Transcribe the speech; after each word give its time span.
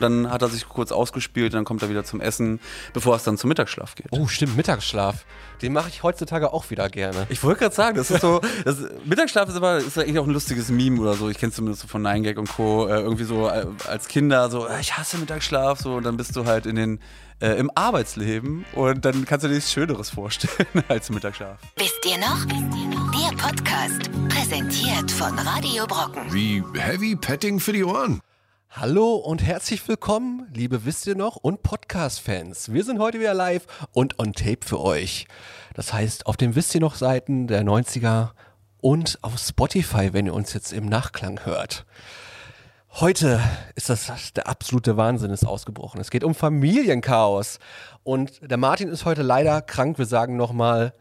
Dann 0.00 0.30
hat 0.30 0.42
er 0.42 0.48
sich 0.48 0.68
kurz 0.68 0.92
ausgespielt, 0.92 1.54
dann 1.54 1.64
kommt 1.64 1.82
er 1.82 1.90
wieder 1.90 2.04
zum 2.04 2.20
Essen, 2.20 2.60
bevor 2.92 3.16
es 3.16 3.24
dann 3.24 3.36
zum 3.36 3.48
Mittagsschlaf 3.48 3.94
geht. 3.94 4.06
Oh, 4.10 4.26
stimmt, 4.26 4.56
Mittagsschlaf. 4.56 5.24
Den 5.62 5.72
mache 5.72 5.88
ich 5.90 6.02
heutzutage 6.02 6.52
auch 6.52 6.70
wieder 6.70 6.88
gerne. 6.88 7.26
Ich 7.28 7.42
wollte 7.42 7.60
gerade 7.60 7.74
sagen, 7.74 7.96
das 7.96 8.10
ist 8.10 8.22
so, 8.22 8.40
das, 8.64 8.78
Mittagsschlaf 9.04 9.48
ist 9.48 9.56
aber 9.56 9.78
ist 9.78 9.98
eigentlich 9.98 10.18
auch 10.18 10.26
ein 10.26 10.32
lustiges 10.32 10.70
Meme 10.70 11.00
oder 11.00 11.14
so. 11.14 11.28
Ich 11.28 11.38
kenne 11.38 11.50
es 11.50 11.56
zumindest 11.56 11.82
so 11.82 11.88
von 11.88 12.02
9gag 12.02 12.38
und 12.38 12.48
Co. 12.48 12.86
Äh, 12.86 13.00
irgendwie 13.00 13.24
so 13.24 13.48
äh, 13.48 13.66
als 13.86 14.08
Kinder 14.08 14.50
so, 14.50 14.66
äh, 14.66 14.80
ich 14.80 14.96
hasse 14.96 15.18
Mittagsschlaf, 15.18 15.80
so 15.80 15.94
und 15.94 16.04
dann 16.04 16.16
bist 16.16 16.34
du 16.34 16.46
halt 16.46 16.66
in 16.66 16.76
den 16.76 17.00
äh, 17.40 17.58
im 17.58 17.70
Arbeitsleben 17.74 18.64
und 18.74 19.04
dann 19.04 19.24
kannst 19.24 19.44
du 19.44 19.48
dir 19.48 19.54
nichts 19.54 19.72
Schöneres 19.72 20.10
vorstellen 20.10 20.84
als 20.88 21.10
Mittagsschlaf. 21.10 21.58
Wisst 21.76 22.06
ihr 22.06 22.18
noch? 22.18 22.44
Der 22.46 23.36
Podcast, 23.36 24.10
präsentiert 24.28 25.10
von 25.10 25.38
Radio 25.38 25.86
Brocken. 25.86 26.32
Wie 26.32 26.62
Heavy 26.74 27.16
Petting 27.16 27.60
für 27.60 27.72
die 27.72 27.84
Ohren. 27.84 28.20
Hallo 28.72 29.16
und 29.16 29.42
herzlich 29.42 29.86
willkommen, 29.88 30.46
liebe 30.54 30.84
Wisst 30.84 31.04
ihr 31.08 31.16
noch 31.16 31.34
und 31.34 31.64
Podcast-Fans. 31.64 32.72
Wir 32.72 32.84
sind 32.84 33.00
heute 33.00 33.18
wieder 33.18 33.34
live 33.34 33.66
und 33.92 34.20
on 34.20 34.32
tape 34.32 34.64
für 34.64 34.80
euch. 34.80 35.26
Das 35.74 35.92
heißt, 35.92 36.26
auf 36.26 36.36
den 36.36 36.54
Wisst 36.54 36.72
ihr 36.76 36.80
noch 36.80 36.94
Seiten 36.94 37.48
der 37.48 37.64
90er 37.64 38.30
und 38.80 39.18
auf 39.22 39.36
Spotify, 39.38 40.12
wenn 40.12 40.26
ihr 40.26 40.34
uns 40.34 40.54
jetzt 40.54 40.72
im 40.72 40.86
Nachklang 40.86 41.44
hört. 41.44 41.84
Heute 42.92 43.40
ist 43.74 43.90
das 43.90 44.32
der 44.34 44.46
absolute 44.46 44.96
Wahnsinn 44.96 45.32
ist 45.32 45.44
ausgebrochen. 45.44 46.00
Es 46.00 46.12
geht 46.12 46.22
um 46.22 46.36
Familienchaos 46.36 47.58
und 48.04 48.40
der 48.48 48.56
Martin 48.56 48.88
ist 48.88 49.04
heute 49.04 49.22
leider 49.22 49.62
krank. 49.62 49.98
Wir 49.98 50.06
sagen 50.06 50.36
nochmal 50.36 50.94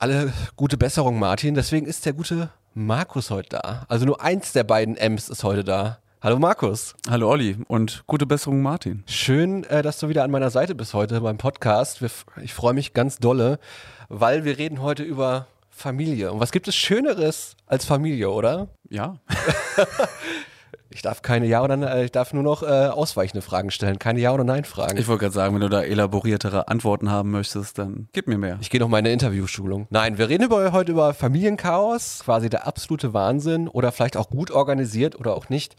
alle 0.00 0.32
gute 0.56 0.76
Besserung, 0.76 1.20
Martin. 1.20 1.54
Deswegen 1.54 1.86
ist 1.86 2.04
der 2.06 2.12
gute 2.12 2.50
Markus 2.74 3.30
heute 3.30 3.50
da. 3.50 3.86
Also 3.88 4.04
nur 4.04 4.20
eins 4.20 4.52
der 4.52 4.64
beiden 4.64 4.96
M's 4.96 5.28
ist 5.28 5.44
heute 5.44 5.62
da. 5.62 5.98
Hallo 6.20 6.40
Markus. 6.40 6.96
Hallo 7.08 7.30
Olli 7.30 7.56
und 7.68 8.02
gute 8.08 8.26
Besserung 8.26 8.60
Martin. 8.60 9.04
Schön, 9.06 9.62
äh, 9.62 9.82
dass 9.82 10.00
du 10.00 10.08
wieder 10.08 10.24
an 10.24 10.32
meiner 10.32 10.50
Seite 10.50 10.74
bist 10.74 10.92
heute 10.92 11.20
beim 11.20 11.38
Podcast. 11.38 12.02
Ich 12.42 12.54
freue 12.54 12.74
mich 12.74 12.92
ganz 12.92 13.18
dolle, 13.18 13.60
weil 14.08 14.44
wir 14.44 14.58
reden 14.58 14.82
heute 14.82 15.04
über 15.04 15.46
Familie. 15.70 16.32
Und 16.32 16.40
was 16.40 16.50
gibt 16.50 16.66
es 16.66 16.74
Schöneres 16.74 17.54
als 17.66 17.84
Familie, 17.84 18.30
oder? 18.30 18.66
Ja. 18.90 19.20
Ich 20.98 21.02
darf 21.02 21.22
keine 21.22 21.46
Ja 21.46 21.62
oder 21.62 21.76
Nein, 21.76 22.06
ich 22.06 22.10
darf 22.10 22.32
nur 22.32 22.42
noch 22.42 22.64
äh, 22.64 22.66
ausweichende 22.66 23.40
Fragen 23.40 23.70
stellen, 23.70 24.00
keine 24.00 24.18
Ja 24.18 24.34
oder 24.34 24.42
Nein 24.42 24.64
Fragen. 24.64 24.98
Ich 24.98 25.06
wollte 25.06 25.20
gerade 25.20 25.32
sagen, 25.32 25.54
wenn 25.54 25.60
du 25.60 25.68
da 25.68 25.80
elaboriertere 25.80 26.66
Antworten 26.66 27.08
haben 27.08 27.30
möchtest, 27.30 27.78
dann 27.78 28.08
gib 28.12 28.26
mir 28.26 28.36
mehr. 28.36 28.58
Ich 28.60 28.68
gehe 28.68 28.80
noch 28.80 28.88
mal 28.88 28.98
in 28.98 29.04
eine 29.04 29.12
Interviewschulung. 29.12 29.86
Nein, 29.90 30.18
wir 30.18 30.28
reden 30.28 30.42
über, 30.42 30.72
heute 30.72 30.90
über 30.90 31.14
Familienchaos, 31.14 32.22
quasi 32.24 32.50
der 32.50 32.66
absolute 32.66 33.14
Wahnsinn 33.14 33.68
oder 33.68 33.92
vielleicht 33.92 34.16
auch 34.16 34.28
gut 34.28 34.50
organisiert 34.50 35.14
oder 35.14 35.36
auch 35.36 35.48
nicht. 35.48 35.76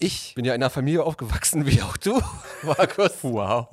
Ich 0.00 0.34
bin 0.34 0.44
ja 0.44 0.52
in 0.52 0.60
einer 0.60 0.70
Familie 0.70 1.04
aufgewachsen, 1.04 1.66
wie 1.66 1.80
auch 1.82 1.96
du, 1.96 2.20
Markus. 2.64 3.22
Wow. 3.22 3.68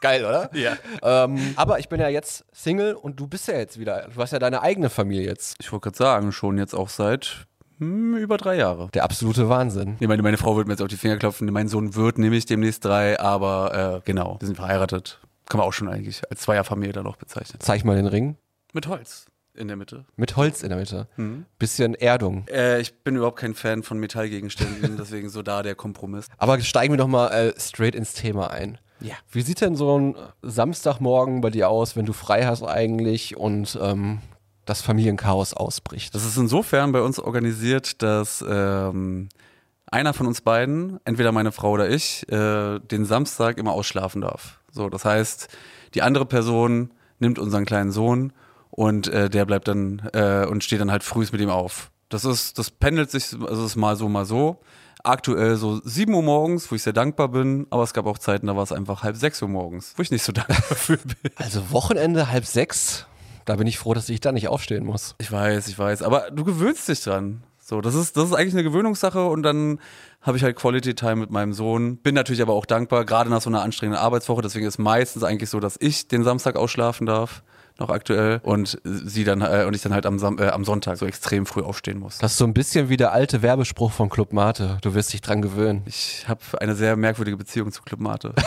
Geil, 0.00 0.24
oder? 0.24 0.48
Ja. 0.54 0.78
Ähm, 1.02 1.52
aber 1.56 1.78
ich 1.78 1.90
bin 1.90 2.00
ja 2.00 2.08
jetzt 2.08 2.46
Single 2.52 2.94
und 2.94 3.20
du 3.20 3.26
bist 3.26 3.48
ja 3.48 3.58
jetzt 3.58 3.78
wieder, 3.78 4.08
du 4.14 4.22
hast 4.22 4.32
ja 4.32 4.38
deine 4.38 4.62
eigene 4.62 4.88
Familie 4.88 5.26
jetzt. 5.26 5.56
Ich 5.60 5.70
wollte 5.72 5.90
gerade 5.90 5.98
sagen, 5.98 6.32
schon 6.32 6.56
jetzt 6.56 6.72
auch 6.72 6.88
seit 6.88 7.46
hm, 7.78 8.16
über 8.16 8.36
drei 8.36 8.56
Jahre. 8.56 8.88
Der 8.94 9.04
absolute 9.04 9.48
Wahnsinn. 9.48 9.96
Ich 10.00 10.08
meine, 10.08 10.22
meine 10.22 10.36
Frau 10.36 10.56
wird 10.56 10.66
mir 10.66 10.74
jetzt 10.74 10.82
auf 10.82 10.88
die 10.88 10.96
Finger 10.96 11.16
klopfen. 11.16 11.50
Mein 11.52 11.68
Sohn 11.68 11.94
wird 11.94 12.18
nämlich 12.18 12.46
demnächst 12.46 12.84
drei, 12.84 13.18
aber 13.20 13.98
äh, 13.98 14.00
genau, 14.04 14.36
wir 14.40 14.46
sind 14.46 14.56
verheiratet. 14.56 15.20
Kann 15.48 15.58
man 15.58 15.66
auch 15.66 15.72
schon 15.72 15.88
eigentlich 15.88 16.22
als 16.30 16.40
Zweierfamilie 16.40 16.92
dann 16.92 17.06
auch 17.06 17.16
bezeichnen. 17.16 17.60
Zeig 17.60 17.84
mal 17.84 17.96
den 17.96 18.06
Ring. 18.06 18.36
Mit 18.72 18.88
Holz 18.88 19.26
in 19.54 19.68
der 19.68 19.76
Mitte. 19.76 20.04
Mit 20.16 20.36
Holz 20.36 20.62
in 20.62 20.68
der 20.68 20.78
Mitte. 20.78 21.08
Bisschen 21.58 21.94
Erdung. 21.94 22.46
Äh, 22.48 22.80
ich 22.80 22.94
bin 23.02 23.16
überhaupt 23.16 23.38
kein 23.38 23.54
Fan 23.54 23.82
von 23.82 23.98
Metallgegenständen, 23.98 24.96
deswegen 24.98 25.28
so 25.28 25.42
da 25.42 25.62
der 25.62 25.74
Kompromiss. 25.74 26.26
Aber 26.38 26.60
steigen 26.60 26.92
wir 26.92 26.98
doch 26.98 27.06
mal 27.06 27.28
äh, 27.28 27.54
straight 27.58 27.94
ins 27.94 28.14
Thema 28.14 28.50
ein. 28.50 28.78
Ja. 29.00 29.14
Wie 29.30 29.42
sieht 29.42 29.60
denn 29.60 29.76
so 29.76 29.98
ein 29.98 30.14
Samstagmorgen 30.42 31.40
bei 31.40 31.50
dir 31.50 31.68
aus, 31.68 31.96
wenn 31.96 32.06
du 32.06 32.12
frei 32.12 32.46
hast 32.46 32.62
eigentlich 32.62 33.36
und 33.36 33.78
ähm, 33.80 34.20
das 34.66 34.82
Familienchaos 34.82 35.54
ausbricht? 35.54 36.14
Das 36.14 36.24
ist 36.24 36.36
insofern 36.36 36.92
bei 36.92 37.00
uns 37.00 37.18
organisiert, 37.18 38.02
dass 38.02 38.44
ähm, 38.46 39.28
einer 39.90 40.12
von 40.12 40.26
uns 40.26 40.40
beiden, 40.40 40.98
entweder 41.04 41.32
meine 41.32 41.52
Frau 41.52 41.70
oder 41.70 41.88
ich, 41.88 42.30
äh, 42.30 42.78
den 42.80 43.04
Samstag 43.04 43.56
immer 43.58 43.72
ausschlafen 43.72 44.20
darf. 44.20 44.60
So, 44.70 44.90
das 44.90 45.04
heißt, 45.04 45.48
die 45.94 46.02
andere 46.02 46.26
Person 46.26 46.90
nimmt 47.18 47.38
unseren 47.38 47.64
kleinen 47.64 47.92
Sohn 47.92 48.32
und 48.70 49.08
äh, 49.08 49.30
der 49.30 49.46
bleibt 49.46 49.68
dann 49.68 50.02
äh, 50.12 50.44
und 50.44 50.62
steht 50.62 50.80
dann 50.80 50.90
halt 50.90 51.02
frühs 51.02 51.32
mit 51.32 51.40
ihm 51.40 51.50
auf. 51.50 51.90
Das 52.08 52.24
ist, 52.24 52.58
das 52.58 52.70
pendelt 52.70 53.10
sich, 53.10 53.32
also 53.32 53.64
es 53.64 53.70
ist 53.70 53.76
mal 53.76 53.96
so, 53.96 54.08
mal 54.08 54.24
so. 54.24 54.60
Aktuell 55.02 55.56
so 55.56 55.80
7 55.84 56.12
Uhr 56.12 56.22
morgens, 56.22 56.70
wo 56.70 56.74
ich 56.74 56.82
sehr 56.82 56.92
dankbar 56.92 57.28
bin, 57.28 57.66
aber 57.70 57.84
es 57.84 57.94
gab 57.94 58.06
auch 58.06 58.18
Zeiten, 58.18 58.48
da 58.48 58.56
war 58.56 58.64
es 58.64 58.72
einfach 58.72 59.02
halb 59.02 59.16
6 59.16 59.42
Uhr 59.42 59.48
morgens, 59.48 59.94
wo 59.96 60.02
ich 60.02 60.10
nicht 60.10 60.22
so 60.22 60.32
dankbar 60.32 60.76
für 60.76 60.96
bin. 60.96 61.30
Also 61.36 61.70
Wochenende 61.70 62.30
halb 62.30 62.44
sechs, 62.44 63.06
da 63.46 63.56
bin 63.56 63.66
ich 63.66 63.78
froh, 63.78 63.94
dass 63.94 64.08
ich 64.08 64.20
da 64.20 64.32
nicht 64.32 64.48
aufstehen 64.48 64.84
muss. 64.84 65.14
Ich 65.18 65.32
weiß, 65.32 65.68
ich 65.68 65.78
weiß, 65.78 66.02
aber 66.02 66.30
du 66.30 66.44
gewöhnst 66.44 66.88
dich 66.88 67.02
dran. 67.02 67.42
So, 67.58 67.80
das 67.80 67.94
ist, 67.94 68.16
das 68.16 68.26
ist 68.26 68.32
eigentlich 68.32 68.54
eine 68.54 68.62
Gewöhnungssache 68.62 69.24
und 69.24 69.42
dann 69.42 69.80
habe 70.20 70.36
ich 70.36 70.44
halt 70.44 70.56
Quality 70.56 70.94
Time 70.94 71.16
mit 71.16 71.30
meinem 71.30 71.52
Sohn. 71.52 71.96
Bin 71.96 72.14
natürlich 72.14 72.42
aber 72.42 72.52
auch 72.52 72.66
dankbar, 72.66 73.04
gerade 73.04 73.30
nach 73.30 73.40
so 73.40 73.50
einer 73.50 73.62
anstrengenden 73.62 74.00
Arbeitswoche. 74.00 74.42
Deswegen 74.42 74.66
ist 74.66 74.78
meistens 74.78 75.24
eigentlich 75.24 75.50
so, 75.50 75.58
dass 75.58 75.76
ich 75.80 76.06
den 76.06 76.22
Samstag 76.22 76.54
ausschlafen 76.54 77.06
darf, 77.06 77.42
noch 77.78 77.90
aktuell, 77.90 78.40
und 78.44 78.80
sie 78.84 79.24
dann 79.24 79.40
äh, 79.40 79.64
und 79.66 79.74
ich 79.74 79.82
dann 79.82 79.92
halt 79.92 80.06
am, 80.06 80.18
Sam 80.18 80.38
äh, 80.38 80.48
am 80.48 80.64
Sonntag 80.64 80.96
so 80.96 81.06
extrem 81.06 81.44
früh 81.44 81.62
aufstehen 81.62 81.98
muss. 81.98 82.18
Das 82.18 82.32
ist 82.32 82.38
so 82.38 82.44
ein 82.44 82.54
bisschen 82.54 82.88
wie 82.88 82.96
der 82.96 83.12
alte 83.12 83.42
Werbespruch 83.42 83.90
von 83.90 84.10
Club 84.10 84.32
Mate. 84.32 84.78
Du 84.82 84.94
wirst 84.94 85.12
dich 85.12 85.20
dran 85.20 85.42
gewöhnen. 85.42 85.82
Ich 85.86 86.28
habe 86.28 86.40
eine 86.60 86.76
sehr 86.76 86.96
merkwürdige 86.96 87.36
Beziehung 87.36 87.72
zu 87.72 87.82
Club 87.82 88.00
Mate. 88.00 88.32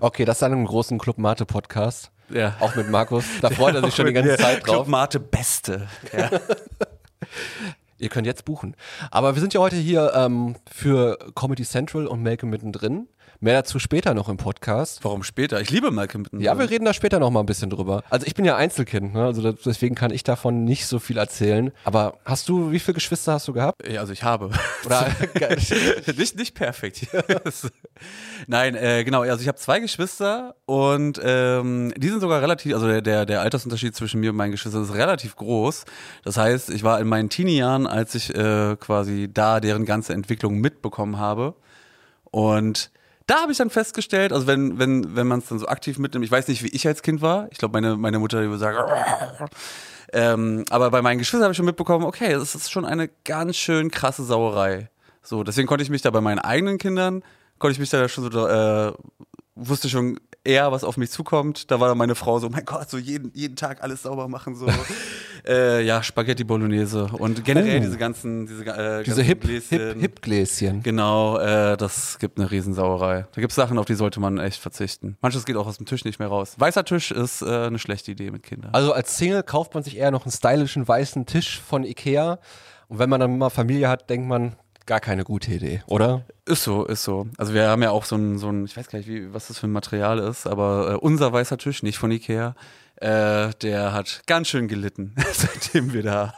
Okay, 0.00 0.24
das 0.24 0.36
ist 0.36 0.42
dann 0.42 0.52
im 0.52 0.64
großen 0.64 0.98
Club 0.98 1.18
Mate 1.18 1.44
Podcast. 1.44 2.10
Ja. 2.30 2.56
Auch 2.60 2.74
mit 2.74 2.90
Markus. 2.90 3.24
Da 3.40 3.50
freut 3.50 3.74
er 3.74 3.82
sich 3.84 3.94
schon 3.94 4.06
die 4.06 4.12
ganze 4.12 4.36
Zeit 4.36 4.64
Club 4.64 4.76
drauf. 4.76 4.86
Mate 4.86 5.20
Beste. 5.20 5.88
Ja. 6.16 6.30
Ihr 7.98 8.08
könnt 8.10 8.26
jetzt 8.26 8.44
buchen. 8.44 8.76
Aber 9.10 9.34
wir 9.34 9.40
sind 9.40 9.54
ja 9.54 9.60
heute 9.60 9.76
hier 9.76 10.12
ähm, 10.14 10.56
für 10.70 11.18
Comedy 11.34 11.64
Central 11.64 12.06
und 12.06 12.22
Melke 12.22 12.44
mittendrin. 12.44 13.08
Mehr 13.40 13.54
dazu 13.54 13.78
später 13.78 14.14
noch 14.14 14.30
im 14.30 14.38
Podcast. 14.38 15.04
Warum 15.04 15.22
später? 15.22 15.60
Ich 15.60 15.70
liebe 15.70 15.90
Malcolm 15.90 16.22
mittendrin. 16.22 16.44
Ja, 16.44 16.58
wir 16.58 16.70
reden 16.70 16.86
da 16.86 16.94
später 16.94 17.18
noch 17.18 17.30
mal 17.30 17.40
ein 17.40 17.46
bisschen 17.46 17.68
drüber. 17.68 18.02
Also 18.08 18.26
ich 18.26 18.34
bin 18.34 18.46
ja 18.46 18.56
Einzelkind, 18.56 19.12
ne? 19.12 19.24
also 19.24 19.52
deswegen 19.52 19.94
kann 19.94 20.10
ich 20.10 20.24
davon 20.24 20.64
nicht 20.64 20.86
so 20.86 20.98
viel 20.98 21.18
erzählen. 21.18 21.70
Aber 21.84 22.18
hast 22.24 22.48
du, 22.48 22.72
wie 22.72 22.78
viele 22.78 22.94
Geschwister 22.94 23.34
hast 23.34 23.46
du 23.46 23.52
gehabt? 23.52 23.86
Ja, 23.86 24.00
also 24.00 24.14
ich 24.14 24.22
habe. 24.22 24.50
Oder 24.86 25.08
nicht, 26.16 26.36
nicht 26.36 26.54
perfekt. 26.54 27.06
Nein, 28.46 28.74
äh, 28.74 29.04
genau, 29.04 29.20
also 29.20 29.42
ich 29.42 29.48
habe 29.48 29.58
zwei 29.58 29.80
Geschwister 29.80 30.54
und 30.64 31.20
ähm, 31.22 31.92
die 31.94 32.08
sind 32.08 32.20
sogar 32.20 32.40
relativ, 32.40 32.72
also 32.72 32.86
der, 32.86 33.02
der, 33.02 33.26
der 33.26 33.42
Altersunterschied 33.42 33.94
zwischen 33.94 34.20
mir 34.20 34.30
und 34.30 34.36
meinen 34.36 34.52
Geschwistern 34.52 34.82
ist 34.82 34.94
relativ 34.94 35.36
groß. 35.36 35.84
Das 36.24 36.38
heißt, 36.38 36.70
ich 36.70 36.84
war 36.84 37.00
in 37.00 37.06
meinen 37.06 37.28
Teenie-Jahren, 37.28 37.86
als 37.86 38.14
ich 38.14 38.34
äh, 38.34 38.76
quasi 38.76 39.28
da 39.32 39.60
deren 39.60 39.84
ganze 39.84 40.14
Entwicklung 40.14 40.58
mitbekommen 40.58 41.18
habe. 41.18 41.54
Und 42.30 42.90
da 43.26 43.42
habe 43.42 43.52
ich 43.52 43.58
dann 43.58 43.70
festgestellt, 43.70 44.32
also 44.32 44.46
wenn, 44.46 44.78
wenn, 44.78 45.16
wenn 45.16 45.26
man 45.26 45.40
es 45.40 45.46
dann 45.46 45.58
so 45.58 45.66
aktiv 45.66 45.98
mitnimmt, 45.98 46.24
ich 46.24 46.30
weiß 46.30 46.46
nicht, 46.48 46.62
wie 46.62 46.68
ich 46.68 46.86
als 46.86 47.02
Kind 47.02 47.22
war. 47.22 47.48
Ich 47.50 47.58
glaube, 47.58 47.72
meine, 47.72 47.96
meine 47.96 48.18
Mutter 48.18 48.40
würde 48.40 48.58
sagen, 48.58 48.78
ähm, 50.12 50.64
aber 50.70 50.90
bei 50.90 51.02
meinen 51.02 51.18
Geschwistern 51.18 51.42
habe 51.42 51.52
ich 51.52 51.56
schon 51.56 51.66
mitbekommen, 51.66 52.04
okay, 52.04 52.32
das 52.32 52.54
ist 52.54 52.70
schon 52.70 52.84
eine 52.84 53.08
ganz 53.24 53.56
schön 53.56 53.90
krasse 53.90 54.24
Sauerei. 54.24 54.90
So, 55.22 55.42
deswegen 55.42 55.66
konnte 55.66 55.82
ich 55.82 55.90
mich 55.90 56.02
da 56.02 56.10
bei 56.10 56.20
meinen 56.20 56.38
eigenen 56.38 56.78
Kindern, 56.78 57.24
konnte 57.58 57.72
ich 57.72 57.80
mich 57.80 57.90
da 57.90 58.08
schon 58.08 58.30
so, 58.30 58.46
äh, 58.46 58.92
wusste 59.56 59.88
schon 59.88 60.20
eher, 60.46 60.72
was 60.72 60.84
auf 60.84 60.96
mich 60.96 61.10
zukommt. 61.10 61.70
Da 61.70 61.80
war 61.80 61.88
dann 61.88 61.98
meine 61.98 62.14
Frau 62.14 62.38
so, 62.38 62.48
mein 62.48 62.64
Gott, 62.64 62.88
so 62.88 62.98
jeden, 62.98 63.30
jeden 63.34 63.56
Tag 63.56 63.82
alles 63.82 64.02
sauber 64.02 64.28
machen, 64.28 64.54
so. 64.56 64.66
äh, 65.46 65.84
ja, 65.84 66.02
Spaghetti 66.02 66.44
Bolognese 66.44 67.06
und 67.18 67.44
generell 67.44 67.78
Oh. 67.78 67.80
diese 67.80 67.98
ganzen, 67.98 68.46
diese, 68.46 68.64
äh, 68.64 69.02
diese 69.02 69.16
ganzen 69.16 69.24
Hip, 69.24 69.40
Gläschen. 69.42 69.78
Hip, 69.78 70.00
Hip 70.00 70.22
Gläschen. 70.22 70.82
Genau, 70.82 71.38
äh, 71.38 71.76
das 71.76 72.18
gibt 72.18 72.38
eine 72.38 72.50
Riesensauerei. 72.50 73.26
Da 73.32 73.40
gibt 73.40 73.52
es 73.52 73.56
Sachen, 73.56 73.78
auf 73.78 73.86
die 73.86 73.94
sollte 73.94 74.20
man 74.20 74.38
echt 74.38 74.60
verzichten. 74.60 75.16
Manches 75.20 75.44
geht 75.44 75.56
auch 75.56 75.66
aus 75.66 75.76
dem 75.76 75.86
Tisch 75.86 76.04
nicht 76.04 76.18
mehr 76.18 76.28
raus. 76.28 76.54
Weißer 76.58 76.84
Tisch 76.84 77.10
ist 77.10 77.42
äh, 77.42 77.66
eine 77.66 77.78
schlechte 77.78 78.12
Idee 78.12 78.30
mit 78.30 78.42
Kindern. 78.42 78.70
Also 78.72 78.92
als 78.92 79.16
Single 79.16 79.42
kauft 79.42 79.74
man 79.74 79.82
sich 79.82 79.96
eher 79.96 80.10
noch 80.10 80.24
einen 80.24 80.32
stylischen 80.32 80.86
weißen 80.86 81.26
Tisch 81.26 81.60
von 81.60 81.84
Ikea. 81.84 82.38
Und 82.88 82.98
wenn 83.00 83.10
man 83.10 83.20
dann 83.20 83.36
mal 83.38 83.50
Familie 83.50 83.88
hat, 83.88 84.08
denkt 84.10 84.28
man, 84.28 84.54
gar 84.86 85.00
keine 85.00 85.24
gute 85.24 85.52
Idee, 85.52 85.82
oder? 85.86 86.24
Ist 86.46 86.62
so, 86.62 86.84
ist 86.84 87.04
so. 87.04 87.26
Also 87.36 87.54
wir 87.54 87.68
haben 87.68 87.82
ja 87.82 87.90
auch 87.90 88.04
so 88.04 88.16
ein, 88.16 88.38
so 88.38 88.48
ein 88.48 88.64
ich 88.64 88.76
weiß 88.76 88.88
gar 88.88 88.98
nicht, 88.98 89.08
wie, 89.08 89.32
was 89.34 89.48
das 89.48 89.58
für 89.58 89.66
ein 89.66 89.72
Material 89.72 90.18
ist, 90.18 90.46
aber 90.46 90.92
äh, 90.92 90.96
unser 90.96 91.32
weißer 91.32 91.58
Tisch, 91.58 91.82
nicht 91.82 91.98
von 91.98 92.10
Ikea, 92.10 92.54
äh, 92.96 93.50
der 93.62 93.92
hat 93.92 94.22
ganz 94.26 94.48
schön 94.48 94.68
gelitten, 94.68 95.14
seitdem 95.32 95.92
wir 95.92 96.02
da, 96.02 96.34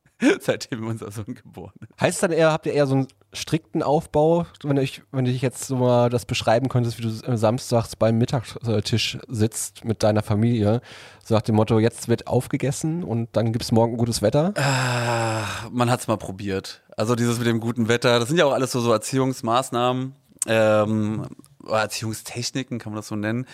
seitdem 0.40 0.86
unser 0.86 1.10
Sohn 1.10 1.34
geboren 1.34 1.72
ist. 1.80 2.00
Heißt 2.00 2.22
dann 2.22 2.32
eher, 2.32 2.52
habt 2.52 2.66
ihr 2.66 2.72
eher 2.72 2.86
so 2.86 2.96
einen 2.96 3.08
strikten 3.32 3.82
Aufbau, 3.82 4.46
wenn 4.62 4.76
ich, 4.76 5.02
wenn 5.10 5.24
du 5.24 5.32
dich 5.32 5.42
jetzt 5.42 5.64
so 5.64 5.76
mal 5.76 6.10
das 6.10 6.26
beschreiben 6.26 6.68
könntest, 6.68 6.98
wie 6.98 7.02
du 7.02 7.08
äh, 7.08 7.36
samstags 7.36 7.96
beim 7.96 8.18
Mittagstisch 8.18 9.18
sitzt 9.28 9.84
mit 9.84 10.02
deiner 10.02 10.22
Familie, 10.22 10.80
so 11.24 11.34
nach 11.34 11.42
dem 11.42 11.54
Motto, 11.54 11.78
jetzt 11.78 12.08
wird 12.08 12.26
aufgegessen 12.26 13.04
und 13.04 13.28
dann 13.36 13.52
gibt's 13.52 13.72
morgen 13.72 13.96
gutes 13.96 14.22
Wetter? 14.22 14.52
Ah, 14.56 15.68
man 15.70 15.90
hat's 15.90 16.08
mal 16.08 16.18
probiert. 16.18 16.81
Also 16.96 17.14
dieses 17.14 17.38
mit 17.38 17.46
dem 17.46 17.60
guten 17.60 17.88
Wetter, 17.88 18.18
das 18.18 18.28
sind 18.28 18.38
ja 18.38 18.44
auch 18.44 18.52
alles 18.52 18.72
so, 18.72 18.80
so 18.80 18.92
Erziehungsmaßnahmen. 18.92 20.14
ähm, 20.46 21.26
Erziehungstechniken, 21.68 22.78
kann 22.78 22.92
man 22.92 22.98
das 22.98 23.08
so 23.08 23.16
nennen, 23.16 23.46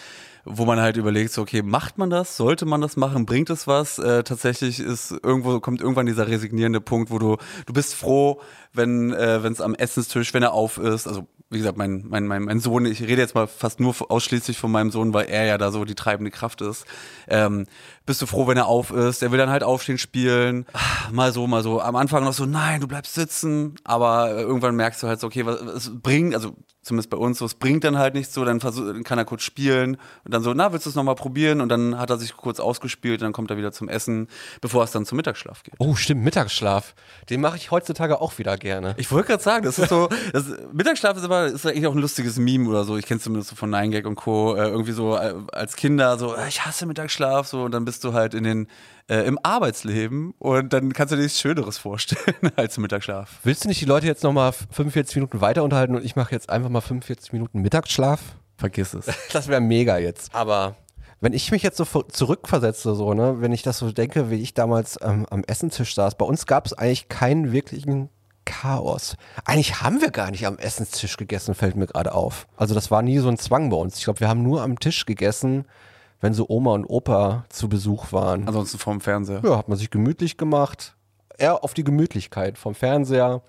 wo 0.45 0.65
man 0.65 0.81
halt 0.81 0.97
überlegt, 0.97 1.33
so, 1.33 1.43
okay, 1.43 1.63
macht 1.63 1.99
man 1.99 2.11
das? 2.11 2.37
Sollte 2.37 2.65
man 2.65 2.81
das 2.81 2.97
machen? 2.97 3.27
Bringt 3.27 3.51
es 3.51 3.67
was? 3.67 3.99
Äh, 3.99 4.23
tatsächlich 4.25 4.81
ist 4.81 5.11
irgendwo, 5.11 5.61
kommt 5.61 5.81
irgendwann 5.81 6.07
dieser 6.07 6.27
resignierende 6.27 6.81
Punkt, 6.81 7.11
wo 7.11 7.19
du, 7.19 7.37
du 7.67 7.73
bist 7.73 7.95
froh, 7.95 8.41
wenn 8.73 9.13
äh, 9.13 9.37
es 9.39 9.61
am 9.61 9.75
Essenstisch, 9.75 10.33
wenn 10.33 10.43
er 10.43 10.53
auf 10.53 10.79
ist, 10.79 11.07
also 11.07 11.27
wie 11.51 11.59
gesagt, 11.59 11.79
mein, 11.79 12.05
mein, 12.07 12.27
mein, 12.27 12.43
mein 12.43 12.61
Sohn, 12.61 12.85
ich 12.85 13.01
rede 13.03 13.23
jetzt 13.23 13.35
mal 13.35 13.47
fast 13.47 13.81
nur 13.81 13.95
ausschließlich 14.11 14.59
von 14.59 14.71
meinem 14.71 14.91
Sohn, 14.91 15.15
weil 15.15 15.27
er 15.27 15.47
ja 15.47 15.57
da 15.57 15.71
so 15.71 15.87
die 15.87 15.95
treibende 15.95 16.31
Kraft 16.31 16.61
ist. 16.61 16.85
Ähm, 17.27 17.67
bist 18.09 18.23
du 18.23 18.27
froh, 18.27 18.47
wenn 18.47 18.57
er 18.57 18.67
auf 18.67 18.91
ist? 18.91 19.23
Er 19.23 19.31
will 19.31 19.39
dann 19.39 19.51
halt 19.51 19.63
aufstehen, 19.63 19.99
spielen. 19.99 20.67
Mal 21.13 21.33
so, 21.33 21.47
mal 21.47 21.63
so. 21.63 21.81
Am 21.81 21.95
Anfang 21.95 22.25
noch 22.25 22.33
so, 22.33 22.47
nein, 22.47 22.81
du 22.81 22.89
bleibst 22.89 23.15
sitzen. 23.15 23.77
Aber 23.85 24.31
irgendwann 24.31 24.75
merkst 24.77 25.03
du 25.03 25.09
halt 25.09 25.21
so, 25.21 25.27
okay, 25.27 25.45
was 25.45 25.61
es 25.61 25.93
bringt, 25.95 26.35
also 26.35 26.55
zumindest 26.89 27.11
bei 27.11 27.17
uns 27.17 27.39
so, 27.39 27.45
es 27.45 27.55
bringt 27.55 27.85
dann 27.85 27.99
halt 27.99 28.15
nichts 28.15 28.35
so, 28.35 28.45
dann, 28.45 28.59
kann 29.05 29.19
er 29.19 29.25
kurz 29.25 29.43
spielen 29.43 29.99
und 30.25 30.35
dann 30.35 30.43
so, 30.43 30.55
na, 30.55 30.73
willst 30.73 30.87
du 30.87 30.91
es 30.91 30.97
nochmal 30.97 31.15
probieren? 31.15 31.61
Und 31.61 31.69
dann 31.69 31.99
hat 31.99 32.11
er 32.11 32.19
sich 32.19 32.37
kurz 32.37 32.59
ausgespielt, 32.61 33.23
dann 33.23 33.33
kommt 33.33 33.51
er 33.51 33.57
wieder 33.57 33.73
zum 33.73 33.89
Essen, 33.89 34.29
bevor 34.61 34.85
es 34.85 34.91
dann 34.91 35.05
zum 35.05 35.17
Mittagsschlaf 35.17 35.63
geht. 35.63 35.75
Oh, 35.79 35.95
stimmt, 35.95 36.25
Mittagsschlaf. 36.25 36.95
Den 37.31 37.41
mache 37.41 37.57
ich 37.57 37.71
heutzutage 37.71 38.21
auch 38.21 38.39
wieder 38.39 38.57
gerne. 38.57 38.95
Ich 38.97 39.13
wollte 39.13 39.29
gerade 39.29 39.43
sagen, 39.43 39.65
das 39.65 39.79
ist 39.79 39.91
so, 39.91 40.09
das, 40.33 40.47
Mittagsschlaf 40.73 41.17
ist 41.17 41.25
aber 41.25 41.47
ist 41.47 41.67
eigentlich 41.67 41.87
auch 41.87 41.95
ein 41.95 42.01
lustiges 42.01 42.39
Meme 42.39 42.69
oder 42.69 42.85
so. 42.85 42.97
Ich 42.97 43.07
kenne 43.07 43.21
zumindest 43.21 43.51
so 43.51 43.57
von 43.57 43.71
9gag 43.71 44.07
und 44.07 44.17
Co. 44.17 44.55
Äh, 44.55 44.69
irgendwie 44.69 44.93
so 44.93 45.17
äh, 45.17 45.35
als 45.53 45.77
Kinder 45.77 46.19
so, 46.19 46.35
äh, 46.35 46.49
ich 46.49 46.65
hasse 46.65 46.87
Mittagsschlaf, 46.87 47.47
so 47.47 47.63
und 47.63 47.73
dann 47.73 47.85
bist 47.85 47.98
du 48.05 48.13
halt 48.13 48.35
in 48.35 48.45
den 48.45 48.69
äh, 49.09 49.27
im 49.27 49.39
Arbeitsleben 49.43 50.35
und 50.39 50.73
dann 50.73 50.93
kannst 50.93 51.13
du 51.13 51.17
dir 51.17 51.23
nichts 51.23 51.41
Schöneres 51.41 51.79
vorstellen 51.79 52.53
als 52.57 52.79
Mittagsschlaf. 52.79 53.39
Willst 53.43 53.65
du 53.65 53.69
nicht 53.69 53.81
die 53.81 53.87
Leute 53.87 54.07
jetzt 54.07 54.23
nochmal 54.23 54.53
45 54.53 55.17
Minuten 55.17 55.41
weiter 55.41 55.65
unterhalten 55.65 55.95
und 55.95 56.05
ich 56.05 56.17
mache 56.17 56.33
jetzt 56.33 56.51
einfach 56.51 56.69
mal 56.69 56.81
45 56.81 57.33
Minuten 57.33 57.61
Mittagsschlaf? 57.61 58.21
Vergiss 58.57 58.95
es. 58.95 59.07
Das 59.33 59.49
wäre 59.49 59.61
mega 59.61 59.99
jetzt. 59.99 60.35
Aber 60.35 60.77
wenn 61.21 61.33
ich 61.33 61.51
mich 61.51 61.63
jetzt 61.63 61.77
so 61.77 61.85
zurückversetze, 61.85 62.95
so, 62.95 63.15
ne, 63.15 63.41
wenn 63.41 63.53
ich 63.53 63.63
das 63.63 63.79
so 63.79 63.91
denke, 63.91 64.31
wie 64.31 64.41
ich 64.41 64.55
damals 64.55 64.99
ähm, 65.03 65.27
am 65.31 65.43
Essenstisch 65.45 65.95
saß, 65.95 66.17
bei 66.17 66.25
uns 66.25 66.47
gab 66.47 66.67
es 66.67 66.75
eigentlich 66.75 67.09
keinen 67.09 67.53
wirklichen 67.53 68.11
Chaos. 68.45 69.17
Eigentlich 69.45 69.83
haben 69.83 70.01
wir 70.01 70.11
gar 70.11 70.31
nicht 70.31 70.47
am 70.47 70.59
Essenstisch 70.59 71.17
gegessen, 71.17 71.55
fällt 71.55 71.77
mir 71.77 71.87
gerade 71.87 72.15
auf. 72.15 72.47
Also 72.57 72.75
das 72.75 72.91
war 72.91 73.03
nie 73.03 73.19
so 73.19 73.29
ein 73.29 73.37
Zwang 73.37 73.69
bei 73.69 73.77
uns. 73.77 73.99
Ich 73.99 74.05
glaube, 74.05 74.21
wir 74.21 74.29
haben 74.29 74.43
nur 74.43 74.63
am 74.63 74.79
Tisch 74.79 75.07
gegessen, 75.07 75.67
wenn 76.21 76.35
so 76.35 76.47
Oma 76.49 76.73
und 76.73 76.85
Opa 76.87 77.45
zu 77.49 77.69
Besuch 77.69 78.13
waren. 78.13 78.47
Ansonsten 78.47 78.79
vorm 78.79 79.01
Fernseher. 79.01 79.41
Ja, 79.45 79.57
hat 79.59 79.69
man 79.69 79.79
sich 79.79 79.91
gemütlich 79.91 80.37
gemacht. 80.37 80.95
Eher 81.37 81.63
auf 81.63 81.75
die 81.75 81.85
Gemütlichkeit 81.85 82.59
vom 82.59 82.75
Fernseher. 82.75 83.43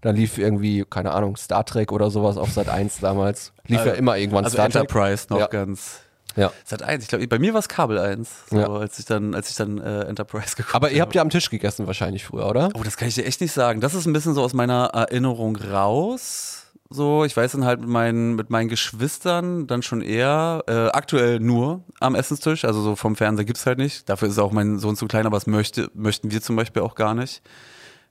Dann 0.00 0.16
lief 0.16 0.38
irgendwie, 0.38 0.84
keine 0.88 1.12
Ahnung, 1.12 1.36
Star 1.36 1.64
Trek 1.64 1.92
oder 1.92 2.10
sowas 2.10 2.36
auf 2.36 2.50
Sat 2.50 2.68
1 2.68 2.98
damals. 3.00 3.52
Lief 3.66 3.84
ja 3.84 3.92
immer 3.92 4.16
irgendwann 4.16 4.44
Also 4.44 4.56
Star 4.56 4.68
Trek. 4.68 4.82
Enterprise 4.82 5.26
noch 5.30 5.38
Ja. 5.40 5.46
ganz. 5.46 6.00
Ja. 6.34 6.50
Sat 6.64 6.82
1, 6.82 7.02
ich 7.04 7.08
glaube, 7.10 7.26
bei 7.28 7.38
mir 7.38 7.52
war 7.52 7.60
es 7.60 7.68
Kabel 7.68 7.98
1, 7.98 8.46
so, 8.50 8.56
Ja. 8.58 8.68
als 8.68 8.98
ich 8.98 9.04
dann, 9.04 9.34
als 9.34 9.50
ich 9.50 9.56
dann 9.56 9.78
äh, 9.78 10.02
Enterprise 10.04 10.56
geguckt 10.56 10.74
Aber 10.74 10.86
habe. 10.86 10.96
ihr 10.96 11.02
habt 11.02 11.14
ja 11.14 11.22
am 11.22 11.28
Tisch 11.30 11.50
gegessen 11.50 11.86
wahrscheinlich 11.86 12.24
früher, 12.24 12.46
oder? 12.48 12.70
Oh, 12.74 12.82
das 12.82 12.96
kann 12.96 13.06
ich 13.08 13.14
dir 13.16 13.26
echt 13.26 13.40
nicht 13.40 13.52
sagen. 13.52 13.80
Das 13.80 13.92
ist 13.94 14.06
ein 14.06 14.12
bisschen 14.12 14.34
so 14.34 14.42
aus 14.42 14.54
meiner 14.54 14.86
Erinnerung 14.94 15.56
raus. 15.56 16.61
So, 16.92 17.24
ich 17.24 17.36
weiß 17.36 17.52
dann 17.52 17.64
halt 17.64 17.80
mit 17.80 17.88
meinen, 17.88 18.34
mit 18.34 18.50
meinen 18.50 18.68
Geschwistern 18.68 19.66
dann 19.66 19.82
schon 19.82 20.00
eher, 20.02 20.62
äh, 20.66 20.88
aktuell 20.88 21.40
nur 21.40 21.84
am 22.00 22.14
Essenstisch, 22.14 22.64
also 22.64 22.80
so 22.82 22.96
vom 22.96 23.16
Fernseher 23.16 23.44
gibt's 23.44 23.66
halt 23.66 23.78
nicht. 23.78 24.08
Dafür 24.08 24.28
ist 24.28 24.38
auch 24.38 24.52
mein 24.52 24.78
Sohn 24.78 24.96
zu 24.96 25.06
klein, 25.06 25.26
aber 25.26 25.36
das 25.36 25.46
möchte, 25.46 25.90
möchten 25.94 26.30
wir 26.30 26.42
zum 26.42 26.56
Beispiel 26.56 26.82
auch 26.82 26.94
gar 26.94 27.14
nicht. 27.14 27.42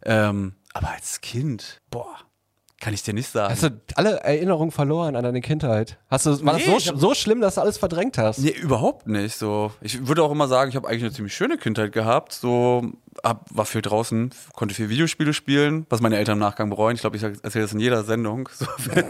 Ähm, 0.04 0.54
aber 0.74 0.92
als 0.92 1.22
Kind, 1.22 1.82
boah, 1.92 2.16
kann 2.82 2.94
ich 2.94 3.04
dir 3.04 3.14
nicht 3.14 3.30
sagen. 3.30 3.54
Hast 3.54 3.64
du 3.64 3.70
alle 3.96 4.18
Erinnerungen 4.22 4.72
verloren 4.72 5.16
an 5.16 5.24
deine 5.24 5.40
Kindheit? 5.40 5.98
Hast 6.10 6.26
du, 6.26 6.44
war 6.44 6.56
Nee, 6.56 6.64
das 6.66 6.84
so, 6.84 6.92
hab- 6.92 7.00
so 7.00 7.14
schlimm, 7.14 7.40
dass 7.40 7.56
du 7.56 7.62
alles 7.62 7.78
verdrängt 7.78 8.18
hast? 8.18 8.40
Nee, 8.40 8.50
überhaupt 8.50 9.08
nicht. 9.08 9.38
So, 9.38 9.72
ich 9.82 10.08
würde 10.08 10.24
auch 10.24 10.32
immer 10.32 10.48
sagen, 10.48 10.70
ich 10.70 10.76
habe 10.76 10.88
eigentlich 10.88 11.04
eine 11.04 11.14
ziemlich 11.14 11.34
schöne 11.34 11.58
Kindheit 11.58 11.92
gehabt. 11.94 12.34
So, 12.34 12.92
hab, 13.24 13.46
war 13.56 13.66
viel 13.66 13.82
draußen, 13.82 14.32
konnte 14.54 14.74
viel 14.74 14.90
Videospiele 14.90 15.34
spielen, 15.34 15.86
was 15.90 16.02
meine 16.02 16.18
Eltern 16.18 16.34
im 16.34 16.40
Nachgang 16.40 16.70
bereuen. 16.70 16.96
Ich 16.96 17.02
glaube, 17.02 17.18
ich 17.18 17.24
erzähle 17.24 17.66
das 17.66 17.74
in 17.74 17.80
jeder 17.80 18.04
Sendung. 18.04 18.50
So, 18.54 18.66
dass 18.96 19.06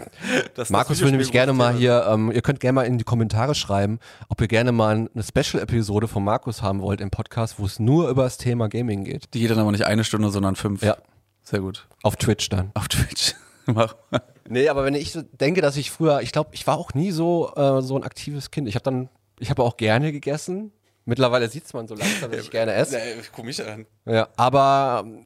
das 0.54 0.70
Markus 0.70 1.02
will 1.02 1.12
nämlich 1.12 1.32
gerne 1.32 1.54
mal 1.54 1.74
hier, 1.74 2.06
ähm, 2.10 2.32
ihr 2.32 2.42
könnt 2.42 2.60
gerne 2.60 2.74
mal 2.74 2.84
in 2.84 2.98
die 2.98 3.04
Kommentare 3.06 3.56
schreiben, 3.56 4.00
ob 4.28 4.42
ihr 4.42 4.48
gerne 4.48 4.72
mal 4.74 5.10
eine 5.14 5.24
Special-Episode 5.24 6.08
von 6.10 6.24
Markus 6.24 6.62
haben 6.62 6.82
wollt 6.82 7.00
im 7.00 7.10
Podcast, 7.10 7.56
wo 7.58 7.66
es 7.66 7.80
nur 7.80 8.10
über 8.10 8.24
das 8.24 8.38
Thema 8.38 8.68
Gaming 8.68 9.06
geht. 9.06 9.34
Die 9.34 9.40
geht 9.40 9.50
dann 9.52 9.60
aber 9.60 9.72
nicht 9.72 9.86
eine 9.86 10.04
Stunde, 10.04 10.30
sondern 10.30 10.56
fünf. 10.56 10.84
Ja. 10.84 10.98
Sehr 11.44 11.60
gut. 11.62 11.88
Auf 12.04 12.18
Twitch 12.18 12.50
dann. 12.50 12.72
Auf 12.74 12.88
Twitch. 12.88 13.34
Mach 13.66 13.96
mal. 14.10 14.22
Nee, 14.50 14.68
aber 14.70 14.84
wenn 14.84 14.96
ich 14.96 15.12
so 15.12 15.22
denke, 15.22 15.62
dass 15.62 15.78
ich 15.78 15.92
früher, 15.92 16.22
ich 16.22 16.32
glaube, 16.32 16.50
ich 16.54 16.68
war 16.68 16.78
auch 16.78 16.94
nie 16.94 17.12
so, 17.12 17.54
äh, 17.56 17.82
so 17.82 17.96
ein 17.96 18.04
aktives 18.04 18.52
Kind. 18.52 18.68
Ich 18.68 18.76
habe 18.76 18.84
dann, 18.84 19.10
ich 19.40 19.50
habe 19.50 19.64
auch 19.64 19.78
gerne 19.78 20.12
gegessen. 20.12 20.72
Mittlerweile 21.06 21.50
sieht 21.50 21.74
man 21.74 21.88
so 21.88 21.96
langsam, 21.96 22.32
dass 22.32 22.42
ich 22.42 22.52
gerne 22.52 22.74
esse. 22.74 22.96
Nee, 22.96 23.22
guck 23.34 23.46
mich 23.46 23.66
an. 23.66 23.86
Ja, 24.06 24.30
aber 24.36 25.04
ähm, 25.06 25.26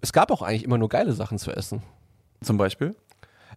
es 0.00 0.12
gab 0.12 0.30
auch 0.30 0.42
eigentlich 0.42 0.64
immer 0.64 0.78
nur 0.78 0.88
geile 0.88 1.12
Sachen 1.12 1.38
zu 1.38 1.50
essen. 1.50 1.82
Zum 2.42 2.56
Beispiel? 2.56 2.94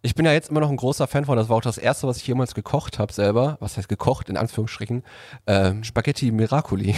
Ich 0.02 0.14
bin 0.14 0.26
ja 0.26 0.32
jetzt 0.32 0.50
immer 0.50 0.60
noch 0.60 0.70
ein 0.70 0.76
großer 0.76 1.06
Fan 1.06 1.24
von, 1.24 1.36
das 1.36 1.48
war 1.48 1.58
auch 1.58 1.62
das 1.62 1.78
erste, 1.78 2.08
was 2.08 2.16
ich 2.16 2.26
jemals 2.26 2.54
gekocht 2.54 2.98
habe 2.98 3.12
selber. 3.12 3.56
Was 3.60 3.76
heißt 3.76 3.88
gekocht, 3.88 4.28
in 4.28 4.36
Anführungsstrichen? 4.36 5.04
Ähm, 5.46 5.84
Spaghetti 5.84 6.32
Miracoli. 6.32 6.96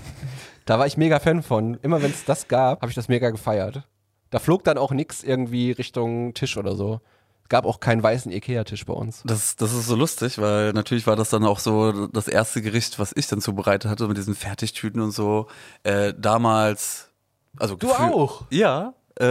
da 0.66 0.78
war 0.78 0.86
ich 0.86 0.96
mega 0.96 1.20
Fan 1.20 1.42
von. 1.42 1.78
Immer 1.82 2.02
wenn 2.02 2.10
es 2.10 2.24
das 2.24 2.48
gab, 2.48 2.82
habe 2.82 2.90
ich 2.90 2.96
das 2.96 3.08
mega 3.08 3.30
gefeiert. 3.30 3.82
Da 4.30 4.38
flog 4.38 4.64
dann 4.64 4.78
auch 4.78 4.90
nix 4.92 5.22
irgendwie 5.22 5.70
Richtung 5.72 6.34
Tisch 6.34 6.56
oder 6.56 6.74
so. 6.76 7.00
Es 7.42 7.48
gab 7.50 7.66
auch 7.66 7.78
keinen 7.78 8.02
weißen 8.02 8.32
Ikea-Tisch 8.32 8.86
bei 8.86 8.94
uns. 8.94 9.22
Das, 9.26 9.54
das 9.56 9.72
ist 9.74 9.86
so 9.86 9.94
lustig, 9.96 10.38
weil 10.38 10.72
natürlich 10.72 11.06
war 11.06 11.14
das 11.14 11.28
dann 11.30 11.44
auch 11.44 11.58
so 11.58 12.06
das 12.06 12.26
erste 12.26 12.62
Gericht, 12.62 12.98
was 12.98 13.12
ich 13.14 13.26
dann 13.26 13.40
zubereitet 13.42 13.90
hatte 13.90 14.08
mit 14.08 14.16
diesen 14.16 14.34
Fertigtüten 14.34 15.00
und 15.02 15.10
so. 15.10 15.46
Äh, 15.82 16.14
damals, 16.18 17.10
also 17.58 17.76
Du 17.76 17.88
gefühl- 17.88 18.12
auch? 18.14 18.44
Ja, 18.50 18.94
äh, 19.20 19.24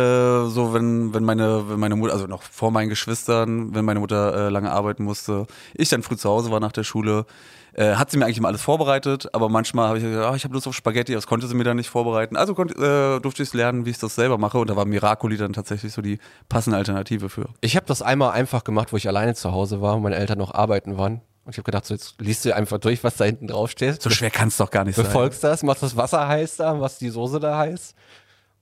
so 0.47 0.73
wenn 0.73 1.13
wenn 1.13 1.23
meine 1.23 1.69
wenn 1.69 1.79
meine 1.79 1.95
Mutter, 1.95 2.13
also 2.13 2.27
noch 2.27 2.43
vor 2.43 2.69
meinen 2.71 2.89
Geschwistern, 2.89 3.73
wenn 3.75 3.83
meine 3.83 3.99
Mutter 3.99 4.45
äh, 4.45 4.49
lange 4.49 4.71
arbeiten 4.71 5.03
musste, 5.03 5.47
ich 5.73 5.89
dann 5.89 6.03
früh 6.03 6.15
zu 6.15 6.29
Hause 6.29 6.51
war 6.51 6.59
nach 6.59 6.71
der 6.71 6.83
Schule, 6.83 7.25
äh, 7.73 7.95
hat 7.95 8.11
sie 8.11 8.17
mir 8.17 8.25
eigentlich 8.25 8.37
immer 8.37 8.49
alles 8.49 8.61
vorbereitet, 8.61 9.33
aber 9.33 9.49
manchmal 9.49 9.87
habe 9.87 9.97
ich 9.97 10.03
gesagt, 10.03 10.25
ah, 10.25 10.35
ich 10.35 10.43
habe 10.43 10.53
Lust 10.53 10.67
auf 10.67 10.75
Spaghetti, 10.75 11.13
das 11.13 11.27
konnte 11.27 11.47
sie 11.47 11.55
mir 11.55 11.63
dann 11.63 11.77
nicht 11.77 11.89
vorbereiten. 11.89 12.35
Also 12.35 12.53
konnt, 12.53 12.77
äh, 12.77 13.19
durfte 13.19 13.43
ich 13.43 13.53
lernen, 13.53 13.85
wie 13.85 13.89
ich 13.89 13.97
das 13.97 14.15
selber 14.15 14.37
mache 14.37 14.57
und 14.57 14.69
da 14.69 14.75
war 14.75 14.85
Miracoli 14.85 15.37
dann 15.37 15.53
tatsächlich 15.53 15.93
so 15.93 16.01
die 16.01 16.19
passende 16.49 16.77
Alternative 16.77 17.29
für. 17.29 17.49
Ich 17.61 17.75
habe 17.75 17.85
das 17.85 18.01
einmal 18.01 18.31
einfach 18.31 18.63
gemacht, 18.63 18.93
wo 18.93 18.97
ich 18.97 19.07
alleine 19.07 19.35
zu 19.35 19.51
Hause 19.51 19.81
war 19.81 19.95
und 19.95 20.03
meine 20.03 20.15
Eltern 20.15 20.37
noch 20.37 20.53
arbeiten 20.53 20.97
waren. 20.97 21.21
Und 21.45 21.51
ich 21.51 21.57
habe 21.57 21.65
gedacht, 21.65 21.85
so 21.85 21.93
jetzt 21.93 22.21
liest 22.21 22.45
du 22.45 22.55
einfach 22.55 22.77
durch, 22.77 23.03
was 23.03 23.17
da 23.17 23.25
hinten 23.25 23.48
drauf 23.48 23.69
steht. 23.69 24.01
So 24.01 24.09
schwer 24.09 24.29
kann 24.29 24.48
es 24.48 24.57
doch 24.57 24.71
gar 24.71 24.86
nicht 24.86 24.95
sein. 24.95 25.05
befolgst 25.05 25.43
das, 25.43 25.62
machst 25.63 25.83
das 25.83 25.98
Wasser 25.98 26.27
heiß 26.27 26.57
da, 26.57 26.74
machst 26.74 27.01
die 27.01 27.09
Soße 27.09 27.39
da 27.39 27.57
heiß 27.57 27.95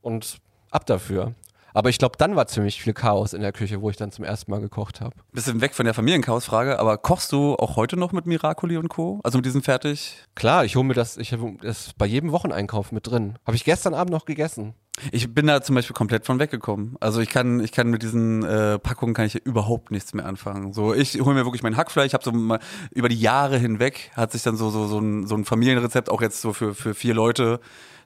und 0.01 0.39
ab 0.71 0.85
dafür. 0.85 1.35
Aber 1.73 1.89
ich 1.89 1.97
glaube, 1.97 2.17
dann 2.17 2.35
war 2.35 2.47
ziemlich 2.47 2.81
viel 2.81 2.93
Chaos 2.93 3.33
in 3.33 3.41
der 3.41 3.51
Küche, 3.51 3.81
wo 3.81 3.89
ich 3.89 3.97
dann 3.97 4.11
zum 4.11 4.25
ersten 4.25 4.51
Mal 4.51 4.61
gekocht 4.61 5.01
habe. 5.01 5.15
Bisschen 5.31 5.61
weg 5.61 5.73
von 5.73 5.85
der 5.85 5.93
Familienchaos-Frage, 5.93 6.79
aber 6.79 6.97
kochst 6.97 7.31
du 7.31 7.55
auch 7.55 7.75
heute 7.75 7.97
noch 7.97 8.11
mit 8.11 8.25
Miracoli 8.25 8.77
und 8.77 8.89
Co.? 8.89 9.19
Also 9.23 9.37
mit 9.37 9.45
diesen 9.45 9.61
fertig? 9.61 10.17
Klar, 10.35 10.65
ich 10.65 10.75
hole 10.75 10.85
mir 10.85 10.93
das, 10.93 11.17
ich 11.17 11.33
habe 11.33 11.55
das 11.61 11.93
bei 11.97 12.05
jedem 12.05 12.31
Wocheneinkauf 12.31 12.91
mit 12.91 13.07
drin. 13.07 13.37
Habe 13.45 13.55
ich 13.55 13.63
gestern 13.63 13.93
Abend 13.93 14.11
noch 14.11 14.25
gegessen. 14.25 14.73
Ich 15.11 15.33
bin 15.33 15.47
da 15.47 15.61
zum 15.61 15.75
Beispiel 15.75 15.95
komplett 15.95 16.25
von 16.25 16.39
weggekommen. 16.39 16.95
Also 16.99 17.21
ich 17.21 17.29
kann, 17.29 17.61
ich 17.61 17.71
kann 17.71 17.89
mit 17.89 18.03
diesen 18.03 18.43
äh, 18.43 18.77
Packungen 18.77 19.13
kann 19.13 19.25
ich 19.25 19.35
überhaupt 19.35 19.89
nichts 19.89 20.13
mehr 20.13 20.25
anfangen. 20.25 20.73
So, 20.73 20.93
ich 20.93 21.19
hole 21.19 21.33
mir 21.33 21.45
wirklich 21.45 21.63
mein 21.63 21.77
Hackfleisch. 21.77 22.07
Ich 22.07 22.13
habe 22.13 22.23
so 22.23 22.31
mal 22.31 22.59
über 22.91 23.07
die 23.09 23.19
Jahre 23.19 23.57
hinweg 23.57 24.11
hat 24.15 24.31
sich 24.33 24.43
dann 24.43 24.57
so 24.57 24.69
so 24.69 24.87
so 24.87 24.99
ein, 24.99 25.25
so 25.27 25.35
ein 25.35 25.45
Familienrezept 25.45 26.09
auch 26.09 26.21
jetzt 26.21 26.41
so 26.41 26.53
für 26.53 26.75
für 26.75 26.93
vier 26.93 27.13
Leute 27.13 27.61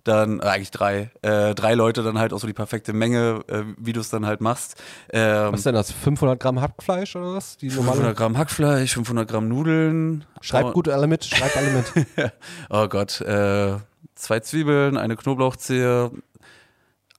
dann 0.05 0.39
äh, 0.39 0.43
eigentlich 0.43 0.71
drei 0.71 1.11
äh, 1.21 1.53
drei 1.53 1.73
Leute 1.73 2.03
dann 2.03 2.17
halt 2.17 2.31
auch 2.31 2.39
so 2.39 2.47
die 2.47 2.53
perfekte 2.53 2.93
Menge, 2.93 3.41
äh, 3.47 3.63
wie 3.77 3.93
du 3.93 3.99
es 3.99 4.09
dann 4.09 4.25
halt 4.25 4.39
machst. 4.39 4.81
Ähm, 5.11 5.51
Was 5.51 5.59
ist 5.59 5.65
denn 5.65 5.75
das? 5.75 5.91
500 5.91 6.39
Gramm 6.39 6.61
Hackfleisch 6.61 7.15
oder 7.15 7.33
was? 7.33 7.57
Die 7.57 7.69
500 7.69 7.95
normale? 7.97 8.15
Gramm 8.15 8.37
Hackfleisch, 8.37 8.93
500 8.93 9.27
Gramm 9.27 9.47
Nudeln. 9.47 10.25
Schreibt 10.41 10.73
gut 10.73 10.87
alle 10.87 11.07
mit, 11.07 11.25
schreibt 11.25 11.57
alle 11.57 11.71
mit. 11.71 12.07
Oh 12.69 12.87
Gott, 12.87 13.21
äh, 13.21 13.75
zwei 14.15 14.39
Zwiebeln, 14.39 14.97
eine 14.97 15.15
Knoblauchzehe, 15.15 16.11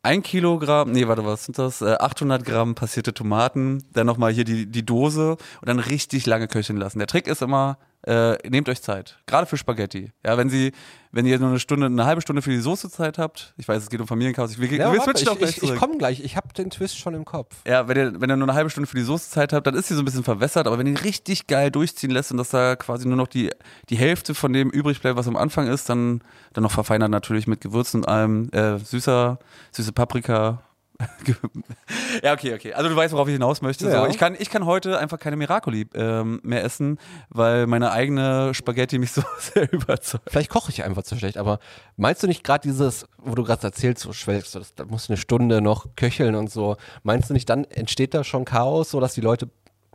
ein 0.07 0.23
Kilogramm, 0.23 0.93
nee, 0.93 1.09
warte, 1.09 1.25
was 1.25 1.47
sind 1.47 1.59
das? 1.59 1.83
Äh, 1.83 1.97
800 1.99 2.45
Gramm 2.45 2.77
passierte 2.77 3.13
Tomaten, 3.13 3.83
dann 3.93 4.07
nochmal 4.07 4.33
hier 4.33 4.45
die, 4.45 4.67
die 4.67 4.87
Dose 4.87 5.33
und 5.33 5.69
dann 5.69 5.81
richtig 5.81 6.27
lange 6.27 6.47
köcheln 6.47 6.79
lassen. 6.79 6.99
Der 6.99 7.09
Trick 7.09 7.27
ist 7.27 7.43
immer, 7.43 7.77
äh, 8.07 8.37
nehmt 8.49 8.69
euch 8.69 8.81
Zeit. 8.83 9.19
Gerade 9.27 9.47
für 9.47 9.57
Spaghetti. 9.57 10.13
Ja, 10.25 10.39
wenn 10.39 10.49
sie, 10.49 10.73
wenn 11.11 11.27
ihr 11.27 11.39
nur 11.39 11.49
eine 11.49 11.59
Stunde, 11.59 11.87
eine 11.87 12.05
halbe 12.05 12.21
Stunde 12.21 12.41
für 12.41 12.51
die 12.51 12.61
Soße 12.61 12.89
Zeit 12.89 13.19
habt, 13.19 13.53
ich 13.57 13.67
weiß, 13.67 13.83
es 13.83 13.91
geht 13.91 14.01
um 14.01 14.07
Familienchaos, 14.07 14.53
ich, 14.53 14.61
wir, 14.61 14.71
Ja, 14.71 14.93
wir 14.93 15.01
switchen 15.01 15.29
auch 15.29 15.39
gleich 15.39 15.59
ich, 15.59 15.63
ich 15.65 15.77
komme 15.77 15.99
gleich, 15.99 16.21
ich 16.21 16.37
habe 16.37 16.53
den 16.55 16.71
Twist 16.71 16.99
schon 16.99 17.15
im 17.15 17.25
Kopf. 17.25 17.57
Ja, 17.67 17.89
wenn 17.89 17.97
ihr, 17.97 18.21
wenn 18.21 18.31
ihr 18.31 18.37
nur 18.37 18.49
eine 18.49 18.57
halbe 18.57 18.71
Stunde 18.71 18.89
für 18.89 18.97
die 18.97 19.03
Soße 19.03 19.31
Zeit 19.31 19.53
habt, 19.53 19.67
dann 19.67 19.75
ist 19.75 19.89
sie 19.89 19.95
so 19.95 20.03
ein 20.03 20.05
bisschen 20.05 20.25
verwässert, 20.25 20.67
aber 20.67 20.79
wenn 20.79 20.87
ihr 20.87 21.03
richtig 21.03 21.49
geil 21.49 21.71
durchziehen 21.71 22.11
lässt 22.11 22.31
und 22.31 22.39
dass 22.39 22.51
da 22.51 22.77
quasi 22.77 23.09
nur 23.09 23.17
noch 23.17 23.29
die, 23.29 23.51
die 23.89 23.97
Hälfte 23.97 24.35
von 24.35 24.53
dem 24.53 24.71
übrig 24.71 25.01
bleibt, 25.01 25.17
was 25.17 25.27
am 25.27 25.37
Anfang 25.37 25.67
ist, 25.67 25.89
dann, 25.89 26.23
dann 26.53 26.63
noch 26.63 26.71
verfeinert 26.71 27.11
natürlich 27.11 27.47
mit 27.47 27.61
Gewürzen 27.61 28.03
und 28.03 28.09
allem, 28.09 28.49
äh, 28.51 28.79
süßer, 28.79 29.39
süße 29.73 29.93
Paprika, 29.93 30.63
ja, 32.23 32.33
okay, 32.33 32.55
okay. 32.55 32.73
Also 32.73 32.89
du 32.89 32.97
weißt, 32.97 33.13
worauf 33.13 33.29
ich 33.29 33.35
hinaus 33.35 33.63
möchte. 33.63 33.89
Ja. 33.89 34.05
So, 34.05 34.11
ich, 34.11 34.19
kann, 34.19 34.37
ich 34.39 34.51
kann 34.51 34.67
heute 34.67 34.99
einfach 34.99 35.19
keine 35.19 35.37
Miracoli 35.37 35.87
ähm, 35.95 36.41
mehr 36.43 36.65
essen, 36.65 36.99
weil 37.29 37.67
meine 37.67 37.93
eigene 37.93 38.55
Spaghetti 38.55 38.99
mich 38.99 39.13
so 39.13 39.23
sehr 39.39 39.73
überzeugt. 39.73 40.25
Vielleicht 40.29 40.51
koche 40.51 40.71
ich 40.71 40.85
einfach 40.85 41.03
zu 41.03 41.17
schlecht, 41.17 41.37
aber 41.37 41.59
meinst 41.97 42.23
du 42.23 42.27
nicht 42.27 42.45
gerade 42.45 42.63
dieses, 42.63 43.07
wo 43.19 43.35
du 43.35 43.45
gerade 43.45 43.63
erzählst, 43.63 44.03
so 44.03 44.13
schwelgst, 44.13 44.55
das, 44.55 44.75
da 44.75 44.85
muss 44.85 45.11
eine 45.11 45.17
Stunde 45.17 45.61
noch 45.61 45.87
köcheln 45.97 46.35
und 46.35 46.51
so, 46.51 46.77
meinst 47.03 47.31
du 47.31 47.35
nicht, 47.35 47.49
dann 47.49 47.65
entsteht 47.65 48.15
da 48.15 48.25
schon 48.25 48.45
Chaos, 48.45 48.91
so 48.91 49.01
dass 49.01 49.15
die 49.15 49.21
Leute, 49.21 49.49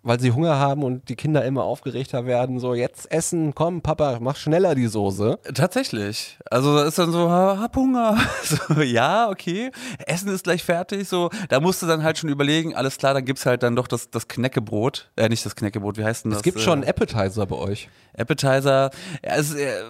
weil 0.03 0.20
sie 0.20 0.31
Hunger 0.31 0.58
haben 0.58 0.84
und 0.84 1.10
die 1.10 1.15
Kinder 1.15 1.46
immer 1.46 1.63
aufgeregter 1.63 2.25
werden, 2.25 2.60
so 2.60 2.74
jetzt 2.74 3.12
essen, 3.12 3.53
komm 3.53 3.81
Papa, 3.81 4.17
mach 4.20 4.36
schneller 4.36 4.75
die 4.75 4.88
Soße. 4.88 5.39
Tatsächlich. 5.53 6.38
Also 6.50 6.75
da 6.75 6.86
ist 6.86 6.98
dann 6.98 7.12
so, 7.12 7.29
ha, 7.29 7.58
hab 7.60 7.75
Hunger. 7.75 8.17
So, 8.43 8.81
ja, 8.81 9.29
okay. 9.29 9.72
Essen 10.05 10.29
ist 10.29 10.43
gleich 10.43 10.63
fertig. 10.63 11.08
So, 11.08 11.29
da 11.50 11.60
musst 11.60 11.81
du 11.81 11.88
dann 11.88 12.03
halt 12.03 12.17
schon 12.17 12.29
überlegen, 12.29 12.75
alles 12.75 12.98
klar, 12.98 13.13
dann 13.13 13.24
gibt's 13.24 13.46
halt 13.46 13.63
dann 13.63 13.75
doch 13.75 13.88
das, 13.88 14.10
das 14.10 14.27
Knäckebrot. 14.27 15.12
Äh, 15.15 15.29
nicht 15.29 15.46
das 15.46 15.55
Knäckebrot, 15.55 15.98
wie 15.98 16.03
heißt 16.03 16.25
denn 16.25 16.31
das? 16.31 16.39
Es 16.39 16.43
gibt 16.43 16.58
äh, 16.58 16.62
schon 16.62 16.84
Appetizer 16.84 17.46
bei 17.46 17.55
euch. 17.55 17.89
Appetizer. 18.17 18.89
Ja, 19.24 19.36
es, 19.36 19.51
ist, 19.51 19.58
äh, 19.58 19.84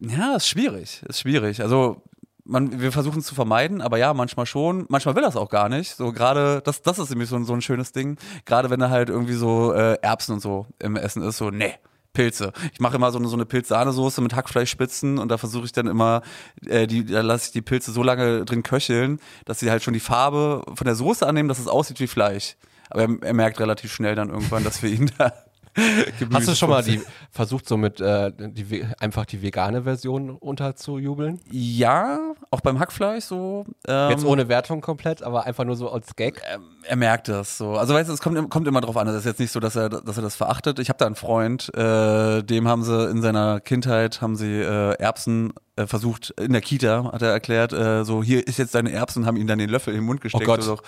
ja, 0.00 0.36
ist 0.36 0.48
schwierig. 0.48 1.02
Ist 1.08 1.20
schwierig. 1.20 1.62
Also 1.62 2.02
man, 2.50 2.80
wir 2.80 2.92
versuchen 2.92 3.20
es 3.20 3.26
zu 3.26 3.34
vermeiden, 3.34 3.80
aber 3.80 3.96
ja, 3.98 4.12
manchmal 4.12 4.44
schon. 4.46 4.84
Manchmal 4.88 5.14
will 5.16 5.22
das 5.22 5.36
auch 5.36 5.48
gar 5.48 5.68
nicht. 5.68 5.94
So 5.96 6.12
gerade, 6.12 6.60
das, 6.64 6.82
das 6.82 6.98
ist 6.98 7.10
nämlich 7.10 7.28
so, 7.28 7.36
ein- 7.36 7.44
so 7.44 7.52
ein 7.54 7.62
schönes 7.62 7.92
Ding. 7.92 8.18
Gerade 8.44 8.68
wenn 8.70 8.80
da 8.80 8.90
halt 8.90 9.08
irgendwie 9.08 9.34
so 9.34 9.72
äh, 9.72 9.94
Erbsen 10.02 10.34
und 10.34 10.40
so 10.40 10.66
im 10.78 10.96
Essen 10.96 11.22
ist, 11.22 11.38
so, 11.38 11.50
nee. 11.50 11.74
Pilze. 12.12 12.52
Ich 12.72 12.80
mache 12.80 12.96
immer 12.96 13.12
so 13.12 13.20
eine, 13.20 13.28
so 13.28 13.36
eine 13.36 13.46
Pilz-Sahnesoße 13.46 14.20
mit 14.20 14.34
Hackfleischspitzen 14.34 15.18
und 15.18 15.28
da 15.28 15.38
versuche 15.38 15.66
ich 15.66 15.70
dann 15.70 15.86
immer, 15.86 16.22
äh, 16.66 16.88
die, 16.88 17.06
da 17.06 17.20
lasse 17.20 17.46
ich 17.46 17.52
die 17.52 17.62
Pilze 17.62 17.92
so 17.92 18.02
lange 18.02 18.44
drin 18.44 18.64
köcheln, 18.64 19.20
dass 19.44 19.60
sie 19.60 19.70
halt 19.70 19.84
schon 19.84 19.94
die 19.94 20.00
Farbe 20.00 20.64
von 20.74 20.86
der 20.86 20.96
Soße 20.96 21.24
annehmen, 21.24 21.48
dass 21.48 21.60
es 21.60 21.68
aussieht 21.68 22.00
wie 22.00 22.08
Fleisch. 22.08 22.56
Aber 22.90 23.02
er, 23.02 23.08
er 23.22 23.32
merkt 23.32 23.60
relativ 23.60 23.92
schnell 23.92 24.16
dann 24.16 24.28
irgendwann, 24.28 24.64
dass 24.64 24.82
wir 24.82 24.90
ihn 24.90 25.08
da 25.18 25.32
Hast 26.32 26.48
du 26.48 26.54
schon 26.54 26.70
mal 26.70 26.82
die 26.82 27.00
versucht, 27.30 27.68
so 27.68 27.76
mit 27.76 28.00
äh, 28.00 28.32
die, 28.36 28.84
einfach 28.98 29.24
die 29.24 29.42
vegane 29.42 29.82
Version 29.82 30.30
unterzujubeln? 30.30 31.40
Ja, 31.50 32.34
auch 32.50 32.60
beim 32.60 32.78
Hackfleisch 32.78 33.24
so. 33.24 33.64
Ähm, 33.86 34.10
Jetzt 34.10 34.24
ohne 34.24 34.48
Wertung 34.48 34.80
komplett, 34.80 35.22
aber 35.22 35.46
einfach 35.46 35.64
nur 35.64 35.76
so 35.76 35.90
als 35.90 36.16
Gag. 36.16 36.42
er 36.86 36.96
merkt 36.96 37.28
das 37.28 37.58
so. 37.58 37.76
Also 37.76 37.94
weißt 37.94 38.08
du, 38.08 38.14
es 38.14 38.20
kommt, 38.20 38.50
kommt 38.50 38.66
immer 38.66 38.80
drauf 38.80 38.96
an. 38.96 39.06
Es 39.08 39.14
ist 39.14 39.26
jetzt 39.26 39.40
nicht 39.40 39.52
so, 39.52 39.60
dass 39.60 39.76
er, 39.76 39.88
dass 39.88 40.16
er 40.16 40.22
das 40.22 40.36
verachtet. 40.36 40.78
Ich 40.78 40.88
habe 40.88 40.98
da 40.98 41.06
einen 41.06 41.14
Freund, 41.14 41.72
äh, 41.74 42.42
dem 42.42 42.68
haben 42.68 42.82
sie 42.82 43.10
in 43.10 43.22
seiner 43.22 43.60
Kindheit 43.60 44.20
haben 44.20 44.36
sie 44.36 44.60
äh, 44.60 44.94
Erbsen 44.94 45.52
äh, 45.76 45.86
versucht 45.86 46.30
in 46.30 46.52
der 46.52 46.60
Kita, 46.60 47.10
hat 47.12 47.22
er 47.22 47.30
erklärt, 47.30 47.72
äh, 47.72 48.04
so 48.04 48.22
hier 48.22 48.46
ist 48.46 48.58
jetzt 48.58 48.74
deine 48.74 48.92
Erbsen, 48.92 49.26
haben 49.26 49.36
ihm 49.36 49.46
dann 49.46 49.58
den 49.58 49.70
Löffel 49.70 49.94
in 49.94 50.00
den 50.00 50.06
Mund 50.06 50.20
gesteckt. 50.20 50.44
Gott. 50.44 50.58
oder 50.58 50.66
so. 50.66 50.78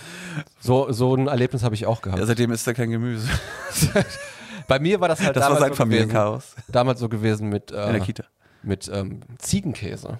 So, 0.61 0.93
so 0.93 1.15
ein 1.15 1.29
Erlebnis 1.29 1.63
habe 1.63 1.75
ich 1.75 1.87
auch 1.87 2.03
gehabt. 2.03 2.19
Ja, 2.19 2.27
seitdem 2.27 2.53
isst 2.53 2.67
er 2.67 2.75
kein 2.75 2.91
Gemüse. 2.91 3.29
Bei 4.73 4.79
mir 4.79 5.01
war 5.01 5.09
das 5.09 5.21
halt 5.21 5.37
Das 5.37 5.43
war 5.43 5.49
damals 5.51 5.61
sein 5.61 5.71
so 5.73 5.77
Familienchaos 5.77 6.51
Gewesen, 6.53 6.73
damals 6.73 7.01
so 7.01 7.09
gewesen 7.11 7.49
mit, 7.51 7.71
in 7.71 7.77
der 7.77 7.95
äh, 7.97 8.01
Kita. 8.01 8.25
mit 8.63 8.91
ähm, 8.91 9.21
Ziegenkäse. 9.37 10.19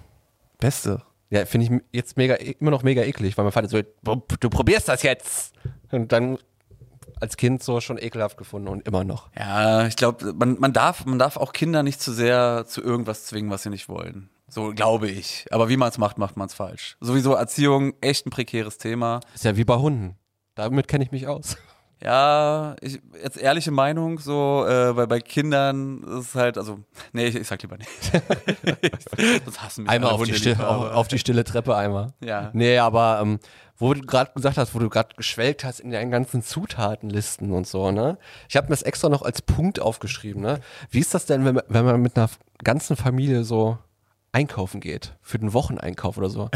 Beste. 0.59 1.01
Ja, 1.31 1.47
finde 1.47 1.65
ich 1.65 1.81
jetzt 1.91 2.17
mega, 2.17 2.35
immer 2.35 2.69
noch 2.69 2.83
mega 2.83 3.01
eklig, 3.01 3.35
weil 3.35 3.45
mein 3.45 3.51
Vater 3.51 3.67
so, 3.67 3.81
du 3.81 4.49
probierst 4.51 4.87
das 4.89 5.01
jetzt. 5.01 5.55
Und 5.91 6.11
dann 6.11 6.37
als 7.19 7.35
Kind 7.35 7.63
so 7.63 7.81
schon 7.81 7.97
ekelhaft 7.97 8.37
gefunden 8.37 8.67
und 8.67 8.87
immer 8.87 9.03
noch. 9.03 9.31
Ja, 9.35 9.87
ich 9.87 9.95
glaube, 9.95 10.33
man, 10.33 10.59
man, 10.59 10.71
darf, 10.71 11.03
man 11.05 11.17
darf 11.17 11.37
auch 11.37 11.51
Kinder 11.51 11.81
nicht 11.81 11.99
zu 11.99 12.13
sehr 12.13 12.65
zu 12.67 12.83
irgendwas 12.83 13.25
zwingen, 13.25 13.49
was 13.49 13.63
sie 13.63 13.71
nicht 13.71 13.89
wollen. 13.89 14.29
So 14.49 14.71
glaube 14.75 15.09
ich. 15.09 15.47
Aber 15.49 15.67
wie 15.67 15.77
man 15.77 15.89
es 15.89 15.97
macht, 15.97 16.19
macht 16.19 16.37
man 16.37 16.45
es 16.45 16.53
falsch. 16.53 16.95
Sowieso 17.01 17.33
Erziehung, 17.33 17.95
echt 18.01 18.27
ein 18.27 18.29
prekäres 18.29 18.77
Thema. 18.77 19.21
Ist 19.33 19.45
ja 19.45 19.57
wie 19.57 19.65
bei 19.65 19.77
Hunden. 19.77 20.15
Damit 20.53 20.87
kenne 20.87 21.03
ich 21.03 21.11
mich 21.11 21.27
aus. 21.27 21.57
Ja, 22.03 22.75
ich, 22.81 22.99
jetzt 23.23 23.37
ehrliche 23.37 23.71
Meinung, 23.71 24.19
so 24.19 24.65
äh, 24.67 24.91
bei, 24.93 25.05
bei 25.05 25.19
Kindern 25.21 26.03
ist 26.03 26.29
es 26.29 26.35
halt, 26.35 26.57
also, 26.57 26.79
nee, 27.13 27.27
ich, 27.27 27.35
ich 27.35 27.47
sag 27.47 27.61
lieber 27.61 27.77
nicht. 27.77 27.89
das 29.45 29.61
hassen 29.61 29.83
mich 29.83 29.91
Einmal 29.91 30.11
auf 30.11 30.23
die, 30.23 30.33
stille, 30.33 30.67
auf, 30.67 30.91
auf 30.91 31.07
die 31.07 31.17
stille 31.17 31.45
Treppe 31.45 31.77
einmal. 31.77 32.13
Ja. 32.19 32.49
Nee, 32.53 32.77
aber 32.77 33.19
ähm, 33.21 33.39
wo 33.77 33.93
du 33.93 34.01
gerade 34.01 34.31
gesagt 34.33 34.57
hast, 34.57 34.75
wo 34.75 34.79
du 34.79 34.89
gerade 34.89 35.15
geschwelgt 35.15 35.63
hast 35.63 35.79
in 35.79 35.91
deinen 35.91 36.11
ganzen 36.11 36.43
Zutatenlisten 36.43 37.51
und 37.51 37.67
so, 37.67 37.91
ne? 37.91 38.17
Ich 38.49 38.57
habe 38.57 38.65
mir 38.65 38.71
das 38.71 38.83
extra 38.83 39.07
noch 39.07 39.21
als 39.21 39.41
Punkt 39.41 39.79
aufgeschrieben, 39.79 40.41
ne? 40.41 40.59
Wie 40.89 40.99
ist 40.99 41.13
das 41.13 41.25
denn, 41.25 41.45
wenn, 41.45 41.61
wenn 41.69 41.85
man 41.85 42.01
mit 42.01 42.17
einer 42.17 42.29
ganzen 42.63 42.97
Familie 42.97 43.45
so 43.45 43.77
einkaufen 44.33 44.81
geht, 44.81 45.15
für 45.21 45.39
den 45.39 45.53
Wocheneinkauf 45.53 46.17
oder 46.17 46.29
so. 46.29 46.49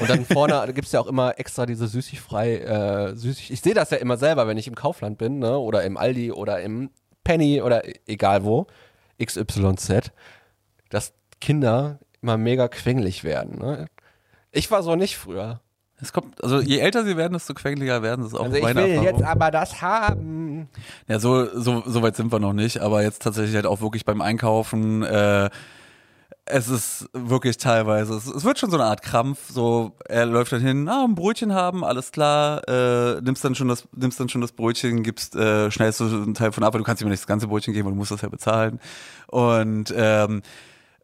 Und 0.00 0.08
dann 0.08 0.24
vorne 0.24 0.54
da 0.54 0.66
gibt's 0.72 0.92
ja 0.92 1.00
auch 1.00 1.06
immer 1.06 1.38
extra 1.38 1.66
diese 1.66 1.86
süßigfrei, 1.88 2.58
äh, 2.58 3.14
süßig. 3.16 3.50
Ich 3.52 3.60
sehe 3.60 3.74
das 3.74 3.90
ja 3.90 3.98
immer 3.98 4.16
selber, 4.16 4.46
wenn 4.46 4.56
ich 4.56 4.66
im 4.68 4.74
Kaufland 4.74 5.18
bin, 5.18 5.40
ne? 5.40 5.58
Oder 5.58 5.84
im 5.84 5.96
Aldi 5.96 6.32
oder 6.32 6.62
im 6.62 6.90
Penny 7.24 7.60
oder 7.60 7.86
e- 7.86 7.94
egal 8.06 8.44
wo, 8.44 8.66
XYZ, 9.22 10.12
dass 10.90 11.12
Kinder 11.40 11.98
immer 12.22 12.36
mega 12.38 12.68
quengelig 12.68 13.24
werden. 13.24 13.58
Ne? 13.58 13.86
Ich 14.52 14.70
war 14.70 14.82
so 14.82 14.96
nicht 14.96 15.16
früher. 15.16 15.60
Es 16.00 16.12
kommt, 16.12 16.42
also 16.42 16.60
je 16.60 16.78
älter 16.78 17.04
sie 17.04 17.16
werden, 17.16 17.34
desto 17.34 17.54
quengliger 17.54 18.02
werden. 18.02 18.24
Ist 18.24 18.34
auch 18.34 18.44
Also 18.44 18.56
ich 18.56 18.62
will 18.62 18.76
Erfahrung. 18.76 19.04
jetzt 19.04 19.22
aber 19.22 19.50
das 19.50 19.80
haben. 19.80 20.68
Ja, 21.08 21.18
so, 21.18 21.46
so, 21.58 21.82
so 21.86 22.02
weit 22.02 22.16
sind 22.16 22.32
wir 22.32 22.40
noch 22.40 22.52
nicht, 22.52 22.78
aber 22.80 23.02
jetzt 23.02 23.22
tatsächlich 23.22 23.54
halt 23.54 23.66
auch 23.66 23.80
wirklich 23.80 24.04
beim 24.04 24.20
Einkaufen, 24.20 25.02
äh, 25.02 25.50
es 26.46 26.68
ist 26.68 27.08
wirklich 27.12 27.56
teilweise, 27.56 28.14
es, 28.14 28.26
es 28.26 28.44
wird 28.44 28.58
schon 28.58 28.70
so 28.70 28.76
eine 28.76 28.84
Art 28.86 29.00
Krampf, 29.02 29.38
so, 29.50 29.92
er 30.06 30.26
läuft 30.26 30.52
dann 30.52 30.60
hin, 30.60 30.88
ah, 30.88 31.04
ein 31.04 31.14
Brötchen 31.14 31.54
haben, 31.54 31.84
alles 31.84 32.12
klar, 32.12 32.60
äh, 32.68 33.20
nimmst 33.22 33.44
dann 33.44 33.54
schon 33.54 33.68
das, 33.68 33.88
nimmst 33.96 34.20
dann 34.20 34.28
schon 34.28 34.40
das 34.42 34.52
Brötchen, 34.52 35.02
gibst, 35.02 35.34
äh, 35.36 35.70
schneidest 35.70 36.00
du 36.00 36.04
einen 36.04 36.34
Teil 36.34 36.52
von 36.52 36.62
ab, 36.62 36.74
weil 36.74 36.80
du 36.80 36.84
kannst 36.84 37.00
ihm 37.02 37.08
nicht 37.08 37.22
das 37.22 37.26
ganze 37.26 37.46
Brötchen 37.46 37.72
geben, 37.72 37.86
weil 37.86 37.92
du 37.92 37.98
musst 37.98 38.10
das 38.10 38.20
ja 38.20 38.28
bezahlen. 38.28 38.78
Und, 39.28 39.92
ähm, 39.96 40.42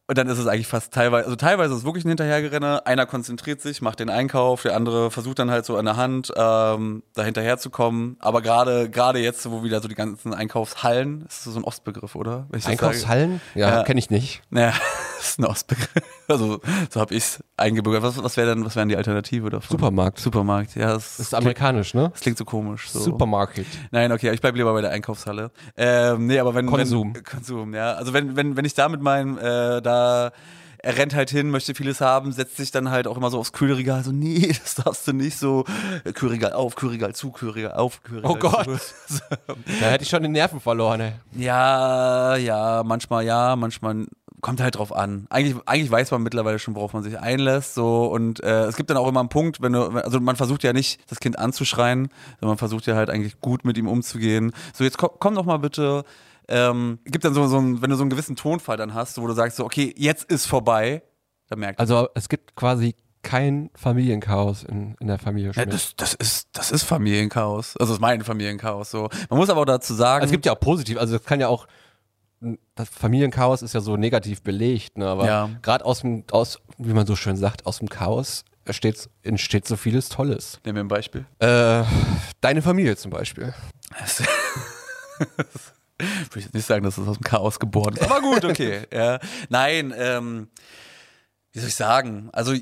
und 0.06 0.18
dann 0.18 0.26
ist 0.28 0.38
es 0.38 0.46
eigentlich 0.48 0.66
fast 0.66 0.92
teilweise, 0.92 1.24
also 1.24 1.36
teilweise 1.36 1.72
ist 1.72 1.78
es 1.80 1.84
wirklich 1.84 2.04
ein 2.04 2.08
Hinterhergerenne. 2.08 2.84
Einer 2.84 3.06
konzentriert 3.06 3.60
sich, 3.60 3.80
macht 3.80 4.00
den 4.00 4.10
Einkauf, 4.10 4.62
der 4.62 4.74
andere 4.74 5.12
versucht 5.12 5.38
dann 5.38 5.52
halt 5.52 5.64
so 5.64 5.76
an 5.76 5.84
der 5.84 5.96
Hand 5.96 6.32
ähm, 6.36 7.04
da 7.14 7.22
hinterher 7.22 7.58
zu 7.58 7.70
kommen. 7.70 8.16
Aber 8.18 8.42
gerade 8.42 8.90
gerade 8.90 9.20
jetzt, 9.20 9.48
wo 9.48 9.62
wieder 9.62 9.80
so 9.80 9.86
die 9.86 9.94
ganzen 9.94 10.34
Einkaufshallen, 10.34 11.26
ist 11.28 11.44
so 11.44 11.56
ein 11.56 11.62
Ostbegriff, 11.62 12.16
oder? 12.16 12.48
Sage. 12.50 12.66
Einkaufshallen? 12.66 13.40
Ja, 13.54 13.70
Ja. 13.70 13.82
kenne 13.84 14.00
ich 14.00 14.10
nicht. 14.10 14.42
Das 14.50 14.74
ist 15.20 15.38
ein 15.38 15.44
Ostbegriff. 15.44 16.04
Also 16.28 16.60
so 16.90 17.00
habe 17.00 17.14
ich 17.14 17.24
es 17.24 17.44
eingebürgert. 17.56 18.02
Was, 18.02 18.22
was 18.22 18.36
wäre 18.36 18.54
denn, 18.54 18.64
was 18.64 18.76
wären 18.76 18.88
die 18.88 18.96
Alternative 18.96 19.50
davon? 19.50 19.78
Supermarkt. 19.78 20.18
Supermarkt, 20.18 20.76
ja. 20.76 20.94
Das, 20.94 21.18
ist 21.18 21.34
amerikanisch, 21.34 21.94
ne? 21.94 22.10
das 22.12 22.20
klingt 22.20 22.38
so 22.38 22.44
komisch. 22.44 22.90
So. 22.90 23.00
Supermarket. 23.00 23.66
Nein, 23.90 24.12
okay, 24.12 24.32
ich 24.32 24.40
bleib 24.40 24.54
lieber 24.54 24.72
bei 24.72 24.80
der 24.80 24.90
Einkaufshalle. 24.90 25.50
Ähm, 25.76 26.26
nee, 26.26 26.38
aber 26.38 26.54
wenn 26.54 26.66
Konsum. 26.66 27.14
Wenn, 27.14 27.24
Konsum, 27.24 27.74
ja. 27.74 27.94
Also 27.94 28.12
wenn 28.12 28.36
wenn 28.36 28.56
wenn 28.56 28.64
ich 28.64 28.74
da 28.74 28.88
mit 28.88 29.00
meinem 29.02 29.38
äh, 29.38 29.80
da 29.80 30.32
er 30.82 30.96
rennt 30.96 31.14
halt 31.14 31.30
hin, 31.30 31.50
möchte 31.50 31.74
vieles 31.74 32.00
haben, 32.00 32.32
setzt 32.32 32.56
sich 32.56 32.70
dann 32.70 32.90
halt 32.90 33.06
auch 33.06 33.16
immer 33.16 33.30
so 33.30 33.38
aufs 33.38 33.52
Kühlregal, 33.52 34.02
so, 34.02 34.12
nee, 34.12 34.48
das 34.62 34.76
darfst 34.76 35.06
du 35.06 35.12
nicht 35.12 35.38
so, 35.38 35.64
äh, 36.04 36.12
Kühlregal 36.12 36.52
auf, 36.52 36.74
Kühlregal 36.74 37.14
zu, 37.14 37.30
Kühlregal 37.30 37.72
auf, 37.72 38.02
Kühlregal 38.02 38.30
Oh 38.30 38.36
Gott. 38.36 38.64
zu. 38.64 39.20
Da 39.80 39.86
hätte 39.86 40.04
ich 40.04 40.10
schon 40.10 40.22
den 40.22 40.32
Nerven 40.32 40.60
verloren, 40.60 41.00
ey. 41.00 41.12
Ja, 41.36 42.36
ja, 42.36 42.82
manchmal 42.84 43.24
ja, 43.24 43.56
manchmal 43.56 44.06
kommt 44.40 44.60
halt 44.60 44.76
drauf 44.76 44.94
an. 44.94 45.26
Eigentlich, 45.30 45.56
eigentlich 45.66 45.90
weiß 45.90 46.10
man 46.10 46.22
mittlerweile 46.22 46.58
schon, 46.58 46.74
worauf 46.74 46.92
man 46.92 47.02
sich 47.02 47.18
einlässt, 47.18 47.74
so 47.74 48.06
und 48.06 48.42
äh, 48.42 48.64
es 48.64 48.76
gibt 48.76 48.90
dann 48.90 48.96
auch 48.96 49.08
immer 49.08 49.20
einen 49.20 49.28
Punkt, 49.28 49.60
wenn 49.60 49.72
du, 49.72 49.82
also 49.88 50.20
man 50.20 50.36
versucht 50.36 50.62
ja 50.62 50.72
nicht, 50.72 51.00
das 51.10 51.20
Kind 51.20 51.38
anzuschreien, 51.38 52.08
sondern 52.40 52.50
man 52.50 52.58
versucht 52.58 52.86
ja 52.86 52.96
halt 52.96 53.10
eigentlich 53.10 53.40
gut 53.40 53.64
mit 53.64 53.76
ihm 53.78 53.88
umzugehen. 53.88 54.52
So 54.72 54.84
jetzt 54.84 54.98
komm, 54.98 55.10
komm 55.18 55.34
doch 55.34 55.44
mal 55.44 55.58
bitte. 55.58 56.04
Ähm, 56.48 56.98
gibt 57.04 57.24
dann 57.24 57.34
so, 57.34 57.46
so 57.46 57.58
ein, 57.58 57.80
wenn 57.80 57.90
du 57.90 57.96
so 57.96 58.02
einen 58.02 58.10
gewissen 58.10 58.34
Tonfall 58.34 58.76
dann 58.76 58.92
hast, 58.92 59.20
wo 59.20 59.26
du 59.26 59.32
sagst 59.34 59.56
so, 59.56 59.64
okay, 59.64 59.94
jetzt 59.96 60.24
ist 60.24 60.46
vorbei, 60.46 61.02
dann 61.48 61.60
merkt 61.60 61.78
Also 61.78 62.08
es 62.14 62.28
gibt 62.28 62.56
quasi 62.56 62.96
kein 63.22 63.70
Familienchaos 63.74 64.64
in, 64.64 64.96
in 65.00 65.06
der 65.06 65.18
Familie 65.18 65.48
ja, 65.48 65.54
Schmidt. 65.54 65.72
das, 65.72 65.94
das 65.96 66.14
ist 66.14 66.48
das 66.52 66.70
ist 66.70 66.84
Familienchaos. 66.84 67.76
Also 67.76 67.92
das 67.92 67.98
ist 67.98 68.00
mein 68.00 68.24
Familienchaos. 68.24 68.90
So, 68.90 69.08
man 69.28 69.38
muss 69.38 69.50
aber 69.50 69.60
auch 69.60 69.66
dazu 69.66 69.94
sagen, 69.94 70.24
es 70.24 70.30
gibt 70.30 70.46
ja 70.46 70.52
auch 70.52 70.60
positiv, 70.60 70.98
also 70.98 71.16
es 71.16 71.24
kann 71.24 71.40
ja 71.40 71.48
auch, 71.48 71.66
Familienchaos 72.90 73.62
ist 73.62 73.74
ja 73.74 73.80
so 73.80 73.96
negativ 73.96 74.42
belegt, 74.42 74.96
ne? 74.98 75.06
aber 75.06 75.26
Ja. 75.26 75.50
gerade 75.62 75.84
aus 75.84 76.00
dem, 76.00 76.24
aus, 76.30 76.58
wie 76.78 76.94
man 76.94 77.06
so 77.06 77.14
schön 77.16 77.36
sagt, 77.36 77.66
aus 77.66 77.78
dem 77.80 77.88
Chaos 77.88 78.44
entsteht, 79.22 79.66
so 79.66 79.76
vieles 79.76 80.08
Tolles. 80.08 80.60
Nimm 80.64 80.74
mir 80.74 80.80
ein 80.80 80.88
Beispiel. 80.88 81.26
Äh, 81.38 81.82
deine 82.40 82.62
Familie 82.62 82.96
zum 82.96 83.10
Beispiel. 83.10 83.52
Das- 83.98 84.22
Ich 86.02 86.30
würde 86.34 86.40
jetzt 86.40 86.54
nicht 86.54 86.64
sagen, 86.66 86.82
dass 86.82 86.96
es 86.96 87.06
aus 87.06 87.18
dem 87.18 87.24
Chaos 87.24 87.58
geboren 87.60 87.92
ist. 87.94 88.02
Aber 88.10 88.22
gut, 88.22 88.42
okay. 88.46 88.86
ja. 88.92 89.18
Nein, 89.50 89.92
ähm, 89.94 90.48
wie 91.52 91.58
soll 91.58 91.68
ich 91.68 91.74
sagen? 91.74 92.30
Also 92.32 92.54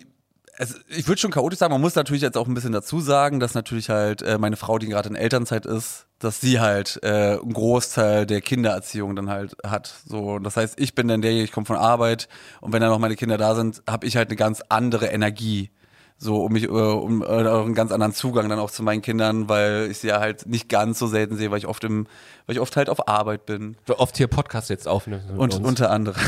es, 0.58 0.74
ich 0.88 1.06
würde 1.06 1.20
schon 1.20 1.30
chaotisch 1.30 1.60
sagen, 1.60 1.72
man 1.72 1.80
muss 1.80 1.94
natürlich 1.94 2.22
jetzt 2.22 2.36
auch 2.36 2.48
ein 2.48 2.54
bisschen 2.54 2.72
dazu 2.72 3.00
sagen, 3.00 3.38
dass 3.38 3.54
natürlich 3.54 3.90
halt 3.90 4.22
äh, 4.22 4.38
meine 4.38 4.56
Frau, 4.56 4.78
die 4.78 4.88
gerade 4.88 5.08
in 5.08 5.14
Elternzeit 5.14 5.66
ist, 5.66 6.06
dass 6.18 6.40
sie 6.40 6.58
halt 6.58 6.98
äh, 7.04 7.38
einen 7.40 7.52
Großteil 7.52 8.26
der 8.26 8.40
Kindererziehung 8.40 9.14
dann 9.14 9.30
halt 9.30 9.56
hat. 9.64 9.94
So, 10.04 10.40
das 10.40 10.56
heißt, 10.56 10.80
ich 10.80 10.96
bin 10.96 11.06
dann 11.06 11.22
derjenige, 11.22 11.44
ich 11.44 11.52
komme 11.52 11.66
von 11.66 11.76
Arbeit 11.76 12.28
und 12.60 12.72
wenn 12.72 12.80
dann 12.80 12.90
noch 12.90 12.98
meine 12.98 13.14
Kinder 13.14 13.38
da 13.38 13.54
sind, 13.54 13.82
habe 13.88 14.06
ich 14.06 14.16
halt 14.16 14.30
eine 14.30 14.36
ganz 14.36 14.60
andere 14.68 15.06
Energie. 15.06 15.70
So, 16.20 16.44
um 16.44 16.52
mich, 16.52 16.64
äh, 16.64 16.66
um 16.66 17.22
äh, 17.22 17.26
einen 17.26 17.74
ganz 17.74 17.92
anderen 17.92 18.12
Zugang 18.12 18.48
dann 18.48 18.58
auch 18.58 18.72
zu 18.72 18.82
meinen 18.82 19.02
Kindern, 19.02 19.48
weil 19.48 19.86
ich 19.88 19.98
sie 19.98 20.08
ja 20.08 20.18
halt 20.18 20.48
nicht 20.48 20.68
ganz 20.68 20.98
so 20.98 21.06
selten 21.06 21.36
sehe, 21.36 21.52
weil 21.52 21.58
ich 21.58 21.68
oft 21.68 21.84
im, 21.84 22.08
weil 22.46 22.56
ich 22.56 22.60
oft 22.60 22.76
halt 22.76 22.90
auf 22.90 23.06
Arbeit 23.06 23.46
bin. 23.46 23.76
So 23.86 23.96
oft 24.00 24.16
hier 24.16 24.26
Podcast 24.26 24.68
jetzt 24.68 24.88
aufnimmst. 24.88 25.30
Und 25.30 25.54
uns. 25.54 25.64
unter 25.64 25.92
anderem. 25.92 26.20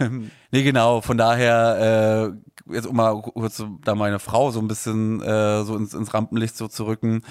nee, 0.50 0.64
genau, 0.64 1.00
von 1.00 1.16
daher, 1.16 2.32
äh, 2.34 2.55
jetzt 2.70 2.86
um 2.86 2.96
mal 2.96 3.20
kurz 3.20 3.62
da 3.84 3.94
meine 3.94 4.18
Frau 4.18 4.50
so 4.50 4.60
ein 4.60 4.68
bisschen 4.68 5.22
äh, 5.22 5.64
so 5.64 5.76
ins, 5.76 5.94
ins 5.94 6.12
Rampenlicht 6.12 6.56
so 6.56 6.68
zu 6.68 6.84
rücken. 6.84 7.22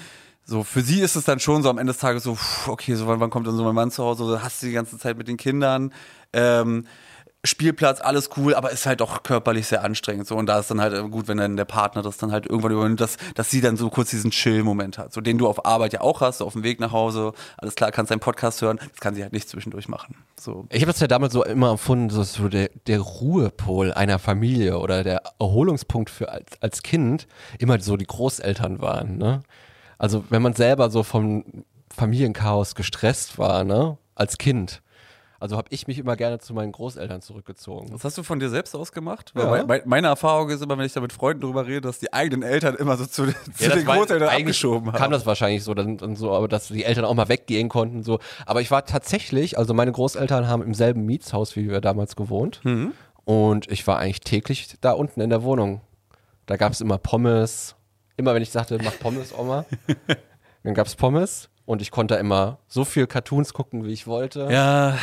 So, 0.44 0.62
für 0.62 0.82
sie 0.82 1.00
ist 1.00 1.16
es 1.16 1.24
dann 1.24 1.40
schon 1.40 1.62
so 1.62 1.70
am 1.70 1.78
Ende 1.78 1.92
des 1.92 2.00
Tages 2.00 2.22
so, 2.22 2.36
pff, 2.36 2.68
okay, 2.68 2.94
so 2.94 3.08
wann, 3.08 3.18
wann 3.18 3.30
kommt 3.30 3.48
dann 3.48 3.56
so 3.56 3.64
mein 3.64 3.74
Mann 3.74 3.90
zu 3.90 4.04
Hause, 4.04 4.24
so 4.24 4.42
hast 4.42 4.62
du 4.62 4.66
die 4.66 4.72
ganze 4.72 4.96
Zeit 4.96 5.18
mit 5.18 5.26
den 5.26 5.36
Kindern. 5.36 5.92
Ähm, 6.32 6.86
Spielplatz, 7.46 8.00
alles 8.00 8.30
cool, 8.36 8.54
aber 8.54 8.70
ist 8.70 8.86
halt 8.86 9.02
auch 9.02 9.22
körperlich 9.22 9.66
sehr 9.66 9.84
anstrengend. 9.84 10.26
So, 10.26 10.36
und 10.36 10.46
da 10.46 10.58
ist 10.58 10.70
dann 10.70 10.80
halt 10.80 10.94
äh, 10.94 11.08
gut, 11.08 11.28
wenn 11.28 11.38
dann 11.38 11.56
der 11.56 11.64
Partner 11.64 12.02
das 12.02 12.16
dann 12.16 12.32
halt 12.32 12.46
irgendwann 12.46 12.72
übernimmt, 12.72 13.00
dass, 13.00 13.16
dass 13.34 13.50
sie 13.50 13.60
dann 13.60 13.76
so 13.76 13.90
kurz 13.90 14.10
diesen 14.10 14.30
Chill-Moment 14.30 14.98
hat. 14.98 15.12
So, 15.12 15.20
den 15.20 15.38
du 15.38 15.46
auf 15.46 15.64
Arbeit 15.64 15.92
ja 15.92 16.00
auch 16.00 16.20
hast, 16.20 16.38
so 16.38 16.46
auf 16.46 16.52
dem 16.52 16.62
Weg 16.62 16.80
nach 16.80 16.92
Hause. 16.92 17.32
Alles 17.56 17.74
klar, 17.74 17.92
kannst 17.92 18.10
deinen 18.10 18.20
Podcast 18.20 18.62
hören. 18.62 18.78
Das 18.78 19.00
kann 19.00 19.14
sie 19.14 19.22
halt 19.22 19.32
nicht 19.32 19.48
zwischendurch 19.48 19.88
machen. 19.88 20.16
So. 20.38 20.66
Ich 20.70 20.82
habe 20.82 20.92
das 20.92 21.00
ja 21.00 21.06
damals 21.06 21.32
so 21.32 21.44
immer 21.44 21.70
empfunden, 21.70 22.10
so, 22.10 22.22
so 22.22 22.48
der, 22.48 22.70
der 22.86 23.00
Ruhepol 23.00 23.92
einer 23.92 24.18
Familie 24.18 24.78
oder 24.78 25.04
der 25.04 25.22
Erholungspunkt 25.38 26.10
für 26.10 26.30
als, 26.30 26.60
als 26.60 26.82
Kind 26.82 27.26
immer 27.58 27.80
so 27.80 27.96
die 27.96 28.06
Großeltern 28.06 28.80
waren. 28.80 29.18
Ne? 29.18 29.42
Also 29.98 30.24
wenn 30.28 30.42
man 30.42 30.54
selber 30.54 30.90
so 30.90 31.02
vom 31.02 31.44
Familienchaos 31.94 32.74
gestresst 32.74 33.38
war, 33.38 33.64
ne, 33.64 33.96
als 34.14 34.38
Kind. 34.38 34.82
Also 35.38 35.56
habe 35.56 35.68
ich 35.70 35.86
mich 35.86 35.98
immer 35.98 36.16
gerne 36.16 36.38
zu 36.38 36.54
meinen 36.54 36.72
Großeltern 36.72 37.20
zurückgezogen. 37.20 37.88
Das 37.90 38.04
hast 38.04 38.16
du 38.18 38.22
von 38.22 38.40
dir 38.40 38.48
selbst 38.48 38.74
aus 38.74 38.92
gemacht? 38.92 39.32
Ja. 39.36 39.50
Weil 39.50 39.66
mein, 39.66 39.82
meine 39.84 40.06
Erfahrung 40.08 40.48
ist 40.50 40.62
immer, 40.62 40.78
wenn 40.78 40.86
ich 40.86 40.92
da 40.92 41.00
mit 41.00 41.12
Freunden 41.12 41.42
drüber 41.42 41.66
rede, 41.66 41.82
dass 41.82 41.98
die 41.98 42.12
eigenen 42.12 42.42
Eltern 42.42 42.74
immer 42.74 42.96
so 42.96 43.04
zu, 43.06 43.26
zu 43.56 43.68
den 43.68 43.86
war- 43.86 43.98
Großeltern 43.98 44.28
abgeschoben 44.28 44.92
haben. 44.92 44.98
kam 44.98 45.10
das 45.10 45.26
wahrscheinlich 45.26 45.62
so, 45.64 45.74
dann, 45.74 45.98
dann 45.98 46.16
so, 46.16 46.32
aber 46.32 46.48
dass 46.48 46.68
die 46.68 46.84
Eltern 46.84 47.04
auch 47.04 47.14
mal 47.14 47.28
weggehen 47.28 47.68
konnten. 47.68 48.02
So. 48.02 48.18
Aber 48.46 48.60
ich 48.60 48.70
war 48.70 48.84
tatsächlich, 48.86 49.58
also 49.58 49.74
meine 49.74 49.92
Großeltern 49.92 50.48
haben 50.48 50.62
im 50.62 50.74
selben 50.74 51.04
Mietshaus 51.04 51.56
wie 51.56 51.68
wir 51.68 51.80
damals 51.80 52.16
gewohnt. 52.16 52.60
Mhm. 52.64 52.92
Und 53.24 53.70
ich 53.70 53.86
war 53.86 53.98
eigentlich 53.98 54.20
täglich 54.20 54.76
da 54.80 54.92
unten 54.92 55.20
in 55.20 55.30
der 55.30 55.42
Wohnung. 55.42 55.80
Da 56.46 56.56
gab 56.56 56.72
es 56.72 56.80
immer 56.80 56.96
Pommes. 56.98 57.74
Immer 58.16 58.34
wenn 58.34 58.42
ich 58.42 58.50
sagte, 58.50 58.78
mach 58.82 58.98
Pommes, 58.98 59.34
Oma, 59.36 59.66
dann 60.62 60.74
gab 60.74 60.86
es 60.86 60.94
Pommes. 60.94 61.48
Und 61.66 61.82
ich 61.82 61.90
konnte 61.90 62.14
da 62.14 62.20
immer 62.20 62.58
so 62.68 62.84
viel 62.84 63.06
Cartoons 63.06 63.52
gucken, 63.52 63.84
wie 63.84 63.92
ich 63.92 64.06
wollte. 64.06 64.48
Ja, 64.50 64.96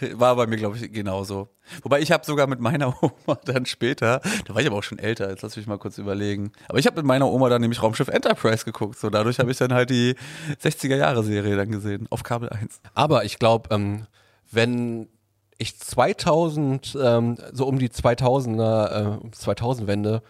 war 0.14 0.34
bei 0.34 0.46
mir, 0.46 0.56
glaube 0.56 0.76
ich, 0.76 0.92
genauso. 0.92 1.48
Wobei 1.82 2.00
ich 2.00 2.10
habe 2.10 2.24
sogar 2.24 2.46
mit 2.46 2.58
meiner 2.58 2.94
Oma 3.02 3.38
dann 3.44 3.66
später, 3.66 4.20
da 4.46 4.54
war 4.54 4.62
ich 4.62 4.66
aber 4.66 4.78
auch 4.78 4.82
schon 4.82 4.98
älter, 4.98 5.28
jetzt 5.28 5.42
lass 5.42 5.56
mich 5.56 5.66
mal 5.66 5.78
kurz 5.78 5.98
überlegen. 5.98 6.52
Aber 6.68 6.78
ich 6.78 6.86
habe 6.86 6.96
mit 6.96 7.04
meiner 7.04 7.30
Oma 7.30 7.48
dann 7.50 7.60
nämlich 7.60 7.82
Raumschiff 7.82 8.08
Enterprise 8.08 8.64
geguckt. 8.64 8.98
So 8.98 9.10
dadurch 9.10 9.38
habe 9.38 9.50
ich 9.50 9.58
dann 9.58 9.72
halt 9.72 9.90
die 9.90 10.16
60er-Jahre-Serie 10.62 11.56
dann 11.56 11.70
gesehen, 11.70 12.06
auf 12.10 12.22
Kabel 12.22 12.48
1. 12.48 12.80
Aber 12.94 13.24
ich 13.24 13.38
glaube, 13.38 13.68
ähm, 13.74 14.06
wenn 14.50 15.08
ich 15.58 15.78
2000, 15.78 16.96
ähm, 17.00 17.36
so 17.52 17.66
um 17.66 17.78
die 17.78 17.90
2000er, 17.90 19.20
äh, 19.22 19.28
2000-Wende, 19.30 20.22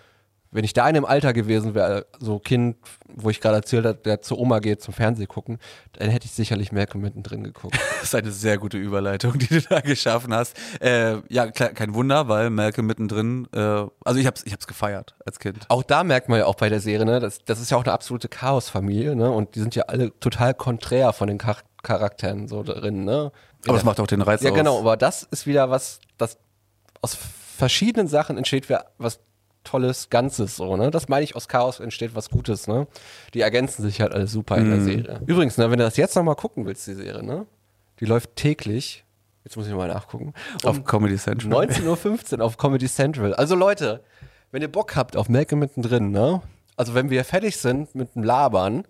wenn 0.54 0.64
ich 0.64 0.72
da 0.72 0.88
in 0.88 0.96
einem 0.96 1.04
Alter 1.04 1.32
gewesen 1.32 1.74
wäre, 1.74 2.06
so 2.20 2.38
Kind, 2.38 2.76
wo 3.12 3.28
ich 3.28 3.40
gerade 3.40 3.56
erzählt 3.56 3.84
habe, 3.84 3.98
der 3.98 4.22
zur 4.22 4.38
Oma 4.38 4.60
geht 4.60 4.80
zum 4.80 4.94
Fernsehen 4.94 5.26
gucken, 5.26 5.58
dann 5.94 6.08
hätte 6.08 6.26
ich 6.26 6.32
sicherlich 6.32 6.70
Malcolm 6.70 7.02
mittendrin 7.02 7.42
geguckt. 7.42 7.76
Das 8.04 8.12
ist 8.12 8.14
eine 8.14 8.32
sehr 8.32 8.58
gute 8.58 8.76
Überleitung, 8.76 9.38
die 9.38 9.46
du 9.46 9.62
da 9.62 9.80
geschaffen 9.80 10.34
hast. 10.34 10.56
Äh, 10.80 11.22
ja, 11.30 11.50
klar, 11.50 11.70
kein 11.70 11.94
Wunder, 11.94 12.28
weil 12.28 12.50
Malcolm 12.50 12.86
mittendrin, 12.86 13.48
äh, 13.54 13.58
also 14.04 14.20
ich 14.20 14.26
hab's, 14.26 14.42
ich 14.44 14.52
hab's 14.52 14.66
gefeiert 14.66 15.14
als 15.24 15.38
Kind. 15.38 15.64
Auch 15.70 15.82
da 15.82 16.04
merkt 16.04 16.28
man 16.28 16.38
ja 16.38 16.46
auch 16.46 16.54
bei 16.54 16.68
der 16.68 16.80
Serie, 16.80 17.06
ne, 17.06 17.18
das, 17.18 17.38
das 17.46 17.60
ist 17.60 17.70
ja 17.70 17.78
auch 17.78 17.84
eine 17.84 17.92
absolute 17.92 18.28
Chaosfamilie, 18.28 19.16
ne, 19.16 19.30
und 19.30 19.54
die 19.54 19.60
sind 19.60 19.74
ja 19.74 19.84
alle 19.84 20.18
total 20.20 20.54
konträr 20.54 21.12
von 21.12 21.28
den 21.28 21.40
Char 21.40 21.56
Charakteren 21.82 22.46
so 22.48 22.62
drin, 22.62 23.04
ne. 23.04 23.32
Aber 23.66 23.74
das 23.74 23.84
macht 23.84 24.00
auch 24.00 24.06
den 24.06 24.22
Reiz 24.22 24.42
Ja, 24.42 24.50
aus. 24.50 24.56
genau, 24.56 24.78
aber 24.78 24.96
das 24.96 25.22
ist 25.24 25.46
wieder 25.46 25.68
was, 25.70 25.98
das 26.18 26.38
aus 27.00 27.16
verschiedenen 27.56 28.08
Sachen 28.08 28.36
entsteht 28.36 28.68
was 28.98 29.20
tolles 29.64 30.10
Ganzes, 30.10 30.56
so, 30.56 30.76
ne? 30.76 30.90
Das 30.90 31.08
meine 31.08 31.24
ich, 31.24 31.34
aus 31.36 31.48
Chaos 31.48 31.80
entsteht 31.80 32.14
was 32.14 32.30
Gutes, 32.30 32.66
ne? 32.68 32.86
Die 33.34 33.40
ergänzen 33.40 33.82
sich 33.82 34.00
halt 34.00 34.12
alles 34.12 34.32
super 34.32 34.56
in 34.58 34.68
der 34.70 34.78
Mhm. 34.78 34.84
Serie. 34.84 35.20
Übrigens, 35.26 35.56
ne, 35.58 35.70
wenn 35.70 35.78
du 35.78 35.84
das 35.84 35.96
jetzt 35.96 36.14
nochmal 36.16 36.36
gucken 36.36 36.66
willst, 36.66 36.86
die 36.86 36.94
Serie, 36.94 37.22
ne? 37.22 37.46
Die 38.00 38.04
läuft 38.04 38.36
täglich, 38.36 39.04
jetzt 39.44 39.56
muss 39.56 39.66
ich 39.66 39.74
mal 39.74 39.88
nachgucken, 39.88 40.34
um 40.62 40.68
Auf 40.70 40.84
Comedy 40.84 41.16
Central. 41.16 41.66
19.15 41.66 42.38
Uhr 42.38 42.44
auf 42.44 42.56
Comedy 42.58 42.86
Central. 42.88 43.34
Also 43.34 43.54
Leute, 43.54 44.02
wenn 44.52 44.62
ihr 44.62 44.70
Bock 44.70 44.94
habt 44.96 45.16
auf 45.16 45.28
Malcolm 45.28 45.58
mittendrin, 45.60 46.10
ne? 46.10 46.42
Also 46.76 46.94
wenn 46.94 47.10
wir 47.10 47.24
fertig 47.24 47.56
sind 47.56 47.94
mit 47.94 48.14
dem 48.14 48.22
Labern 48.24 48.84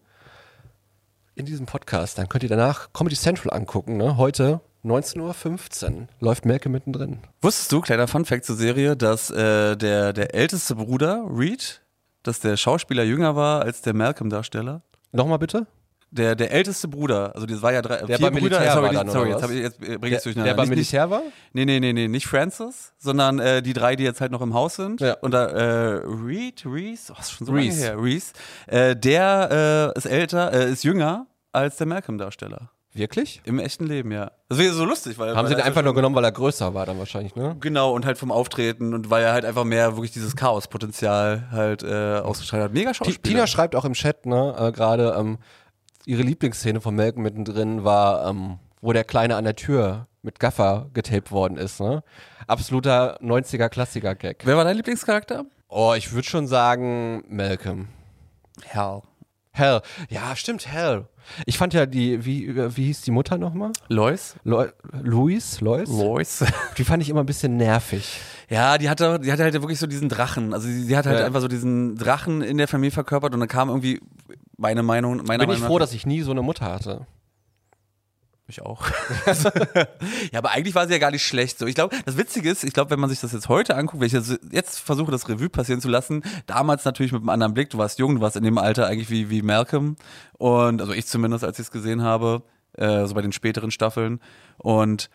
in 1.34 1.46
diesem 1.46 1.66
Podcast, 1.66 2.16
dann 2.18 2.28
könnt 2.28 2.42
ihr 2.44 2.48
danach 2.48 2.92
Comedy 2.92 3.16
Central 3.16 3.52
angucken, 3.56 3.96
ne? 3.96 4.16
Heute 4.16 4.60
19.15 4.84 5.92
Uhr 5.92 6.08
läuft 6.20 6.44
Malcolm 6.44 6.72
mittendrin. 6.72 7.18
Wusstest 7.40 7.72
du, 7.72 7.80
kleiner 7.80 8.06
Funfact 8.06 8.44
zur 8.44 8.56
Serie, 8.56 8.96
dass 8.96 9.30
äh, 9.30 9.76
der, 9.76 10.12
der 10.12 10.34
älteste 10.34 10.74
Bruder, 10.74 11.24
Reed, 11.28 11.80
dass 12.22 12.40
der 12.40 12.56
Schauspieler 12.56 13.02
jünger 13.02 13.34
war 13.36 13.62
als 13.62 13.80
der 13.82 13.94
Malcolm-Darsteller? 13.94 14.82
Nochmal 15.12 15.38
bitte? 15.38 15.66
Der, 16.10 16.36
der 16.36 16.52
älteste 16.52 16.86
Bruder, 16.86 17.34
also 17.34 17.44
das 17.44 17.60
war 17.60 17.72
ja 17.72 17.82
drei, 17.82 17.96
Der 18.02 18.18
vier 18.18 18.30
Brüder, 18.30 18.40
Militär 18.60 18.72
sorry, 18.72 18.94
dann, 18.94 19.08
sorry 19.10 19.30
jetzt, 19.30 19.42
hab 19.42 19.50
ich, 19.50 19.58
jetzt 19.62 19.80
bring 19.80 20.00
Der, 20.00 20.12
ich's 20.12 20.22
durcheinander. 20.22 20.50
der 20.52 20.56
beim 20.56 20.68
Nicht- 20.68 20.76
Militär 20.76 21.10
war? 21.10 21.22
Nee, 21.54 21.64
nee, 21.64 21.80
nee, 21.80 21.92
nee, 21.92 22.06
nicht 22.06 22.26
Francis, 22.28 22.92
sondern 22.98 23.40
äh, 23.40 23.62
die 23.62 23.72
drei, 23.72 23.96
die 23.96 24.04
jetzt 24.04 24.20
halt 24.20 24.30
noch 24.30 24.40
im 24.42 24.54
Haus 24.54 24.76
sind. 24.76 25.00
Ja. 25.00 25.14
Und 25.22 25.32
da, 25.32 25.46
äh, 25.46 26.02
Reed, 26.04 26.62
Reese, 26.66 27.12
oh, 27.16 27.18
ist 27.18 27.32
schon 27.32 27.46
so 27.48 27.52
Reese. 27.52 27.86
lange 27.86 27.96
her, 27.96 28.04
Reese, 28.04 28.32
äh, 28.68 28.94
der 28.94 29.92
äh, 29.94 29.98
ist 29.98 30.06
älter, 30.06 30.52
äh, 30.52 30.70
ist 30.70 30.84
jünger 30.84 31.26
als 31.50 31.78
der 31.78 31.88
Malcolm-Darsteller. 31.88 32.70
Wirklich? 32.96 33.40
Im 33.44 33.58
echten 33.58 33.86
Leben, 33.86 34.12
ja. 34.12 34.30
Das 34.48 34.58
wäre 34.58 34.72
so 34.72 34.84
lustig, 34.84 35.18
weil. 35.18 35.30
Haben 35.30 35.44
weil 35.44 35.48
sie 35.48 35.56
den 35.56 35.64
einfach 35.64 35.82
nur 35.82 35.94
genommen, 35.94 36.14
weil 36.14 36.22
er 36.22 36.30
größer 36.30 36.74
war 36.74 36.86
dann 36.86 36.96
wahrscheinlich, 37.00 37.34
ne? 37.34 37.56
Genau, 37.58 37.92
und 37.92 38.06
halt 38.06 38.18
vom 38.18 38.30
Auftreten 38.30 38.94
und 38.94 39.10
weil 39.10 39.24
er 39.24 39.32
halt 39.32 39.44
einfach 39.44 39.64
mehr 39.64 39.96
wirklich 39.96 40.12
dieses 40.12 40.36
Chaospotenzial 40.36 41.48
halt 41.50 41.82
äh, 41.82 42.20
ausgestrahlt 42.20 42.62
hat. 42.62 42.72
Mega 42.72 42.94
Schauspieler. 42.94 43.20
Tina 43.20 43.46
schreibt 43.48 43.74
auch 43.74 43.84
im 43.84 43.94
Chat, 43.94 44.26
ne, 44.26 44.54
äh, 44.56 44.70
gerade, 44.70 45.16
ähm, 45.18 45.38
ihre 46.06 46.22
Lieblingsszene 46.22 46.80
von 46.80 46.94
Malcolm 46.94 47.24
mittendrin 47.24 47.82
war, 47.82 48.28
ähm, 48.28 48.58
wo 48.80 48.92
der 48.92 49.04
Kleine 49.04 49.34
an 49.34 49.44
der 49.44 49.56
Tür 49.56 50.06
mit 50.22 50.38
Gaffer 50.38 50.88
getaped 50.94 51.32
worden 51.32 51.56
ist, 51.56 51.80
ne? 51.80 52.04
Absoluter 52.46 53.20
90er 53.20 53.70
Klassiker-Gag. 53.70 54.42
Wer 54.44 54.56
war 54.56 54.64
dein 54.64 54.76
Lieblingscharakter? 54.76 55.46
Oh, 55.68 55.94
ich 55.96 56.12
würde 56.12 56.28
schon 56.28 56.46
sagen, 56.46 57.24
Malcolm. 57.28 57.88
Hal. 58.72 59.02
Hell. 59.50 59.82
Ja, 60.08 60.36
stimmt, 60.36 60.66
Hell. 60.66 61.08
Ich 61.46 61.58
fand 61.58 61.74
ja 61.74 61.86
die, 61.86 62.24
wie, 62.24 62.54
wie 62.76 62.84
hieß 62.86 63.02
die 63.02 63.10
Mutter 63.10 63.38
nochmal? 63.38 63.72
Lois? 63.88 64.36
Lo 64.44 64.66
Louis? 65.02 65.60
Lois? 65.60 65.88
Lois. 65.88 66.44
Die 66.78 66.84
fand 66.84 67.02
ich 67.02 67.08
immer 67.10 67.20
ein 67.20 67.26
bisschen 67.26 67.56
nervig. 67.56 68.20
ja, 68.50 68.78
die 68.78 68.88
hatte, 68.90 69.18
die 69.20 69.32
hatte 69.32 69.42
halt 69.44 69.54
wirklich 69.54 69.78
so 69.78 69.86
diesen 69.86 70.08
Drachen. 70.08 70.52
Also 70.54 70.66
sie, 70.68 70.82
sie 70.84 70.96
hat 70.96 71.06
halt 71.06 71.18
Ja. 71.20 71.26
einfach 71.26 71.40
so 71.40 71.48
diesen 71.48 71.96
Drachen 71.96 72.42
in 72.42 72.58
der 72.58 72.68
Familie 72.68 72.90
verkörpert 72.92 73.32
und 73.34 73.40
dann 73.40 73.48
kam 73.48 73.68
irgendwie 73.68 74.00
meine 74.56 74.82
Meinung, 74.82 75.22
meiner 75.26 75.46
Bin 75.46 75.56
ich 75.56 75.62
froh, 75.62 75.78
dass 75.78 75.92
ich 75.92 76.06
nie 76.06 76.22
so 76.22 76.30
eine 76.30 76.42
Mutter 76.42 76.66
hatte. 76.66 77.06
Ich 78.46 78.60
auch. 78.60 78.84
ja, 80.32 80.38
aber 80.38 80.50
eigentlich 80.50 80.74
war 80.74 80.86
sie 80.86 80.92
ja 80.92 80.98
gar 80.98 81.10
nicht 81.10 81.24
schlecht. 81.24 81.58
So, 81.58 81.66
ich 81.66 81.74
glaube, 81.74 81.96
das 82.04 82.18
Witzige 82.18 82.50
ist, 82.50 82.62
ich 82.62 82.74
glaube, 82.74 82.90
wenn 82.90 83.00
man 83.00 83.08
sich 83.08 83.20
das 83.20 83.32
jetzt 83.32 83.48
heute 83.48 83.74
anguckt, 83.74 84.00
wenn 84.00 84.06
ich 84.06 84.12
jetzt, 84.12 84.38
jetzt 84.50 84.80
versuche, 84.80 85.10
das 85.10 85.28
Revue 85.30 85.48
passieren 85.48 85.80
zu 85.80 85.88
lassen, 85.88 86.22
damals 86.46 86.84
natürlich 86.84 87.12
mit 87.12 87.22
einem 87.22 87.30
anderen 87.30 87.54
Blick, 87.54 87.70
du 87.70 87.78
warst 87.78 87.98
jung, 87.98 88.16
du 88.16 88.20
warst 88.20 88.36
in 88.36 88.44
dem 88.44 88.58
Alter 88.58 88.86
eigentlich 88.86 89.08
wie, 89.08 89.30
wie 89.30 89.40
Malcolm. 89.40 89.96
Und, 90.34 90.82
also 90.82 90.92
ich 90.92 91.06
zumindest, 91.06 91.42
als 91.42 91.58
ich 91.58 91.66
es 91.66 91.70
gesehen 91.70 92.02
habe, 92.02 92.42
äh, 92.74 93.06
so 93.06 93.14
bei 93.14 93.22
den 93.22 93.32
späteren 93.32 93.70
Staffeln. 93.70 94.20
Und 94.58 95.08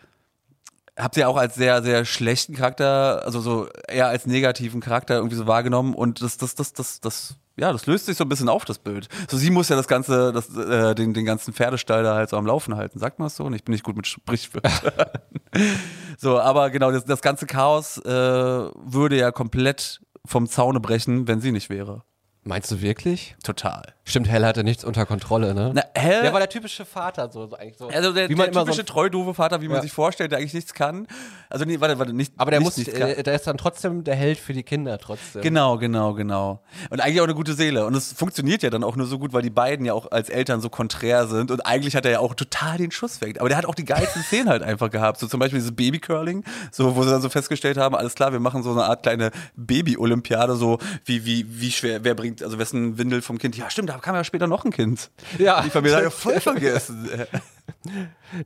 hab 0.96 1.14
sie 1.14 1.24
auch 1.24 1.36
als 1.36 1.54
sehr, 1.54 1.82
sehr 1.82 2.04
schlechten 2.04 2.54
Charakter, 2.54 3.24
also 3.24 3.40
so 3.40 3.68
eher 3.88 4.08
als 4.08 4.26
negativen 4.26 4.80
Charakter 4.80 5.16
irgendwie 5.16 5.36
so 5.36 5.46
wahrgenommen 5.46 5.94
und 5.94 6.22
das, 6.22 6.36
das, 6.36 6.54
das, 6.54 6.72
das, 6.72 7.00
das, 7.00 7.36
ja, 7.56 7.72
das 7.72 7.86
löst 7.86 8.06
sich 8.06 8.16
so 8.16 8.24
ein 8.24 8.28
bisschen 8.28 8.48
auf, 8.48 8.64
das 8.64 8.78
Bild. 8.78 9.08
So, 9.30 9.36
sie 9.36 9.50
muss 9.50 9.68
ja 9.68 9.76
das 9.76 9.88
ganze, 9.88 10.32
das, 10.32 10.54
äh, 10.56 10.94
den, 10.94 11.14
den 11.14 11.24
ganzen 11.24 11.52
Pferdestall 11.52 12.02
da 12.02 12.14
halt 12.14 12.30
so 12.30 12.36
am 12.36 12.46
Laufen 12.46 12.76
halten. 12.76 12.98
Sagt 12.98 13.18
man 13.18 13.26
das 13.26 13.36
so? 13.36 13.44
Und 13.44 13.54
ich 13.54 13.64
bin 13.64 13.72
nicht 13.72 13.84
gut 13.84 13.96
mit 13.96 14.06
Sprichwörtern. 14.06 15.20
so, 16.18 16.40
aber 16.40 16.70
genau, 16.70 16.90
das, 16.90 17.04
das 17.04 17.22
ganze 17.22 17.46
Chaos 17.46 17.98
äh, 17.98 18.10
würde 18.10 19.16
ja 19.16 19.30
komplett 19.30 20.00
vom 20.24 20.48
Zaune 20.48 20.80
brechen, 20.80 21.28
wenn 21.28 21.40
sie 21.40 21.52
nicht 21.52 21.70
wäre. 21.70 22.04
Meinst 22.42 22.70
du 22.70 22.80
wirklich? 22.80 23.36
Total. 23.42 23.94
Stimmt, 24.10 24.28
Hell 24.28 24.44
hatte 24.44 24.64
nichts 24.64 24.84
unter 24.84 25.06
Kontrolle, 25.06 25.54
ne? 25.54 25.70
Na, 25.74 25.82
hä? 25.96 26.22
der 26.22 26.32
war 26.32 26.40
der 26.40 26.48
typische 26.48 26.84
Vater, 26.84 27.30
so, 27.30 27.46
so 27.46 27.56
eigentlich 27.56 27.78
so. 27.78 27.88
also 27.88 28.12
der, 28.12 28.28
wie 28.28 28.34
man 28.34 28.50
der 28.52 28.64
typische 28.64 28.84
treu 28.84 29.08
doofe 29.08 29.34
Vater, 29.34 29.62
wie 29.62 29.68
man 29.68 29.76
Ja. 29.76 29.82
sich 29.82 29.92
vorstellt, 29.92 30.32
der 30.32 30.38
eigentlich 30.40 30.54
nichts 30.54 30.74
kann. 30.74 31.06
Also 31.48 31.64
nee, 31.64 31.80
warte, 31.80 31.98
warte, 31.98 32.12
nicht. 32.12 32.32
aber 32.36 32.50
der 32.50 32.60
nicht, 32.60 32.76
muss, 32.76 32.88
äh, 32.88 33.22
der 33.22 33.34
ist 33.34 33.46
dann 33.46 33.56
trotzdem 33.56 34.04
der 34.04 34.16
Held 34.16 34.38
für 34.38 34.52
die 34.52 34.62
Kinder 34.64 34.98
trotzdem. 34.98 35.42
Genau, 35.42 35.78
genau, 35.78 36.14
genau. 36.14 36.60
Und 36.90 37.00
eigentlich 37.00 37.20
auch 37.20 37.24
eine 37.24 37.34
gute 37.34 37.54
Seele. 37.54 37.86
Und 37.86 37.94
es 37.94 38.12
funktioniert 38.12 38.62
ja 38.62 38.70
dann 38.70 38.82
auch 38.84 38.96
nur 38.96 39.06
so 39.06 39.18
gut, 39.18 39.32
weil 39.32 39.42
die 39.42 39.50
beiden 39.50 39.86
ja 39.86 39.94
auch 39.94 40.10
als 40.10 40.28
Eltern 40.28 40.60
so 40.60 40.68
konträr 40.70 41.28
sind. 41.28 41.50
Und 41.52 41.64
eigentlich 41.64 41.94
hat 41.94 42.04
er 42.04 42.10
ja 42.10 42.18
auch 42.18 42.34
total 42.34 42.78
den 42.78 42.90
Schuss 42.90 43.20
weg. 43.20 43.38
Aber 43.40 43.48
der 43.48 43.58
hat 43.58 43.66
auch 43.66 43.74
die 43.76 43.84
geilsten 43.84 44.22
Szenen 44.22 44.48
halt 44.48 44.62
einfach 44.62 44.90
gehabt. 44.90 45.20
So 45.20 45.28
zum 45.28 45.38
Beispiel 45.38 45.58
dieses 45.60 45.74
Baby-Curling, 45.74 46.44
so, 46.72 46.96
wo 46.96 47.04
sie 47.04 47.10
dann 47.10 47.22
so 47.22 47.28
festgestellt 47.28 47.76
haben, 47.78 47.94
alles 47.94 48.14
klar, 48.14 48.32
wir 48.32 48.40
machen 48.40 48.62
so 48.64 48.72
eine 48.72 48.84
Art 48.84 49.02
kleine 49.04 49.30
Baby-Olympiade, 49.56 50.56
so 50.56 50.78
wie, 51.04 51.24
wie, 51.24 51.46
wie 51.60 51.70
schwer, 51.70 52.02
wer 52.04 52.14
bringt, 52.14 52.42
also 52.42 52.58
wessen 52.58 52.98
Windel 52.98 53.22
vom 53.22 53.38
Kind. 53.38 53.56
Ja, 53.56 53.70
stimmt, 53.70 53.88
da 53.90 53.99
kam 54.00 54.14
ja 54.14 54.24
später 54.24 54.46
noch 54.46 54.64
ein 54.64 54.70
Kind. 54.72 55.10
Ja. 55.38 55.62
Die 55.62 55.70
Familie 55.70 55.96
hat 55.96 56.04
ja 56.04 56.10
voll 56.10 56.40
vergessen. 56.40 57.08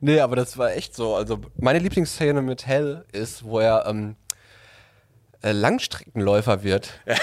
Nee, 0.01 0.19
aber 0.19 0.35
das 0.35 0.57
war 0.57 0.71
echt 0.73 0.95
so. 0.95 1.15
Also 1.15 1.39
meine 1.59 1.79
Lieblingsszene 1.79 2.41
mit 2.41 2.65
Hell 2.65 3.05
ist, 3.11 3.43
wo 3.43 3.59
er 3.59 3.85
ähm, 3.87 4.15
äh, 5.41 5.51
Langstreckenläufer 5.51 6.63
wird. 6.63 6.89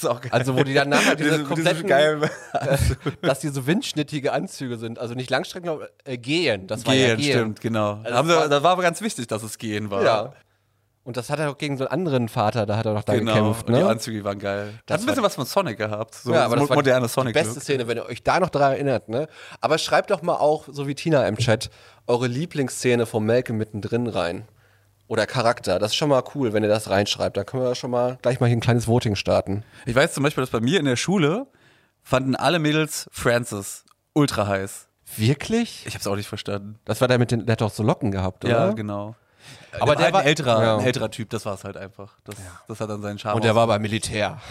Das 0.00 0.20
geil. 0.20 0.30
Also 0.30 0.56
wo 0.56 0.62
die 0.62 0.74
dann 0.74 0.90
nachher 0.90 1.16
diese 1.16 1.30
Diese- 1.30 1.38
diese 1.38 1.48
kompletten, 1.48 1.86
geil- 1.88 2.30
dass 3.20 3.40
die 3.40 3.48
so 3.48 3.66
windschnittige 3.66 4.32
Anzüge 4.32 4.76
sind. 4.76 4.96
Also 5.00 5.14
nicht 5.14 5.28
Langstrecken, 5.28 5.76
äh, 6.04 6.16
gehen. 6.18 6.68
Das 6.68 6.86
war 6.86 6.94
ja 6.94 7.16
Gehen, 7.16 7.18
gehen. 7.18 7.32
stimmt, 7.32 7.60
genau. 7.60 7.94
Also 8.04 8.10
das 8.10 8.26
sie, 8.26 8.32
war- 8.36 8.48
das 8.48 8.62
war 8.62 8.70
aber 8.70 8.82
ganz 8.82 9.00
wichtig, 9.00 9.26
dass 9.26 9.42
es 9.42 9.58
gehen 9.58 9.90
war. 9.90 10.04
Ja. 10.04 10.32
Und 11.08 11.16
das 11.16 11.30
hat 11.30 11.38
er 11.38 11.48
auch 11.50 11.56
gegen 11.56 11.78
so 11.78 11.84
einen 11.88 12.02
anderen 12.02 12.28
Vater, 12.28 12.66
da 12.66 12.76
hat 12.76 12.84
er 12.84 12.92
doch 12.92 13.02
da 13.02 13.14
Genau, 13.14 13.32
gekämpft. 13.32 13.66
und 13.66 13.74
die 13.76 13.80
Ne? 13.82 13.88
Anzüge 13.88 14.24
waren 14.24 14.38
geil. 14.38 14.74
Das 14.84 14.96
hat 14.96 15.00
ein 15.00 15.06
bisschen 15.06 15.22
war- 15.22 15.28
was 15.28 15.36
von 15.36 15.46
Sonic 15.46 15.78
gehabt. 15.78 16.14
So, 16.16 16.34
Ja, 16.34 16.44
aber 16.44 16.56
das 16.56 16.68
war 16.68 16.76
moderne 16.76 17.06
die 17.06 17.10
sonic 17.12 17.32
beste 17.32 17.60
Szene, 17.60 17.88
wenn 17.88 17.96
ihr 17.96 18.04
euch 18.04 18.22
da 18.22 18.38
noch 18.40 18.50
daran 18.50 18.72
erinnert. 18.72 19.08
Ne? 19.08 19.26
Aber 19.62 19.78
schreibt 19.78 20.10
doch 20.10 20.20
mal 20.20 20.34
auch, 20.34 20.66
so 20.70 20.86
wie 20.86 20.94
Tina 20.94 21.26
im 21.26 21.38
Chat, 21.38 21.70
eure 22.06 22.26
Lieblingsszene 22.26 23.06
vom 23.06 23.24
Melke 23.24 23.54
mittendrin 23.54 24.06
rein. 24.06 24.46
Oder 25.06 25.24
Charakter. 25.26 25.78
Das 25.78 25.92
ist 25.92 25.96
schon 25.96 26.10
mal 26.10 26.22
cool, 26.34 26.52
wenn 26.52 26.62
ihr 26.62 26.68
das 26.68 26.90
reinschreibt. 26.90 27.38
Da 27.38 27.44
können 27.44 27.62
wir 27.62 27.74
schon 27.74 27.90
mal 27.90 28.18
gleich 28.20 28.38
mal 28.40 28.46
hier 28.48 28.58
ein 28.58 28.60
kleines 28.60 28.86
Voting 28.86 29.14
starten. 29.16 29.64
Ich 29.86 29.94
weiß 29.94 30.12
zum 30.12 30.22
Beispiel, 30.24 30.42
dass 30.42 30.50
bei 30.50 30.60
mir 30.60 30.78
in 30.78 30.84
der 30.84 30.96
Schule 30.96 31.46
fanden 32.02 32.36
alle 32.36 32.58
Mädels 32.58 33.08
Francis 33.10 33.86
ultra 34.12 34.46
heiß. 34.46 34.88
Wirklich? 35.16 35.84
Ich 35.86 35.94
hab's 35.94 36.06
auch 36.06 36.16
nicht 36.16 36.28
verstanden. 36.28 36.78
Das 36.84 37.00
war 37.00 37.08
der 37.08 37.18
mit 37.18 37.30
den, 37.30 37.46
der 37.46 37.54
hat 37.54 37.62
doch 37.62 37.72
so 37.72 37.82
Locken 37.82 38.10
gehabt, 38.10 38.44
oder? 38.44 38.66
Ja, 38.66 38.72
genau. 38.72 39.14
Aber 39.80 39.96
der 39.96 40.12
war- 40.12 40.20
ein 40.20 40.26
älterer, 40.26 40.62
ja. 40.62 40.76
ein 40.78 40.84
älterer 40.84 41.10
Typ, 41.10 41.30
das 41.30 41.44
war 41.46 41.54
es 41.54 41.64
halt 41.64 41.76
einfach. 41.76 42.16
Das, 42.24 42.36
das 42.66 42.80
hat 42.80 42.90
dann 42.90 43.02
seinen 43.02 43.18
Charme. 43.18 43.36
Und 43.36 43.44
der 43.44 43.54
war 43.54 43.66
beim 43.66 43.82
Militär. 43.82 44.40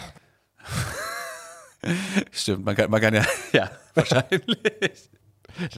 Stimmt, 2.31 2.65
man 2.65 2.75
kann, 2.75 2.89
man 2.89 3.01
kann 3.01 3.13
ja, 3.13 3.23
ja, 3.53 3.69
wahrscheinlich. 3.93 5.09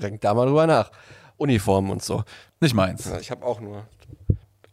Denkt 0.02 0.24
da 0.24 0.34
mal 0.34 0.45
drüber 0.45 0.67
nach. 0.67 0.91
Uniformen 1.38 1.91
und 1.91 2.04
so. 2.04 2.24
Nicht 2.60 2.74
meins. 2.74 3.06
Ja, 3.06 3.17
ich 3.19 3.32
habe 3.32 3.45
auch 3.45 3.60
nur 3.62 3.86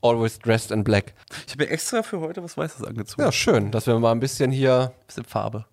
always 0.02 0.38
dressed 0.38 0.70
in 0.70 0.84
black. 0.84 1.14
Ich 1.46 1.52
habe 1.52 1.64
mir 1.64 1.70
extra 1.70 2.02
für 2.02 2.20
heute 2.20 2.42
was 2.42 2.56
Weißes 2.56 2.82
angezogen. 2.84 3.22
Ja, 3.22 3.32
schön, 3.32 3.70
dass 3.70 3.86
wir 3.86 3.98
mal 3.98 4.12
ein 4.12 4.20
bisschen 4.20 4.50
hier 4.50 4.92
Bisschen 5.06 5.24
Farbe. 5.24 5.66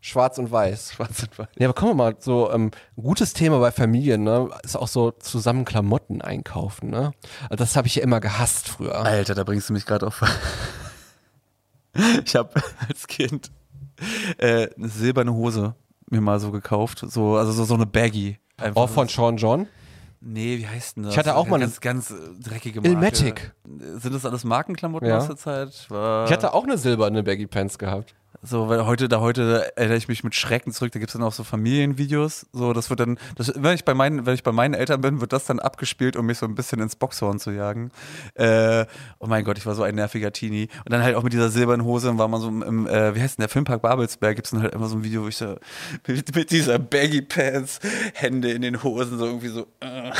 Schwarz 0.00 0.38
und 0.38 0.50
weiß. 0.50 0.92
Schwarz 0.94 1.22
und 1.24 1.38
weiß. 1.38 1.48
Ja, 1.58 1.66
aber 1.68 1.74
kommen 1.74 1.92
wir 1.92 1.96
mal 1.96 2.16
so, 2.18 2.50
ähm, 2.52 2.70
ein 2.96 3.02
gutes 3.02 3.32
Thema 3.32 3.58
bei 3.58 3.70
Familien, 3.72 4.22
ne, 4.24 4.48
ist 4.62 4.76
auch 4.76 4.88
so 4.88 5.10
zusammen 5.10 5.64
Klamotten 5.64 6.22
einkaufen, 6.22 6.90
ne? 6.90 7.12
Also 7.44 7.56
das 7.56 7.76
habe 7.76 7.86
ich 7.88 7.96
ja 7.96 8.02
immer 8.02 8.20
gehasst 8.20 8.68
früher. 8.68 8.94
Alter, 8.96 9.34
da 9.34 9.44
bringst 9.44 9.68
du 9.68 9.72
mich 9.72 9.86
gerade 9.86 10.06
auf. 10.06 10.22
ich 12.24 12.36
habe 12.36 12.50
als 12.88 13.06
Kind 13.06 13.50
äh, 14.38 14.68
eine 14.76 14.88
silberne 14.88 15.32
Hose 15.34 15.74
mir 16.10 16.20
mal 16.20 16.40
so 16.40 16.50
gekauft. 16.50 17.04
So, 17.08 17.36
also 17.36 17.52
so, 17.52 17.64
so 17.64 17.74
eine 17.74 17.86
Baggy. 17.86 18.38
Einfach 18.56 18.82
Oh, 18.82 18.86
von 18.86 19.08
Sean 19.08 19.36
John? 19.36 19.66
Nee, 20.20 20.58
wie 20.58 20.66
heißt 20.66 20.96
denn 20.96 21.04
das? 21.04 21.12
Ich 21.12 21.18
hatte 21.18 21.36
auch 21.36 21.46
mal 21.46 21.56
eine- 21.56 21.66
ganz, 21.66 21.80
ganz 21.80 22.10
äh, 22.10 22.14
dreckige 22.40 22.80
Marke. 22.80 22.92
Ilmatic. 22.94 23.52
Sind 23.98 24.14
das 24.14 24.24
alles 24.26 24.44
Markenklamotten 24.44 25.08
Ja. 25.08 25.18
aus 25.18 25.26
der 25.28 25.36
Zeit? 25.36 25.86
War 25.90 26.26
Ich 26.26 26.32
hatte 26.32 26.54
auch 26.54 26.64
eine 26.64 26.76
silberne 26.78 27.22
Baggy 27.22 27.46
Pants 27.46 27.78
gehabt. 27.78 28.14
So, 28.42 28.68
weil 28.68 28.86
heute, 28.86 29.08
da 29.08 29.20
heute 29.20 29.76
erinnere 29.76 29.96
ich 29.96 30.06
mich 30.06 30.22
mit 30.22 30.34
Schrecken 30.34 30.72
zurück. 30.72 30.92
Da 30.92 31.00
gibt's 31.00 31.14
dann 31.14 31.22
auch 31.22 31.32
so 31.32 31.42
Familienvideos. 31.42 32.46
So, 32.52 32.72
das 32.72 32.88
wird 32.88 33.00
dann, 33.00 33.18
das, 33.36 33.52
wenn 33.56 33.74
ich 33.74 33.84
bei 33.84 33.94
meinen, 33.94 34.26
wenn 34.26 34.34
ich 34.34 34.44
bei 34.44 34.52
meinen 34.52 34.74
Eltern 34.74 35.00
bin, 35.00 35.20
wird 35.20 35.32
das 35.32 35.44
dann 35.44 35.58
abgespielt, 35.58 36.16
um 36.16 36.26
mich 36.26 36.38
so 36.38 36.46
ein 36.46 36.54
bisschen 36.54 36.80
ins 36.80 36.94
Boxhorn 36.94 37.40
zu 37.40 37.50
jagen. 37.50 37.90
Äh, 38.34 38.86
oh 39.18 39.26
mein 39.26 39.44
Gott, 39.44 39.58
ich 39.58 39.66
war 39.66 39.74
so 39.74 39.82
ein 39.82 39.96
nerviger 39.96 40.32
Teenie. 40.32 40.68
Und 40.84 40.92
dann 40.92 41.02
halt 41.02 41.16
auch 41.16 41.24
mit 41.24 41.32
dieser 41.32 41.50
silbernen 41.50 41.84
Hose, 41.84 42.16
war 42.16 42.28
man 42.28 42.40
so 42.40 42.48
im, 42.48 42.86
äh, 42.86 43.14
wie 43.14 43.20
heißt 43.20 43.38
denn 43.38 43.42
der 43.42 43.48
Filmpark 43.48 43.82
Babelsberg, 43.82 44.36
gibt's 44.36 44.50
dann 44.50 44.62
halt 44.62 44.74
immer 44.74 44.86
so 44.86 44.96
ein 44.96 45.04
Video, 45.04 45.24
wo 45.24 45.28
ich 45.28 45.36
so 45.36 45.56
mit, 46.06 46.34
mit 46.34 46.50
dieser 46.50 46.78
Baggy 46.78 47.22
Pants, 47.22 47.80
Hände 48.14 48.52
in 48.52 48.62
den 48.62 48.82
Hosen, 48.82 49.18
so 49.18 49.26
irgendwie 49.26 49.48
so. 49.48 49.66
Äh. 49.80 50.12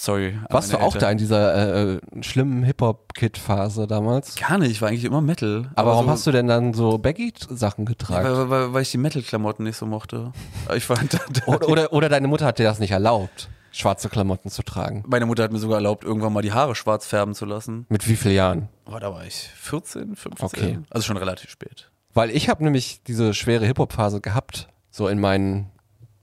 Sorry. 0.00 0.38
Warst 0.48 0.72
du 0.72 0.78
auch 0.78 0.94
Eltern. 0.94 1.00
da 1.00 1.10
in 1.10 1.18
dieser 1.18 1.54
äh, 1.54 1.94
äh, 1.96 2.22
schlimmen 2.22 2.62
Hip-Hop-Kid-Phase 2.62 3.86
damals? 3.86 4.34
Gar 4.34 4.56
nicht, 4.56 4.70
ich 4.70 4.80
war 4.80 4.88
eigentlich 4.88 5.04
immer 5.04 5.20
Metal. 5.20 5.70
Aber 5.74 5.90
warum 5.90 6.06
so, 6.06 6.12
hast 6.12 6.26
du 6.26 6.32
denn 6.32 6.46
dann 6.46 6.72
so 6.72 6.96
Baggy-Sachen 6.96 7.84
getragen? 7.84 8.26
Weil, 8.26 8.34
weil, 8.34 8.48
weil, 8.48 8.72
weil 8.72 8.82
ich 8.82 8.90
die 8.90 8.96
Metal-Klamotten 8.96 9.62
nicht 9.62 9.76
so 9.76 9.84
mochte. 9.84 10.32
Ich 10.74 10.86
fand, 10.86 11.20
oder, 11.46 11.68
oder, 11.68 11.92
oder 11.92 12.08
deine 12.08 12.28
Mutter 12.28 12.46
hat 12.46 12.58
dir 12.58 12.64
das 12.64 12.78
nicht 12.78 12.92
erlaubt, 12.92 13.50
schwarze 13.72 14.08
Klamotten 14.08 14.48
zu 14.48 14.62
tragen? 14.62 15.04
meine 15.06 15.26
Mutter 15.26 15.42
hat 15.42 15.52
mir 15.52 15.58
sogar 15.58 15.76
erlaubt, 15.76 16.02
irgendwann 16.02 16.32
mal 16.32 16.40
die 16.40 16.54
Haare 16.54 16.74
schwarz 16.74 17.06
färben 17.06 17.34
zu 17.34 17.44
lassen. 17.44 17.84
Mit 17.90 18.08
wie 18.08 18.16
vielen 18.16 18.36
Jahren? 18.36 18.68
Oh, 18.86 18.98
da 18.98 19.12
war 19.12 19.26
ich 19.26 19.50
14, 19.54 20.16
15. 20.16 20.46
Okay. 20.46 20.78
Also 20.88 21.04
schon 21.04 21.18
relativ 21.18 21.50
spät. 21.50 21.90
Weil 22.14 22.30
ich 22.30 22.48
habe 22.48 22.64
nämlich 22.64 23.02
diese 23.02 23.34
schwere 23.34 23.66
Hip-Hop-Phase 23.66 24.22
gehabt, 24.22 24.68
so 24.90 25.08
in 25.08 25.20
meinen 25.20 25.70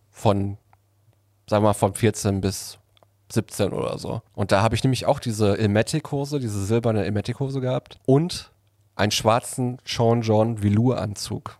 von, 0.09 0.57
sagen 1.47 1.63
wir 1.63 1.69
mal, 1.69 1.73
von 1.73 1.93
14 1.93 2.41
bis 2.41 2.79
17 3.29 3.71
oder 3.73 3.97
so. 3.97 4.21
Und 4.33 4.51
da 4.51 4.61
habe 4.61 4.75
ich 4.75 4.83
nämlich 4.83 5.05
auch 5.05 5.19
diese 5.19 5.55
Ilmatic-Hose, 5.55 6.39
diese 6.39 6.65
silberne 6.65 7.05
Ilmatic-Hose 7.05 7.61
gehabt 7.61 7.99
und 8.05 8.51
einen 8.95 9.11
schwarzen 9.11 9.77
Sean 9.85 10.21
John 10.21 10.61
Velour-Anzug. 10.61 11.57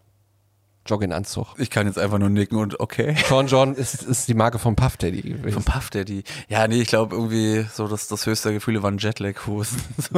Jogginganzug. 0.87 1.47
Ich 1.57 1.69
kann 1.69 1.85
jetzt 1.87 1.99
einfach 1.99 2.17
nur 2.17 2.29
nicken 2.29 2.57
und 2.57 2.79
okay. 2.79 3.15
Sean 3.27 3.47
John 3.47 3.75
ist, 3.75 4.01
ist 4.03 4.27
die 4.27 4.33
Marke 4.33 4.57
von 4.59 4.75
Puff 4.75 4.97
Daddy 4.97 5.21
gewesen. 5.21 5.51
Vom 5.51 5.63
Puff 5.63 5.89
Daddy. 5.89 6.23
Ja, 6.49 6.67
nee, 6.67 6.81
ich 6.81 6.87
glaube 6.87 7.15
irgendwie 7.15 7.65
so, 7.73 7.87
dass 7.87 8.07
das 8.07 8.25
höchste 8.25 8.53
Gefühl 8.53 8.81
waren 8.83 8.97
Jetlag-Hosen. 8.97 9.77
So 9.97 10.15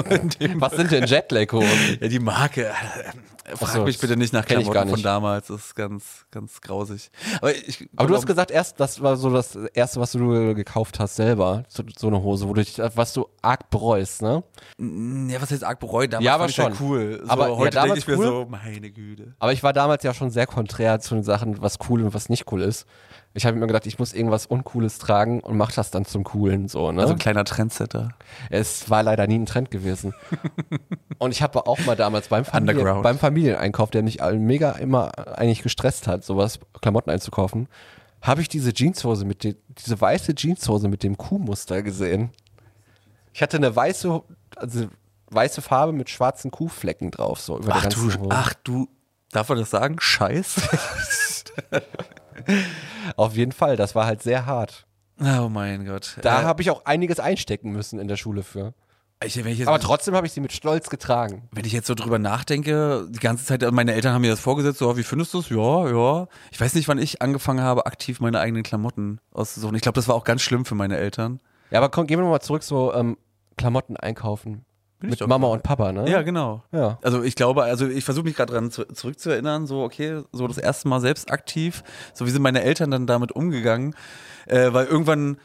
Was 0.62 0.73
sind 0.73 0.91
denn 0.91 1.05
Jetlag-Hosen? 1.05 1.97
ja, 2.01 2.08
die 2.08 2.19
Marke. 2.19 2.67
Äh, 2.67 3.55
frag 3.55 3.69
so, 3.69 3.84
mich 3.84 3.97
bitte 3.97 4.15
nicht 4.15 4.32
nach 4.34 4.45
Klamotten 4.45 4.73
von 4.89 4.91
nicht. 4.91 5.05
damals. 5.05 5.47
Das 5.47 5.65
ist 5.67 5.75
ganz, 5.75 6.25
ganz 6.32 6.62
grausig. 6.62 7.10
Aber, 7.41 7.55
ich, 7.55 7.89
Aber 7.95 8.08
du 8.08 8.15
hast 8.15 8.27
gesagt, 8.27 8.51
erst, 8.51 8.79
das 8.79 9.01
war 9.01 9.15
so 9.17 9.29
das 9.32 9.55
erste, 9.73 9.99
was 9.99 10.12
du 10.12 10.53
gekauft 10.53 10.99
hast 10.99 11.15
selber, 11.15 11.63
so, 11.67 11.84
so 11.97 12.08
eine 12.08 12.21
Hose, 12.21 12.47
wo 12.47 12.53
du 12.53 12.62
dich, 12.63 12.77
was 12.95 13.13
du 13.13 13.27
arg 13.41 13.69
bereust, 13.71 14.21
ne? 14.21 14.43
Ja, 14.77 15.41
was 15.41 15.49
heißt 15.51 15.63
arg 15.63 15.79
bereut? 15.79 16.13
Damals 16.13 16.25
Ja, 16.25 16.45
ich 16.45 16.55
schon. 16.55 16.73
ja 16.73 16.79
cool. 16.79 17.21
So, 17.23 17.29
Aber, 17.32 17.47
ja, 17.49 17.55
heute 17.55 17.62
denke 17.71 17.75
damals 17.88 17.99
ich 17.99 18.08
mir 18.08 18.17
cool. 18.17 18.25
so, 18.25 18.47
meine 18.49 18.91
Güte. 18.91 19.34
Aber 19.39 19.51
ich 19.53 19.63
war 19.63 19.73
damals 19.73 20.03
ja 20.03 20.13
schon 20.13 20.29
sehr 20.29 20.45
konträr 20.60 21.00
zu 21.00 21.15
den 21.15 21.24
Sachen, 21.24 21.62
was 21.62 21.78
cool 21.88 22.04
und 22.04 22.13
was 22.13 22.28
nicht 22.28 22.52
cool 22.52 22.62
ist. 22.62 22.86
Ich 23.34 23.45
habe 23.45 23.56
mir 23.56 23.65
gedacht, 23.65 23.86
ich 23.86 23.98
muss 23.98 24.12
irgendwas 24.12 24.45
Uncooles 24.45 24.98
tragen 24.98 25.39
und 25.39 25.56
mach 25.56 25.72
das 25.72 25.89
dann 25.89 26.04
zum 26.04 26.26
Coolen, 26.26 26.67
so, 26.67 26.91
ne? 26.91 27.00
Also 27.00 27.13
ein 27.13 27.19
kleiner 27.19 27.45
Trendsetter. 27.45 28.10
es 28.50 28.89
war 28.89 29.02
leider 29.02 29.26
nie 29.26 29.39
ein 29.39 29.45
Trend 29.45 29.72
gewesen. 29.72 30.13
und 31.17 31.32
ich 31.32 31.41
habe 31.41 31.65
auch 31.65 31.80
mal 31.86 31.95
damals 31.95 32.28
beim, 32.28 32.43
Familien, 32.43 33.02
beim 33.02 33.17
Familieneinkauf, 33.17 33.89
der 33.89 34.04
mich 34.04 34.19
mega 34.34 34.72
immer 34.72 35.17
eigentlich 35.38 35.63
gestresst 35.63 36.08
hat, 36.08 36.26
sowas, 36.26 36.60
Klamotten 36.82 37.10
einzukaufen, 37.10 37.69
habe 38.22 38.41
ich 38.41 38.50
diese 38.50 38.74
Jeanshose 38.74 39.24
mit 39.24 39.45
den, 39.45 39.56
diese 39.69 40.02
weiße 40.02 40.36
Jeanshose 40.36 40.89
mit 40.89 41.04
dem 41.04 41.15
Kuhmuster 41.15 41.84
gesehen. 41.84 42.32
Ich 43.32 43.41
hatte 43.41 43.56
eine 43.56 43.74
weiße, 43.74 44.22
also 44.58 44.88
weiße 45.32 45.62
Farbe 45.62 45.93
mit 45.93 46.10
schwarzen 46.10 46.52
Kuhflecken 46.52 47.12
drauf, 47.12 47.39
so 47.39 47.58
über 47.60 47.76
Ach 47.76 47.82
der 47.84 47.91
du, 47.91 48.02
ganzen 48.02 48.22
Hose. 48.22 48.30
ach 48.34 48.54
du, 48.65 48.89
darf 49.32 49.50
man 49.50 49.58
das 49.60 49.70
sagen? 49.70 49.98
Scheiß. 50.00 50.56
Auf 53.15 53.36
jeden 53.36 53.52
Fall, 53.52 53.76
das 53.76 53.96
war 53.96 54.06
halt 54.06 54.22
sehr 54.24 54.46
hart. 54.46 54.86
oh 55.22 55.50
mein 55.50 55.86
Gott. 55.86 56.18
Da 56.22 56.42
Äh, 56.42 56.46
habe 56.46 56.62
ich 56.62 56.70
auch 56.72 56.86
einiges 56.86 57.20
einstecken 57.20 57.72
müssen 57.72 58.00
in 58.00 58.08
der 58.08 58.15
Schule 58.18 58.44
für. 58.44 58.74
ich, 59.24 59.36
ich 59.38 59.68
Aber 59.68 59.80
trotzdem 59.80 60.15
habe 60.15 60.26
ich 60.26 60.34
sie 60.34 60.39
mit 60.39 60.54
Stolz 60.54 60.89
getragen. 60.89 61.48
wenn 61.52 61.65
ich 61.65 61.74
jetzt 61.74 61.88
so 61.88 61.96
drüber 61.96 62.20
nachdenke, 62.20 63.06
die 63.10 63.20
ganze 63.20 63.46
Zeit, 63.46 63.70
meine 63.72 63.94
Eltern 63.94 64.13
haben 64.13 64.22
mir 64.22 64.32
das 64.32 64.39
vorgesetzt, 64.39 64.80
so, 64.80 64.96
wie 64.98 65.04
findest 65.04 65.34
du 65.34 65.39
es? 65.39 65.50
Ja, 65.50 65.89
ja. 65.89 66.28
Ich 66.52 66.60
weiß 66.62 66.74
nicht, 66.76 66.88
wann 66.88 66.98
ich 66.98 67.22
angefangen 67.22 67.62
habe, 67.62 67.86
aktiv 67.86 68.20
meine 68.22 68.39
eigenen 68.39 68.63
Klamotten 68.63 69.20
auszusuchen. 69.32 69.76
Ich 69.76 69.82
glaube, 69.82 69.96
das 69.98 70.08
war 70.08 70.15
auch 70.15 70.24
ganz 70.24 70.42
schlimm 70.42 70.63
für 70.65 70.76
meine 70.76 70.98
Eltern. 70.98 71.39
Ja, 71.72 71.80
aber 71.80 71.89
komm, 71.89 72.08
gehen 72.08 72.18
wir 72.20 72.24
nochmal 72.24 72.42
zurück, 72.42 72.63
so 72.63 72.94
ähm, 72.94 73.18
Klamotten 73.58 73.98
einkaufen. 73.98 74.65
Bin 75.00 75.12
mit 75.12 75.28
Mama 75.28 75.48
und 75.48 75.64
Papa, 75.64 75.94
ne? 75.94 76.10
Ja, 76.10 76.24
genau. 76.24 76.64
Ja. 76.74 77.00
Also 77.02 77.24
ich 77.24 77.36
glaube, 77.36 77.64
also 77.64 77.88
ich 77.88 78.04
versuche 78.04 78.26
mich 78.26 78.36
gerade 78.36 78.52
dran 78.52 78.70
zu, 78.70 78.86
zurückzuerinnern, 78.86 79.66
so 79.66 79.84
okay, 79.84 80.24
so 80.34 80.46
das 80.48 80.58
erste 80.58 80.90
Mal 80.90 81.00
selbst 81.00 81.32
aktiv, 81.32 81.84
so 82.14 82.26
wie 82.26 82.32
sind 82.32 82.42
meine 82.42 82.64
Eltern 82.64 82.92
dann 82.92 83.08
damit 83.08 83.32
umgegangen, 83.32 83.96
äh, 84.46 84.74
weil 84.74 84.88
irgendwann, 84.88 85.38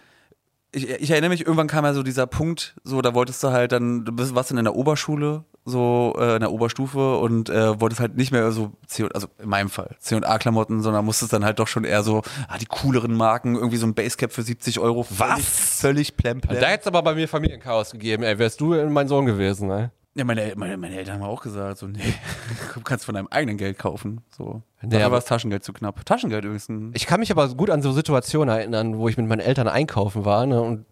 ich, 0.73 0.90
ich 0.90 1.11
erinnere 1.11 1.31
mich, 1.31 1.43
irgendwann 1.43 1.69
kam 1.69 1.85
ja 1.85 1.95
so 1.95 2.03
dieser 2.03 2.27
Punkt, 2.27 2.75
so 2.83 3.01
da 3.01 3.14
wolltest 3.14 3.45
du 3.45 3.53
halt 3.53 3.71
dann, 3.71 4.05
du 4.05 4.11
bist, 4.11 4.35
warst 4.35 4.51
dann 4.51 4.59
in 4.59 4.64
der 4.64 4.75
Oberschule, 4.75 5.45
so 5.64 6.14
äh, 6.18 6.35
in 6.35 6.40
der 6.40 6.53
Oberstufe 6.53 7.16
und 7.18 7.48
äh, 7.48 7.81
wolltest 7.81 8.00
halt 8.00 8.16
nicht 8.16 8.33
mehr 8.33 8.53
so 8.53 8.72
C 8.87 9.09
also 9.14 9.29
in 9.42 9.48
meinem 9.48 9.70
Fall 9.70 9.96
C&A-Klamotten, 9.98 10.83
sondern 10.83 11.05
musstest 11.05 11.33
dann 11.33 11.44
halt 11.44 11.59
doch 11.59 11.68
schon 11.68 11.85
eher 11.85 12.03
so 12.03 12.22
ah, 12.48 12.59
die 12.59 12.66
cooleren 12.66 13.14
Marken, 13.14 13.55
irgendwie 13.55 13.79
so 13.79 13.87
ein 13.87 13.94
Basecap 13.94 14.33
für 14.33 14.42
70 14.42 14.79
Euro. 14.81 15.03
Völlig, 15.05 15.44
völlig 15.44 16.16
plemplem. 16.16 16.61
Da 16.61 16.66
hätte 16.66 16.83
es 16.83 16.87
aber 16.87 17.03
bei 17.03 17.14
mir 17.14 17.29
Familienchaos 17.29 17.92
gegeben, 17.92 18.22
ey. 18.24 18.38
Wärst 18.38 18.61
du 18.61 18.74
mein 18.90 19.09
Sohn 19.09 19.24
gewesen, 19.27 19.68
ne? 19.68 19.90
Ja, 20.16 20.24
meine, 20.24 20.53
meine, 20.57 20.77
meine 20.77 20.96
Eltern 20.96 21.14
haben 21.20 21.29
auch 21.29 21.42
gesagt, 21.42 21.79
so, 21.79 21.87
nee, 21.88 21.98
du 22.74 22.81
kannst 22.83 23.05
von 23.05 23.14
deinem 23.16 23.27
eigenen 23.29 23.57
Geld 23.57 23.79
kaufen. 23.79 24.20
So. 24.37 24.62
Nee, 24.83 24.96
aber- 24.96 25.12
war 25.12 25.18
das 25.18 25.24
Taschengeld 25.24 25.64
zu 25.64 25.72
knapp. 25.72 26.05
Taschengeld 26.07 26.44
übrigens. 26.44 26.68
Ich 26.94 27.07
kann 27.07 27.20
mich 27.20 27.33
aber 27.33 27.48
gut 27.48 27.70
an 27.70 27.83
so 27.83 27.90
Situationen 27.90 28.55
erinnern, 28.55 28.98
wo 28.98 29.09
ich 29.09 29.16
mit 29.16 29.27
meinen 29.27 29.40
Eltern 29.40 29.66
einkaufen 29.66 30.24
war, 30.24 30.46
ne? 30.46 30.61
Und 30.61 30.85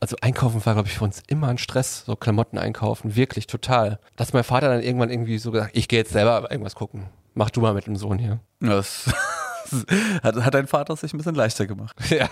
also 0.00 0.16
einkaufen 0.20 0.64
war, 0.64 0.74
glaube 0.74 0.88
ich, 0.88 0.98
für 0.98 1.04
uns 1.04 1.22
immer 1.26 1.48
ein 1.48 1.58
Stress, 1.58 2.04
so 2.04 2.16
Klamotten 2.16 2.58
einkaufen, 2.58 3.16
wirklich 3.16 3.46
total. 3.46 3.98
Dass 4.16 4.32
mein 4.32 4.44
Vater 4.44 4.68
dann 4.68 4.82
irgendwann 4.82 5.10
irgendwie 5.10 5.38
so 5.38 5.50
gesagt, 5.50 5.76
ich 5.76 5.88
gehe 5.88 5.98
jetzt 5.98 6.12
selber 6.12 6.50
irgendwas 6.50 6.74
gucken. 6.74 7.06
Mach 7.34 7.50
du 7.50 7.60
mal 7.60 7.74
mit 7.74 7.86
dem 7.86 7.96
Sohn 7.96 8.18
hier. 8.18 8.40
Das 8.60 9.10
hat, 10.22 10.36
hat 10.36 10.54
dein 10.54 10.66
Vater 10.66 10.96
sich 10.96 11.12
ein 11.12 11.18
bisschen 11.18 11.34
leichter 11.34 11.66
gemacht. 11.66 11.96
Ja. 12.10 12.28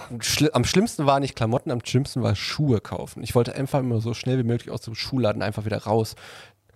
Am 0.53 0.65
schlimmsten 0.65 1.07
war 1.07 1.21
nicht 1.21 1.37
Klamotten, 1.37 1.71
am 1.71 1.85
schlimmsten 1.85 2.23
war 2.23 2.35
Schuhe 2.35 2.81
kaufen. 2.81 3.23
Ich 3.23 3.35
wollte 3.35 3.55
einfach 3.55 3.81
immer 3.81 4.01
so 4.01 4.15
schnell 4.15 4.39
wie 4.39 4.45
möglich 4.45 4.71
aus 4.71 4.81
dem 4.83 4.95
Schuhladen 4.95 5.43
einfach 5.43 5.65
wieder 5.65 5.79
raus. 5.79 6.15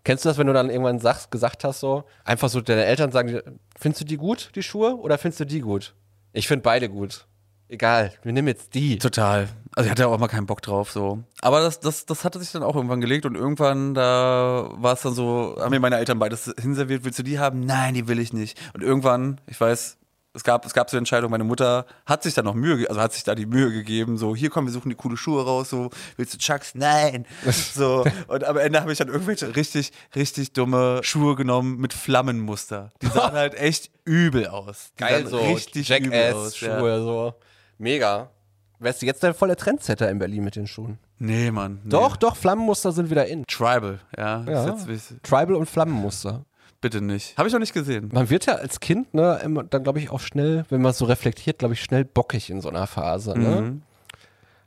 Kennst 0.05 0.25
du 0.25 0.29
das, 0.29 0.39
wenn 0.39 0.47
du 0.47 0.53
dann 0.53 0.71
irgendwann 0.71 0.99
sagst, 0.99 1.31
gesagt 1.31 1.65
hast, 1.65 1.81
so, 1.81 2.05
einfach 2.25 2.49
so 2.49 2.61
deine 2.61 2.85
Eltern 2.85 3.13
sagen, 3.13 3.41
findest 3.79 4.03
du 4.03 4.05
die 4.07 4.17
gut, 4.17 4.51
die 4.55 4.63
Schuhe, 4.63 4.97
oder 4.97 5.19
findest 5.19 5.41
du 5.41 5.45
die 5.45 5.61
gut? 5.61 5.95
Ich 6.33 6.49
finde 6.49 6.63
beide 6.63 6.89
gut. 6.89 7.27
Egal, 7.71 8.13
wir 8.25 8.33
nehmen 8.33 8.49
jetzt 8.49 8.75
die. 8.75 8.99
Total. 8.99 9.49
Also 9.77 9.87
ich 9.87 9.91
hatte 9.93 10.09
auch 10.09 10.19
mal 10.19 10.27
keinen 10.27 10.47
Bock 10.47 10.61
drauf, 10.61 10.91
so. 10.91 11.23
Aber 11.41 11.61
das, 11.61 11.79
das, 11.79 12.05
das 12.05 12.25
hatte 12.25 12.41
sich 12.41 12.51
dann 12.51 12.65
auch 12.65 12.75
irgendwann 12.75 13.01
gelegt 13.01 13.25
und 13.27 13.37
irgendwann, 13.37 13.95
da 13.95 14.69
war 14.73 14.95
es 14.95 15.03
dann 15.03 15.15
so, 15.15 15.57
haben 15.61 15.71
mir 15.71 15.79
meine 15.79 15.97
Eltern 15.97 16.19
beides 16.19 16.53
hinserviert, 16.61 17.05
willst 17.05 17.21
du 17.21 17.23
die 17.23 17.39
haben? 17.39 17.61
Nein, 17.61 17.95
die 17.95 18.09
will 18.09 18.19
ich 18.19 18.33
nicht. 18.33 18.59
Und 18.75 18.83
irgendwann, 18.83 19.41
ich 19.47 19.61
weiß, 19.61 19.99
es 20.33 20.43
gab, 20.43 20.67
es 20.67 20.75
gab 20.75 20.91
so 20.91 20.97
eine 20.97 21.03
Entscheidung, 21.03 21.31
meine 21.31 21.45
Mutter 21.45 21.87
hat 22.07 22.25
sich 22.25 22.35
da 22.35 22.43
noch 22.43 22.55
Mühe, 22.55 22.89
also 22.89 23.01
hat 23.01 23.13
sich 23.13 23.23
da 23.23 23.37
die 23.37 23.47
Mühe 23.47 23.71
gegeben, 23.73 24.17
so, 24.19 24.35
hier 24.35 24.51
komm, 24.51 24.67
wir 24.67 24.73
suchen 24.73 24.89
die 24.89 24.97
coole 24.97 25.17
Schuhe 25.17 25.45
raus, 25.45 25.71
so, 25.71 25.91
willst 26.17 26.35
du 26.35 26.39
Chucks? 26.39 26.75
Nein. 26.75 27.25
So, 27.53 28.05
und 28.27 28.43
am 28.45 28.57
Ende 28.57 28.81
habe 28.81 28.91
ich 28.91 28.99
dann 28.99 29.09
irgendwelche 29.09 29.55
richtig, 29.55 29.93
richtig 30.17 30.53
dumme 30.53 31.01
Schuhe 31.05 31.37
genommen 31.37 31.79
mit 31.79 31.93
Flammenmuster. 31.93 32.91
Die 33.01 33.07
sahen 33.07 33.33
halt 33.35 33.55
echt 33.55 33.93
übel 34.05 34.49
aus. 34.49 34.91
Die 34.99 35.05
Geil 35.05 35.27
so, 35.29 35.39
richtig 35.39 35.89
übel 35.89 36.33
aus. 36.33 36.59
Jackass-Schuhe, 36.61 36.91
Ja. 36.91 36.99
so. 36.99 37.35
Mega. 37.81 38.29
Wärst 38.79 39.03
du 39.03 39.07
jetzt 39.07 39.23
der 39.23 39.35
volle 39.35 39.57
Trendsetter 39.57 40.11
in 40.11 40.19
Berlin 40.19 40.45
mit 40.45 40.55
den 40.57 40.67
Schuhen? 40.67 40.99
Nee, 41.19 41.51
Mann. 41.51 41.81
Nee. 41.85 41.91
Doch, 41.91 42.17
doch, 42.17 42.37
Flammenmuster 42.37 42.93
sind 42.93 43.11
wieder 43.11 43.27
in. 43.27 43.47
Tribal, 43.47 44.01
ja. 44.17 44.45
Ja. 44.45 44.65
Ist 44.75 44.89
jetzt, 44.89 45.13
wie- 45.13 45.19
Tribal 45.23 45.55
und 45.55 45.67
Flammenmuster. 45.67 46.45
bitte 46.83 47.01
nicht. 47.03 47.37
Habe 47.37 47.47
ich 47.49 47.53
noch 47.53 47.61
nicht 47.61 47.75
gesehen. 47.75 48.09
Man 48.13 48.31
wird 48.31 48.47
ja 48.47 48.55
als 48.55 48.81
Kind, 48.81 49.13
ne, 49.13 49.39
immer, 49.45 49.65
dann 49.65 49.83
glaube 49.83 49.99
ich 49.99 50.11
auch 50.11 50.21
schnell, 50.21 50.65
wenn 50.71 50.81
man 50.81 50.93
so 50.95 51.05
reflektiert, 51.07 51.59
glaube 51.59 51.75
ich, 51.75 51.83
schnell 51.83 52.05
bockig 52.07 52.49
in 52.51 52.61
so 52.63 52.69
einer 52.71 52.87
Phase, 52.87 53.39
ne? 53.39 53.61
Mhm. 53.61 53.83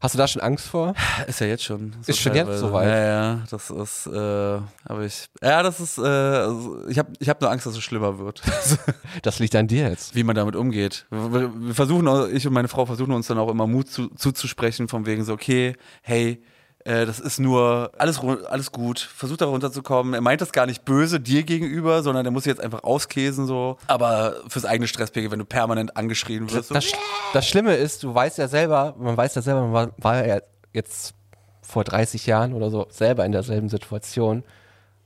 Hast 0.04 0.16
du 0.16 0.18
da 0.18 0.28
schon 0.28 0.42
Angst 0.42 0.68
vor? 0.68 0.94
Ist 1.28 1.40
ja 1.40 1.48
jetzt 1.48 1.64
schon. 1.64 1.94
Ist 2.06 2.20
schon 2.20 2.36
jetzt 2.36 2.60
soweit. 2.60 2.90
Ja, 2.90 3.06
ja, 3.06 3.44
das 3.50 3.70
ist, 3.70 4.06
äh, 4.08 4.60
aber 4.84 5.06
ich, 5.06 5.30
ja, 5.42 5.64
das 5.64 5.80
ist, 5.80 5.98
äh, 5.98 6.02
also 6.02 6.86
ich 6.90 7.00
habe 7.00 7.14
ich 7.20 7.30
hab 7.30 7.40
nur 7.40 7.50
Angst, 7.50 7.66
dass 7.66 7.78
es 7.78 7.82
schlimmer 7.82 8.20
wird, 8.20 8.42
Das 9.22 9.40
liegt 9.40 9.56
an 9.56 9.68
dir 9.68 9.88
jetzt. 9.88 10.14
wie 10.14 10.26
man 10.26 10.36
damit 10.36 10.58
umgeht. 10.58 11.06
Wir, 11.10 11.54
wir 11.56 11.74
versuchen, 11.74 12.36
ich 12.36 12.46
und 12.46 12.52
meine 12.52 12.68
Frau 12.68 12.86
versuchen 12.86 13.14
uns 13.14 13.28
dann 13.28 13.38
auch 13.38 13.50
immer 13.50 13.66
Mut 13.66 13.90
zu, 13.90 14.10
zuzusprechen, 14.10 14.90
von 14.90 15.06
wegen 15.06 15.24
so, 15.24 15.32
okay, 15.32 15.78
hey, 16.02 16.44
äh, 16.86 17.06
das 17.06 17.20
ist 17.20 17.40
nur 17.40 17.92
alles, 17.98 18.20
alles 18.20 18.72
gut, 18.72 19.00
versuch 19.00 19.38
da 19.38 19.46
runterzukommen. 19.46 20.14
Er 20.14 20.22
meint 20.22 20.42
das 20.42 20.52
gar 20.52 20.66
nicht 20.66 20.86
böse 20.86 21.20
dir 21.20 21.44
gegenüber, 21.44 22.04
sondern 22.04 22.26
er 22.26 22.32
muss 22.32 22.46
jetzt 22.46 22.62
einfach 22.62 22.84
auskäsen 22.84 23.46
so. 23.48 23.78
Aber 23.88 24.36
fürs 24.48 24.66
eigene 24.66 24.88
Stresspegel, 24.88 25.32
wenn 25.32 25.40
du 25.40 25.46
permanent 25.46 25.96
angeschrien 25.98 26.52
wirst, 26.52 26.70
so, 26.70 26.74
Das, 26.76 26.92
das 27.34 27.48
Schlimme 27.48 27.76
ist, 27.76 28.04
du 28.04 28.14
weißt 28.14 28.38
ja 28.38 28.48
selber, 28.48 28.96
man 28.98 29.16
weiß 29.18 29.36
ja 29.36 29.42
selber, 29.42 29.62
man 29.62 29.74
war, 29.74 29.90
war 29.98 30.26
ja 30.28 30.40
jetzt 30.74 31.14
vor 31.62 31.84
30 31.84 32.26
Jahren 32.26 32.54
oder 32.54 32.70
so 32.70 32.86
selber 32.90 33.26
in 33.26 33.32
derselben 33.32 33.70
Situation. 33.70 34.44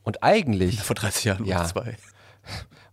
Und 0.04 0.24
eigentlich, 0.24 0.82
vor 0.82 0.96
30 0.96 1.24
Jahren 1.26 1.46
Ja. 1.46 1.66
zwei. 1.66 1.98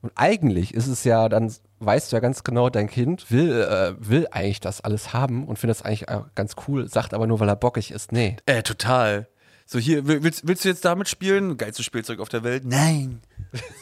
und 0.02 0.12
eigentlich 0.16 0.74
ist 0.74 0.88
es 0.88 1.04
ja, 1.04 1.28
dann 1.28 1.54
weißt 1.80 2.10
du 2.12 2.16
ja 2.16 2.20
ganz 2.20 2.44
genau, 2.44 2.70
dein 2.70 2.88
Kind 2.88 3.30
will, 3.30 3.50
äh, 3.62 3.94
will 3.98 4.26
eigentlich 4.30 4.60
das 4.60 4.80
alles 4.80 5.12
haben 5.12 5.46
und 5.46 5.58
findet 5.58 5.78
das 5.78 5.84
eigentlich 5.84 6.08
auch 6.08 6.26
ganz 6.34 6.54
cool, 6.68 6.88
sagt 6.88 7.14
aber 7.14 7.26
nur, 7.26 7.40
weil 7.40 7.48
er 7.48 7.56
bockig 7.56 7.90
ist, 7.90 8.12
nee. 8.12 8.36
Äh, 8.46 8.62
total. 8.62 9.28
So, 9.66 9.78
hier, 9.78 10.06
will- 10.06 10.22
willst, 10.22 10.46
willst 10.46 10.64
du 10.64 10.68
jetzt 10.68 10.84
damit 10.84 11.08
spielen? 11.08 11.56
Geilstes 11.56 11.84
Spielzeug 11.86 12.20
auf 12.20 12.28
der 12.28 12.44
Welt? 12.44 12.64
Nein. 12.64 13.20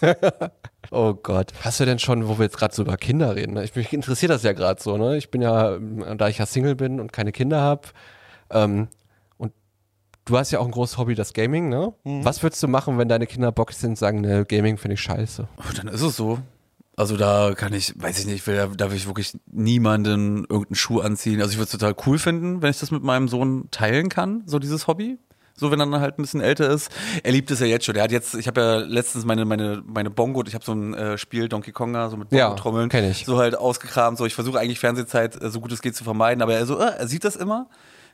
Oh 0.91 1.15
Gott. 1.15 1.53
Hast 1.63 1.81
du 1.81 1.85
denn 1.87 1.99
schon, 1.99 2.29
wo 2.29 2.39
wir 2.39 2.45
jetzt 2.45 2.59
gerade 2.59 2.75
so 2.75 2.83
über 2.83 2.97
Kinder 2.97 3.35
reden, 3.35 3.55
ne? 3.55 3.65
ich, 3.65 3.75
mich 3.75 3.93
interessiert 3.93 4.31
das 4.31 4.43
ja 4.43 4.53
gerade 4.53 4.83
so, 4.83 4.99
ne? 4.99 5.17
Ich 5.17 5.31
bin 5.31 5.41
ja, 5.41 5.77
ähm, 5.77 6.05
da 6.19 6.29
ich 6.29 6.39
ja 6.39 6.45
Single 6.45 6.75
bin 6.75 7.01
und 7.01 7.13
keine 7.13 7.33
Kinder 7.33 7.61
habe, 7.63 7.89
ähm, 8.51 8.89
und 9.39 9.53
du 10.27 10.37
hast 10.37 10.51
ja 10.51 10.59
auch 10.59 10.67
ein 10.67 10.71
großes 10.73 10.99
Hobby, 10.99 11.15
das 11.15 11.33
Gaming, 11.33 11.69
ne? 11.71 11.95
Was 12.05 12.43
würdest 12.43 12.63
du 12.63 12.69
machen, 12.69 12.99
wenn 12.99 13.09
deine 13.09 13.27
Kinder 13.27 13.53
bockig 13.53 13.77
sind 13.77 13.91
und 13.91 13.97
sagen, 13.97 14.21
ne, 14.21 14.45
Gaming 14.45 14.77
finde 14.77 14.95
ich 14.95 15.01
scheiße? 15.01 15.49
Oh, 15.57 15.63
dann 15.77 15.89
ist 15.89 16.03
es 16.03 16.17
so. 16.17 16.41
Also 16.97 17.17
da 17.17 17.55
kann 17.57 17.73
ich, 17.73 17.95
weiß 17.97 18.19
ich 18.21 18.27
nicht, 18.27 18.47
will, 18.47 18.69
da, 18.77 18.91
will 18.91 18.97
ich 18.97 19.07
wirklich 19.07 19.33
niemanden 19.51 20.45
irgendeinen 20.49 20.75
Schuh 20.75 21.01
anziehen. 21.01 21.41
Also 21.41 21.53
ich 21.53 21.57
würde 21.57 21.65
es 21.65 21.71
total 21.71 21.95
cool 22.07 22.19
finden, 22.19 22.61
wenn 22.61 22.71
ich 22.71 22.79
das 22.81 22.91
mit 22.91 23.03
meinem 23.03 23.29
Sohn 23.29 23.69
teilen 23.71 24.09
kann, 24.11 24.43
so 24.47 24.59
dieses 24.59 24.87
Hobby. 24.87 25.19
So, 25.55 25.71
wenn 25.71 25.81
er 25.81 25.87
dann 25.87 26.01
halt 26.01 26.19
ein 26.19 26.23
bisschen 26.23 26.41
älter 26.41 26.69
ist. 26.71 26.91
Er 27.23 27.31
liebt 27.33 27.51
es 27.51 27.61
ja 27.61 27.67
jetzt 27.67 27.85
schon. 27.85 27.95
Er 27.95 28.05
hat 28.05 28.11
jetzt, 28.11 28.35
ich 28.35 28.47
habe 28.47 28.61
ja 28.61 28.77
letztens 28.79 29.25
meine, 29.27 29.45
meine, 29.45 29.83
meine 29.87 30.11
Bongo, 30.11 30.43
ich 30.47 30.55
habe 30.55 30.65
so 30.65 30.73
ein 30.73 30.95
äh, 30.95 31.19
Spiel 31.19 31.49
Donkey 31.49 31.73
Konga, 31.73 32.09
so 32.09 32.17
mit 32.17 32.33
Ja, 32.33 32.49
Bongo-Trommeln, 32.49 32.89
kenn 32.89 33.11
ich. 33.11 33.27
so 33.27 33.39
halt 33.39 33.57
ausgekramt. 33.57 34.17
So, 34.17 34.25
ich 34.25 34.35
versuche 34.35 34.59
eigentlich 34.59 34.79
Fernsehzeit 34.81 35.41
äh, 35.41 35.51
so 35.51 35.61
gut 35.61 35.71
es 35.73 35.83
geht 35.83 35.95
zu 35.95 36.05
vermeiden, 36.05 36.43
aber 36.43 36.55
er 36.55 36.65
so, 36.67 36.79
äh, 36.79 36.93
er 36.99 37.07
sieht 37.07 37.25
das 37.25 37.37
immer. 37.37 37.69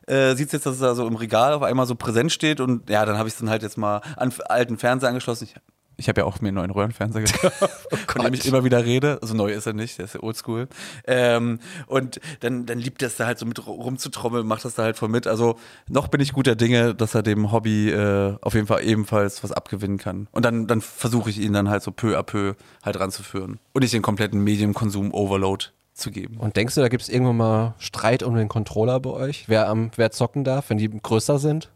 Äh, 0.06 0.34
sieht 0.36 0.52
jetzt, 0.52 0.66
dass 0.66 0.74
es 0.74 0.80
da 0.80 0.94
so 0.94 1.06
im 1.06 1.14
Regal 1.16 1.52
auf 1.52 1.62
einmal 1.62 1.86
so 1.86 1.94
präsent 1.94 2.32
steht 2.32 2.60
und 2.60 2.90
ja, 2.90 3.04
dann 3.06 3.18
habe 3.18 3.28
ich 3.28 3.34
es 3.34 3.40
dann 3.40 3.50
halt 3.50 3.62
jetzt 3.62 3.76
mal 3.78 4.00
an 4.16 4.32
alten 4.46 4.76
Fernseher 4.76 5.08
angeschlossen. 5.10 5.44
Ich, 5.44 5.54
ich 5.98 6.08
habe 6.08 6.20
ja 6.20 6.26
auch 6.26 6.40
mir 6.40 6.48
einen 6.48 6.54
neuen 6.54 6.70
Röhrenfernseher 6.70 7.22
gekauft, 7.24 7.88
von 8.06 8.24
dem 8.24 8.32
ich 8.32 8.46
immer 8.46 8.62
wieder 8.62 8.84
rede. 8.84 9.18
Also 9.20 9.34
neu 9.34 9.52
ist 9.52 9.66
er 9.66 9.72
nicht, 9.72 9.98
der 9.98 10.04
ist 10.04 10.14
ja 10.14 10.22
oldschool. 10.22 10.68
Ähm, 11.06 11.58
und 11.88 12.20
dann, 12.40 12.66
dann 12.66 12.78
liebt 12.78 13.02
er 13.02 13.08
es 13.08 13.16
da 13.16 13.26
halt 13.26 13.38
so 13.38 13.44
mit 13.44 13.66
rumzutrommeln, 13.66 14.46
macht 14.46 14.64
das 14.64 14.76
da 14.76 14.84
halt 14.84 14.96
voll 14.96 15.08
mit. 15.08 15.26
Also 15.26 15.58
noch 15.88 16.06
bin 16.06 16.20
ich 16.20 16.32
guter 16.32 16.54
Dinge, 16.54 16.94
dass 16.94 17.16
er 17.16 17.24
dem 17.24 17.50
Hobby 17.50 17.90
äh, 17.90 18.36
auf 18.40 18.54
jeden 18.54 18.68
Fall 18.68 18.84
ebenfalls 18.84 19.42
was 19.42 19.50
abgewinnen 19.50 19.98
kann. 19.98 20.28
Und 20.30 20.44
dann, 20.44 20.68
dann 20.68 20.80
versuche 20.80 21.30
ich 21.30 21.40
ihn 21.40 21.52
dann 21.52 21.68
halt 21.68 21.82
so 21.82 21.90
peu 21.90 22.16
à 22.16 22.22
peu 22.22 22.54
halt 22.84 23.00
ranzuführen. 23.00 23.58
Und 23.72 23.82
nicht 23.82 23.92
den 23.92 24.02
kompletten 24.02 24.42
Medienkonsum-Overload 24.44 25.66
zu 25.94 26.12
geben. 26.12 26.36
Und 26.36 26.54
denkst 26.54 26.76
du, 26.76 26.80
da 26.80 26.88
gibt 26.88 27.02
es 27.02 27.08
irgendwann 27.08 27.36
mal 27.38 27.74
Streit 27.78 28.22
um 28.22 28.36
den 28.36 28.48
Controller 28.48 29.00
bei 29.00 29.10
euch? 29.10 29.48
Wer, 29.48 29.68
am, 29.68 29.90
wer 29.96 30.12
zocken 30.12 30.44
darf, 30.44 30.70
wenn 30.70 30.78
die 30.78 30.88
größer 30.88 31.40
sind? 31.40 31.72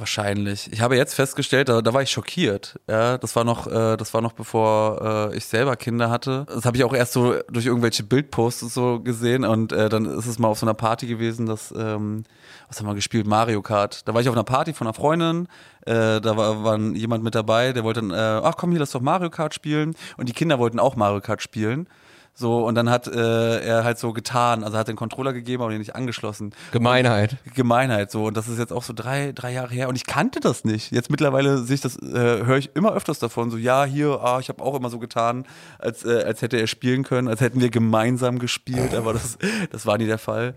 Wahrscheinlich. 0.00 0.72
Ich 0.72 0.80
habe 0.80 0.96
jetzt 0.96 1.12
festgestellt, 1.12 1.68
da, 1.68 1.82
da 1.82 1.92
war 1.92 2.00
ich 2.00 2.10
schockiert. 2.10 2.80
Ja, 2.88 3.18
das 3.18 3.36
war 3.36 3.44
noch, 3.44 3.66
äh, 3.66 3.98
das 3.98 4.14
war 4.14 4.22
noch 4.22 4.32
bevor 4.32 5.30
äh, 5.30 5.36
ich 5.36 5.44
selber 5.44 5.76
Kinder 5.76 6.08
hatte. 6.08 6.46
Das 6.48 6.64
habe 6.64 6.78
ich 6.78 6.84
auch 6.84 6.94
erst 6.94 7.12
so 7.12 7.34
durch 7.50 7.66
irgendwelche 7.66 8.02
Bildposts 8.02 8.62
und 8.62 8.72
so 8.72 9.00
gesehen 9.00 9.44
und 9.44 9.72
äh, 9.72 9.90
dann 9.90 10.06
ist 10.06 10.24
es 10.24 10.38
mal 10.38 10.48
auf 10.48 10.58
so 10.58 10.64
einer 10.64 10.72
Party 10.72 11.06
gewesen, 11.06 11.44
dass 11.44 11.70
ähm, 11.76 12.24
was 12.68 12.80
haben 12.80 12.86
wir 12.86 12.94
gespielt? 12.94 13.26
Mario 13.26 13.60
Kart. 13.60 14.08
Da 14.08 14.14
war 14.14 14.22
ich 14.22 14.28
auf 14.30 14.34
einer 14.34 14.42
Party 14.42 14.72
von 14.72 14.86
einer 14.86 14.94
Freundin. 14.94 15.48
Äh, 15.84 16.22
da 16.22 16.34
war, 16.34 16.64
war 16.64 16.78
jemand 16.78 17.22
mit 17.22 17.34
dabei, 17.34 17.74
der 17.74 17.84
wollte 17.84 18.00
dann, 18.00 18.10
äh, 18.10 18.40
ach 18.42 18.56
komm 18.56 18.70
hier, 18.70 18.80
lass 18.80 18.92
doch 18.92 19.02
Mario 19.02 19.28
Kart 19.28 19.52
spielen. 19.52 19.94
Und 20.16 20.30
die 20.30 20.32
Kinder 20.32 20.58
wollten 20.58 20.78
auch 20.80 20.96
Mario 20.96 21.20
Kart 21.20 21.42
spielen. 21.42 21.88
So, 22.34 22.64
und 22.64 22.74
dann 22.74 22.88
hat 22.88 23.06
äh, 23.06 23.60
er 23.60 23.84
halt 23.84 23.98
so 23.98 24.12
getan, 24.12 24.64
also 24.64 24.78
hat 24.78 24.88
den 24.88 24.96
Controller 24.96 25.32
gegeben, 25.32 25.62
aber 25.62 25.72
den 25.72 25.78
nicht 25.78 25.94
angeschlossen. 25.94 26.54
Gemeinheit. 26.72 27.36
Gemeinheit 27.54 28.10
so. 28.10 28.24
Und 28.24 28.36
das 28.36 28.48
ist 28.48 28.58
jetzt 28.58 28.72
auch 28.72 28.82
so 28.82 28.92
drei 28.94 29.32
drei 29.32 29.52
Jahre 29.52 29.74
her. 29.74 29.88
Und 29.88 29.96
ich 29.96 30.06
kannte 30.06 30.40
das 30.40 30.64
nicht. 30.64 30.90
Jetzt 30.90 31.10
mittlerweile 31.10 31.58
sehe 31.58 31.74
ich 31.74 31.80
das 31.80 31.96
äh, 31.98 32.44
höre 32.44 32.56
ich 32.56 32.74
immer 32.74 32.92
öfters 32.92 33.18
davon. 33.18 33.50
So 33.50 33.56
ja 33.56 33.84
hier 33.84 34.20
ah 34.22 34.38
ich 34.40 34.48
habe 34.48 34.62
auch 34.62 34.74
immer 34.74 34.88
so 34.88 34.98
getan 34.98 35.44
als 35.78 36.04
äh, 36.04 36.22
als 36.24 36.40
hätte 36.40 36.56
er 36.56 36.66
spielen 36.66 37.02
können 37.04 37.28
als 37.28 37.40
hätten 37.40 37.60
wir 37.60 37.70
gemeinsam 37.70 38.38
gespielt. 38.38 38.94
Aber 38.94 39.12
das 39.12 39.36
das 39.70 39.84
war 39.84 39.98
nie 39.98 40.06
der 40.06 40.18
Fall. 40.18 40.54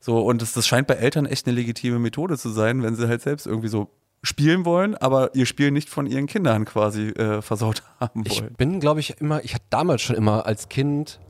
So 0.00 0.20
und 0.20 0.40
das, 0.40 0.52
das 0.52 0.66
scheint 0.66 0.86
bei 0.86 0.94
Eltern 0.94 1.26
echt 1.26 1.46
eine 1.46 1.56
legitime 1.56 1.98
Methode 1.98 2.38
zu 2.38 2.48
sein 2.50 2.82
wenn 2.82 2.94
sie 2.94 3.08
halt 3.08 3.20
selbst 3.20 3.46
irgendwie 3.46 3.68
so 3.68 3.90
spielen 4.22 4.64
wollen 4.64 4.96
aber 4.96 5.34
ihr 5.34 5.46
Spiel 5.46 5.70
nicht 5.70 5.88
von 5.88 6.06
ihren 6.06 6.26
Kindern 6.26 6.64
quasi 6.64 7.08
äh, 7.08 7.42
versaut 7.42 7.82
haben 8.00 8.24
Ich 8.26 8.40
wollen 8.40 8.54
bin, 8.54 8.80
glaube 8.80 9.00
ich, 9.00 9.20
immer, 9.20 9.44
ich 9.44 9.54
hatte 9.54 9.64
damals 9.70 10.02
schon 10.02 10.16
immer 10.16 10.46
als 10.46 10.68
Kind 10.68 11.20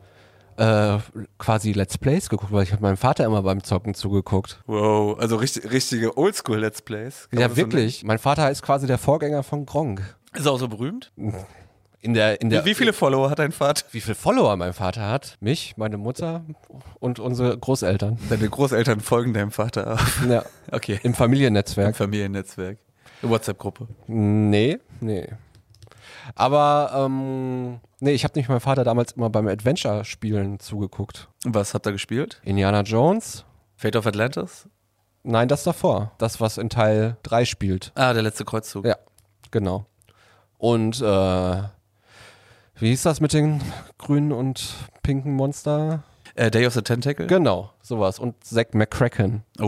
äh, 0.57 0.99
quasi 1.39 1.73
Let's 1.73 1.99
Plays 1.99 2.29
geguckt, 2.29 2.53
weil 2.53 2.65
ich 2.65 2.73
habe 2.73 2.83
meinem 2.83 2.97
Vater 2.97 3.25
immer 3.25 3.43
beim 3.43 3.63
Zocken 3.63 3.95
zugeguckt. 3.95 4.61
wow 4.67 5.19
also 5.19 5.37
richtig, 5.37 5.71
richtige 5.71 6.17
Oldschool 6.17 6.59
Let's 6.59 6.83
Plays 6.83 7.29
Kann 7.31 7.41
Ja, 7.41 7.49
das 7.49 7.57
so 7.57 7.63
wirklich. 7.63 8.05
Mein 8.05 8.19
Vater 8.19 8.51
ist 8.51 8.63
quasi 8.63 8.87
der 8.87 8.99
Vorgänger 8.99 9.43
von 9.43 9.67
Gronk. 9.67 10.03
ist 10.35 10.47
er 10.47 10.53
auch 10.53 10.59
so 10.59 10.69
berühmt 10.69 11.13
In 12.01 12.15
der, 12.15 12.41
in 12.41 12.49
der, 12.51 12.65
wie 12.65 12.75
viele 12.75 12.93
Follower 12.93 13.29
hat 13.29 13.41
dein 13.41 13.51
Vater 13.51 13.85
wie 13.91 14.01
viele 14.01 14.15
Follower 14.15 14.57
mein 14.57 14.73
Vater 14.73 15.09
hat? 15.09 15.37
Mich, 15.41 15.77
meine 15.77 15.97
Mutter 15.99 16.45
und 17.01 17.19
unsere 17.19 17.59
Großeltern. 17.59 18.19
Deine 18.31 18.49
Großeltern 18.49 19.01
folgen 19.01 19.35
deinem 19.35 19.51
Vater. 19.51 19.99
Ja, 20.29 20.45
Okay. 20.71 21.01
im 21.03 21.15
Familiennetzwerk. 21.15 21.97
Familiennetzwerk. 21.97 22.79
WhatsApp-Gruppe. 23.23 23.89
Nee, 24.07 24.79
nee. 25.01 25.27
Aber, 26.37 26.93
ähm, 26.95 27.81
nee, 27.99 28.13
ich 28.13 28.23
habe 28.23 28.33
nämlich 28.35 28.49
meinem 28.49 28.61
Vater 28.61 28.85
damals 28.85 29.13
immer 29.13 29.31
beim 29.31 29.49
Adventure-Spielen 29.49 30.61
zugeguckt. 30.61 31.29
Was 31.45 31.75
habt 31.75 31.87
ihr 31.87 31.93
gespielt? 31.93 32.41
Indiana 32.45 32.83
Jones? 32.83 33.45
Fate 33.77 33.97
of 33.97 34.07
Atlantis? 34.07 34.69
Nein, 35.25 35.49
das 35.49 35.65
davor. 35.65 36.13
Das, 36.19 36.41
was 36.41 36.59
in 36.59 36.71
Teil 36.71 37.17
3 37.25 37.45
spielt. 37.45 37.91
Ah, 37.97 38.13
der 38.13 38.23
letzte 38.23 38.45
Kreuzzug. 38.45 38.85
Ja, 38.87 38.97
genau. 39.51 39.87
Und, 40.59 41.01
äh, 41.01 41.63
wie 42.81 42.89
hieß 42.91 43.03
das 43.03 43.21
mit 43.21 43.33
den 43.33 43.61
grünen 43.99 44.33
und 44.33 44.75
pinken 45.03 45.35
Monster? 45.35 46.03
Äh, 46.35 46.51
Day 46.51 46.67
of 46.67 46.75
the 46.75 46.83
Tentacle? 46.83 47.27
Genau, 47.27 47.73
sowas. 47.83 48.19
Und 48.21 48.45
Zack 48.45 48.75
McCracken. 48.75 49.43
oh, 49.61 49.65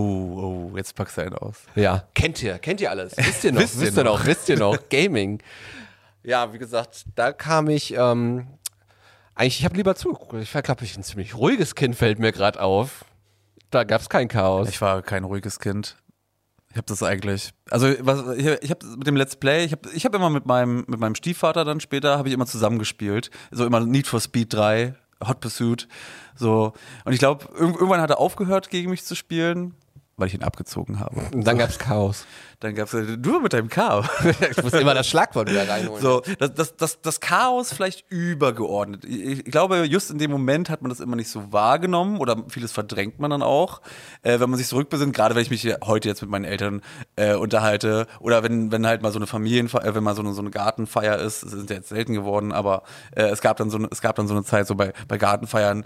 oh, 0.72 0.76
jetzt 0.76 0.94
packst 0.94 1.16
du 1.16 1.22
einen 1.22 1.34
aus. 1.34 1.62
Ja. 1.74 2.04
Kennt 2.14 2.40
ihr, 2.42 2.58
kennt 2.58 2.80
ihr 2.80 2.90
alles. 2.90 3.14
Wisst 3.16 3.42
ihr 3.44 3.52
noch, 3.52 3.60
Wisst 3.60 3.76
ihr 3.76 3.80
wisst 3.82 3.96
ihr 3.96 4.04
noch. 4.04 4.18
noch, 4.18 4.26
wisst 4.26 4.48
ihr 4.48 4.58
noch. 4.58 4.78
Gaming. 4.90 5.42
Ja, 6.22 6.52
wie 6.52 6.58
gesagt, 6.58 7.06
da 7.16 7.32
kam 7.32 7.68
ich, 7.68 7.94
ähm, 7.94 8.46
eigentlich, 9.34 9.58
ich 9.60 9.64
habe 9.64 9.76
lieber 9.76 9.96
zugeguckt. 9.96 10.34
Ich 10.42 10.54
war, 10.54 10.62
glaube 10.62 10.84
ich, 10.84 10.96
ein 10.96 11.02
ziemlich 11.02 11.34
ruhiges 11.34 11.74
Kind, 11.74 11.96
fällt 11.96 12.18
mir 12.18 12.30
gerade 12.30 12.60
auf. 12.60 13.04
Da 13.70 13.84
gab 13.84 14.00
es 14.00 14.08
kein 14.08 14.28
Chaos. 14.28 14.68
Ich 14.68 14.80
war 14.80 15.02
kein 15.02 15.24
ruhiges 15.24 15.58
Kind. 15.58 15.96
Ich 16.70 16.76
habe 16.76 16.86
das 16.86 17.02
eigentlich, 17.02 17.50
also 17.68 17.88
was, 18.00 18.36
ich, 18.36 18.46
ich 18.46 18.70
habe 18.70 18.86
mit 18.96 19.06
dem 19.06 19.16
Let's 19.16 19.34
Play, 19.34 19.64
ich 19.64 19.72
habe 19.72 19.90
ich 19.92 20.04
hab 20.04 20.14
immer 20.14 20.30
mit 20.30 20.46
meinem 20.46 20.84
mit 20.86 21.00
meinem 21.00 21.16
Stiefvater 21.16 21.64
dann 21.64 21.80
später 21.80 22.16
habe 22.16 22.28
ich 22.28 22.34
immer 22.34 22.46
zusammengespielt, 22.46 23.30
so 23.50 23.66
immer 23.66 23.80
Need 23.80 24.06
for 24.06 24.20
Speed 24.20 24.52
3, 24.52 24.94
Hot 25.26 25.40
Pursuit, 25.40 25.88
so. 26.36 26.72
Und 27.04 27.12
ich 27.12 27.18
glaube 27.18 27.48
irgendwann 27.58 28.00
hat 28.00 28.10
er 28.10 28.20
aufgehört 28.20 28.70
gegen 28.70 28.90
mich 28.90 29.04
zu 29.04 29.16
spielen, 29.16 29.74
weil 30.20 30.28
ich 30.28 30.34
ihn 30.34 30.42
abgezogen 30.42 31.00
habe. 31.00 31.20
Und 31.32 31.46
dann 31.46 31.58
gab 31.58 31.70
es 31.70 31.78
Chaos. 31.78 32.26
Dann 32.60 32.74
gab's 32.74 32.92
äh, 32.92 33.16
du 33.16 33.40
mit 33.40 33.54
deinem 33.54 33.68
Chaos. 33.68 34.06
ich 34.50 34.62
muss 34.62 34.74
immer 34.74 34.92
das 34.92 35.08
Schlagwort 35.08 35.50
wieder 35.50 35.66
reinholen. 35.66 36.02
So, 36.02 36.22
das, 36.38 36.54
das, 36.54 36.76
das, 36.76 37.00
das 37.00 37.20
Chaos 37.20 37.72
vielleicht 37.72 38.04
übergeordnet. 38.10 39.04
Ich, 39.06 39.40
ich 39.40 39.44
glaube, 39.44 39.84
just 39.84 40.10
in 40.10 40.18
dem 40.18 40.30
Moment 40.30 40.68
hat 40.68 40.82
man 40.82 40.90
das 40.90 41.00
immer 41.00 41.16
nicht 41.16 41.30
so 41.30 41.52
wahrgenommen 41.52 42.18
oder 42.18 42.36
vieles 42.48 42.72
verdrängt 42.72 43.18
man 43.18 43.30
dann 43.30 43.42
auch, 43.42 43.80
äh, 44.22 44.40
wenn 44.40 44.50
man 44.50 44.58
sich 44.58 44.68
zurückbesinnt, 44.68 45.14
gerade 45.14 45.34
wenn 45.34 45.42
ich 45.42 45.50
mich 45.50 45.66
heute 45.84 46.08
jetzt 46.08 46.20
mit 46.20 46.30
meinen 46.30 46.44
Eltern 46.44 46.82
äh, 47.16 47.34
unterhalte 47.34 48.06
oder 48.20 48.42
wenn, 48.42 48.70
wenn 48.70 48.86
halt 48.86 49.00
mal 49.00 49.12
so 49.12 49.18
eine 49.18 49.26
Familienfeier, 49.26 49.84
äh, 49.86 49.94
wenn 49.94 50.04
mal 50.04 50.14
so 50.14 50.20
eine, 50.20 50.34
so 50.34 50.42
eine 50.42 50.50
Gartenfeier 50.50 51.18
ist, 51.18 51.42
das 51.42 51.52
sind 51.52 51.70
ja 51.70 51.76
jetzt 51.76 51.88
selten 51.88 52.12
geworden, 52.12 52.52
aber 52.52 52.82
äh, 53.16 53.22
es 53.22 53.40
gab 53.40 53.56
dann 53.56 53.70
so 53.70 53.78
eine, 53.78 53.88
es 53.90 54.02
gab 54.02 54.16
dann 54.16 54.28
so 54.28 54.34
eine 54.34 54.44
Zeit, 54.44 54.66
so 54.66 54.74
bei, 54.74 54.92
bei 55.08 55.16
Gartenfeiern, 55.16 55.84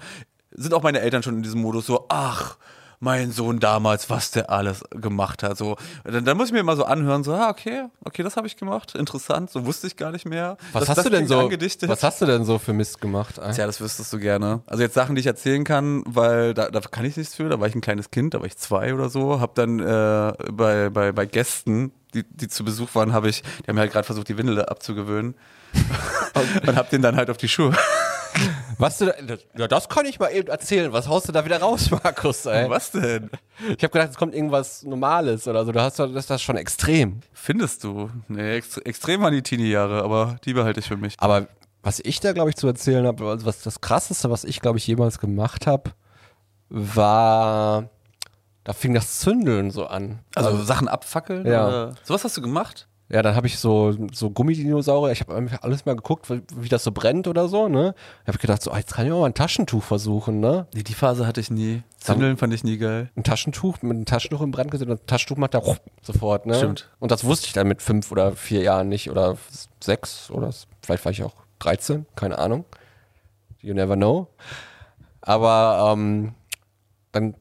sind 0.51 0.75
auch 0.75 0.83
meine 0.83 1.01
Eltern 1.01 1.23
schon 1.23 1.37
in 1.37 1.43
diesem 1.43 1.61
Modus 1.61 1.87
so, 1.87 2.07
ach, 2.09 2.57
mein 3.05 3.31
Sohn 3.31 3.61
damals, 3.61 4.11
was 4.11 4.31
der 4.31 4.51
alles 4.51 4.83
gemacht 4.91 5.43
hat. 5.43 5.57
So, 5.59 5.77
dann, 6.05 6.25
dann 6.25 6.37
muss 6.37 6.49
ich 6.49 6.53
mir 6.53 6.61
immer 6.61 6.75
so 6.75 6.85
anhören, 6.85 7.23
so, 7.23 7.35
ah, 7.35 7.51
okay, 7.51 7.85
okay, 8.03 8.23
das 8.23 8.37
habe 8.37 8.47
ich 8.47 8.57
gemacht, 8.57 8.95
interessant, 8.95 9.51
so 9.51 9.67
wusste 9.67 9.87
ich 9.87 9.97
gar 9.97 10.11
nicht 10.11 10.25
mehr. 10.25 10.57
was 10.73 10.81
das, 10.81 10.89
hast 10.89 10.97
das 10.97 11.05
du 11.05 11.11
denn 11.11 11.29
so? 11.29 11.39
Angedichtet. 11.39 11.89
Was 11.89 12.03
hast 12.03 12.23
du 12.23 12.27
denn 12.27 12.45
so 12.45 12.59
für 12.59 12.73
Mist 12.73 13.01
gemacht? 13.01 13.39
ey? 13.39 13.53
Tja, 13.53 13.67
das 13.67 13.81
wüsstest 13.81 14.13
du 14.13 14.19
gerne. 14.19 14.63
Also 14.67 14.83
jetzt 14.83 14.95
Sachen, 14.95 15.15
die 15.15 15.21
ich 15.21 15.27
erzählen 15.27 15.65
kann, 15.65 16.03
weil 16.07 16.55
da, 16.55 16.71
da 16.71 16.81
kann 16.81 17.05
ich 17.05 17.17
nichts 17.17 17.35
für. 17.35 17.49
Da 17.49 17.61
war 17.61 17.69
ich 17.69 17.75
ein 17.75 17.83
kleines 17.83 18.11
Kind, 18.11 18.33
da 18.35 18.41
war 18.41 18.47
ich 18.47 18.57
zwei 18.57 18.95
oder 18.95 19.11
so. 19.11 19.39
Hab 19.39 19.55
dann 19.55 19.79
äh, 19.81 20.33
bei, 20.53 20.89
bei, 20.89 21.13
bei 21.13 21.27
Gästen, 21.27 21.93
die, 22.15 22.25
die 22.25 22.49
zu 22.49 22.65
Besuch 22.65 22.95
waren, 22.95 23.13
habe 23.13 23.29
ich, 23.29 23.43
die 23.43 23.69
haben 23.69 23.75
mir 23.75 23.83
halt 23.83 23.93
gerade 23.93 24.07
versucht, 24.07 24.29
die 24.29 24.39
Windel 24.39 24.65
abzugewöhnen. 24.65 25.35
und 26.67 26.77
hab 26.77 26.89
den 26.91 27.03
dann 27.03 27.17
halt 27.17 27.29
auf 27.29 27.37
die 27.37 27.49
Schuhe. 27.49 27.77
Was 28.79 28.99
du 28.99 29.07
da, 29.07 29.37
ja, 29.57 29.69
das 29.69 29.89
kann 29.89 30.07
ich 30.07 30.19
mal 30.19 30.29
eben 30.31 30.49
erzählen. 30.49 30.93
Was 30.93 31.09
haust 31.09 31.29
du 31.29 31.33
da 31.33 31.45
wieder 31.45 31.61
raus, 31.61 31.91
Markus? 32.05 32.45
Ey? 32.47 32.69
Was 32.69 32.91
denn? 32.91 33.31
Ich 33.61 33.83
habe 33.85 33.89
gedacht, 33.91 34.11
es 34.11 34.17
kommt 34.17 34.35
irgendwas 34.35 34.83
Normales 34.83 35.47
oder 35.49 35.65
so. 35.65 35.73
Du 35.73 35.81
hast 35.81 35.99
doch- 35.99 36.07
das 36.09 36.25
ist 36.25 36.31
das 36.31 36.43
schon 36.43 36.57
extrem. 36.57 37.21
Findest 37.33 37.85
du? 37.85 38.11
Nee, 38.29 38.57
ext 38.57 38.85
extrem 38.87 39.23
waren 39.23 39.33
die 39.33 39.43
Teenie-Jahre, 39.43 40.03
aber 40.03 40.37
die 40.45 40.53
behalte 40.55 40.81
ich 40.81 40.87
für 40.89 40.97
mich. 40.97 41.15
Aber 41.19 41.47
was 41.83 42.01
ich 42.03 42.21
da, 42.21 42.33
glaube 42.33 42.51
ich, 42.51 42.57
zu 42.57 42.67
erzählen 42.67 43.07
habe, 43.07 43.29
also 43.29 43.47
was 43.47 43.63
das 43.63 43.81
krasseste, 43.81 44.31
was 44.31 44.45
ich, 44.45 44.61
glaube 44.61 44.79
ich, 44.79 44.87
jemals 44.87 45.19
gemacht 45.19 45.67
habe, 45.67 45.91
war, 46.69 47.89
da 48.65 48.73
fing 48.73 48.95
das 48.95 49.21
Zündeln 49.21 49.71
so 49.71 49.87
an. 49.87 50.21
Also 50.35 50.63
Sachen 50.65 50.89
abfackeln? 50.89 51.47
Ja. 51.47 51.69
Oder? 51.69 51.95
Sowas 52.03 52.25
hast 52.25 52.37
du 52.37 52.43
gemacht? 52.43 52.89
Ja, 53.15 53.23
dann 53.23 53.37
habe 53.37 53.47
ich 53.47 53.61
so, 53.61 53.95
so 54.13 54.29
Gummidinosaurier, 54.29 55.13
ich 55.13 55.21
habe 55.21 55.37
alles 55.63 55.87
mal 55.87 55.95
geguckt, 55.95 56.27
wie, 56.29 56.69
das 56.69 56.83
so 56.83 56.91
brennt 56.91 57.29
oder 57.29 57.47
so, 57.47 57.69
ne? 57.69 57.95
Habe 58.27 58.33
ich 58.33 58.41
gedacht, 58.41 58.61
so, 58.61 58.73
ah, 58.73 58.79
jetzt 58.79 58.93
kann 58.93 59.07
ich 59.07 59.13
auch 59.13 59.21
mal 59.21 59.27
ein 59.27 59.35
Taschentuch 59.35 59.85
versuchen, 59.85 60.41
ne? 60.41 60.67
Nee, 60.75 60.83
die 60.83 60.95
Phase 60.95 61.25
hatte 61.25 61.41
ich 61.41 61.49
nie. 61.49 61.85
Zündeln 61.99 62.37
fand 62.37 62.53
ich 62.53 62.65
nie 62.65 62.77
geil. 62.77 63.13
Ein 63.15 63.23
Taschentuch, 63.23 63.83
mit 63.83 63.93
einem 63.93 64.05
Taschentuch 64.05 64.41
im 64.41 64.51
Brand 64.51 64.73
gesetzt 64.73 64.91
und 64.91 65.01
ein 65.01 65.07
Taschentuch 65.07 65.37
macht 65.37 65.55
da 65.55 65.63
sofort, 66.03 66.47
ne? 66.47 66.57
Stimmt. 66.57 66.91
Und 66.99 67.13
das 67.13 67.23
wusste 67.23 67.47
ich 67.47 67.53
dann 67.53 67.69
mit 67.69 67.83
fünf 67.83 68.11
oder 68.11 68.33
vier 68.33 68.63
Jahren 68.63 68.89
nicht 68.89 69.09
oder 69.09 69.37
sechs 69.79 70.29
oder 70.33 70.51
vielleicht 70.83 71.05
war 71.05 71.13
ich 71.13 71.23
auch 71.23 71.37
13, 71.61 72.07
keine 72.17 72.37
Ahnung. 72.41 72.65
You 73.61 73.75
never 73.75 73.95
know. 73.95 74.27
Aber 75.21 75.93
ähm, 75.93 76.35
dann 77.13 77.37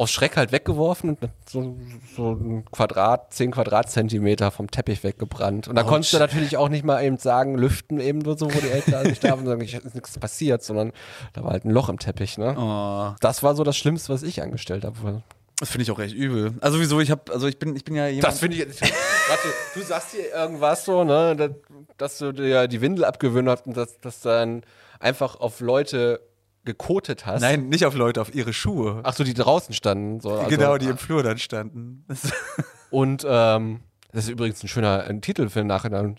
aus 0.00 0.10
Schreck 0.10 0.36
halt 0.36 0.50
weggeworfen 0.50 1.10
und 1.10 1.18
so, 1.46 1.76
so 2.16 2.30
ein 2.32 2.64
Quadrat, 2.72 3.34
zehn 3.34 3.50
Quadratzentimeter 3.50 4.50
vom 4.50 4.70
Teppich 4.70 5.04
weggebrannt. 5.04 5.68
Und 5.68 5.74
da 5.76 5.82
konntest 5.82 6.12
du 6.14 6.18
natürlich 6.18 6.56
auch 6.56 6.68
nicht 6.70 6.84
mal 6.84 7.02
eben 7.04 7.18
sagen, 7.18 7.56
lüften 7.56 8.00
eben 8.00 8.20
nur 8.20 8.38
so, 8.38 8.46
wo 8.46 8.58
die 8.60 8.70
Eltern 8.70 9.06
nicht 9.06 9.22
da 9.22 9.30
waren 9.30 9.40
und 9.40 9.46
sagen, 9.46 9.60
ich- 9.60 9.74
ist 9.74 9.94
nichts 9.94 10.18
passiert, 10.18 10.62
sondern 10.62 10.92
da 11.34 11.44
war 11.44 11.50
halt 11.52 11.64
ein 11.64 11.70
Loch 11.70 11.88
im 11.88 11.98
Teppich, 11.98 12.38
ne? 12.38 12.54
Oh, 12.58 13.14
Das 13.20 13.42
war 13.42 13.54
so 13.54 13.62
das 13.64 13.76
Schlimmste, 13.76 14.12
was 14.12 14.22
ich 14.22 14.40
angestellt 14.42 14.84
habe. 14.84 15.22
das 15.58 15.68
finde 15.70 15.82
ich 15.82 15.90
auch 15.90 15.98
echt 15.98 16.14
übel. 16.14 16.54
Also 16.62 16.80
wieso, 16.80 16.98
ich 17.00 17.10
habe, 17.10 17.30
also 17.32 17.46
ich 17.46 17.58
bin, 17.58 17.76
ich 17.76 17.84
bin 17.84 17.94
ja 17.94 18.06
jemand. 18.06 18.24
Das 18.32 18.38
finde 18.40 18.56
ich. 18.56 18.80
Warte, 18.80 19.48
du 19.74 19.80
sagst 19.82 20.12
hier 20.12 20.32
irgendwas 20.34 20.84
so, 20.86 21.04
ne, 21.04 21.36
dass, 21.36 21.50
dass 21.98 22.18
du 22.18 22.32
dir 22.32 22.68
die 22.68 22.80
Windel 22.80 23.04
abgewöhnt 23.04 23.48
hast 23.50 23.66
und 23.66 23.76
dass, 23.76 24.00
dass 24.00 24.20
dann 24.20 24.62
einfach 24.98 25.38
auf 25.40 25.60
Leute 25.60 26.20
gekotet 26.64 27.26
hast. 27.26 27.40
Nein, 27.40 27.68
nicht 27.68 27.86
auf 27.86 27.94
Leute, 27.94 28.20
auf 28.20 28.34
ihre 28.34 28.52
Schuhe. 28.52 29.00
Ach 29.02 29.14
so, 29.14 29.24
die 29.24 29.34
draußen 29.34 29.74
standen. 29.74 30.20
So, 30.20 30.32
also, 30.32 30.48
genau, 30.48 30.78
die 30.78 30.86
im 30.86 30.98
Flur 30.98 31.22
dann 31.22 31.38
standen. 31.38 32.04
Und 32.90 33.24
ähm, 33.28 33.80
das 34.12 34.24
ist 34.24 34.30
übrigens 34.30 34.62
ein 34.62 34.68
schöner 34.68 35.04
ein 35.04 35.22
Titel 35.22 35.48
für 35.48 35.60
den 35.60 35.68
Nachhinein. 35.68 36.18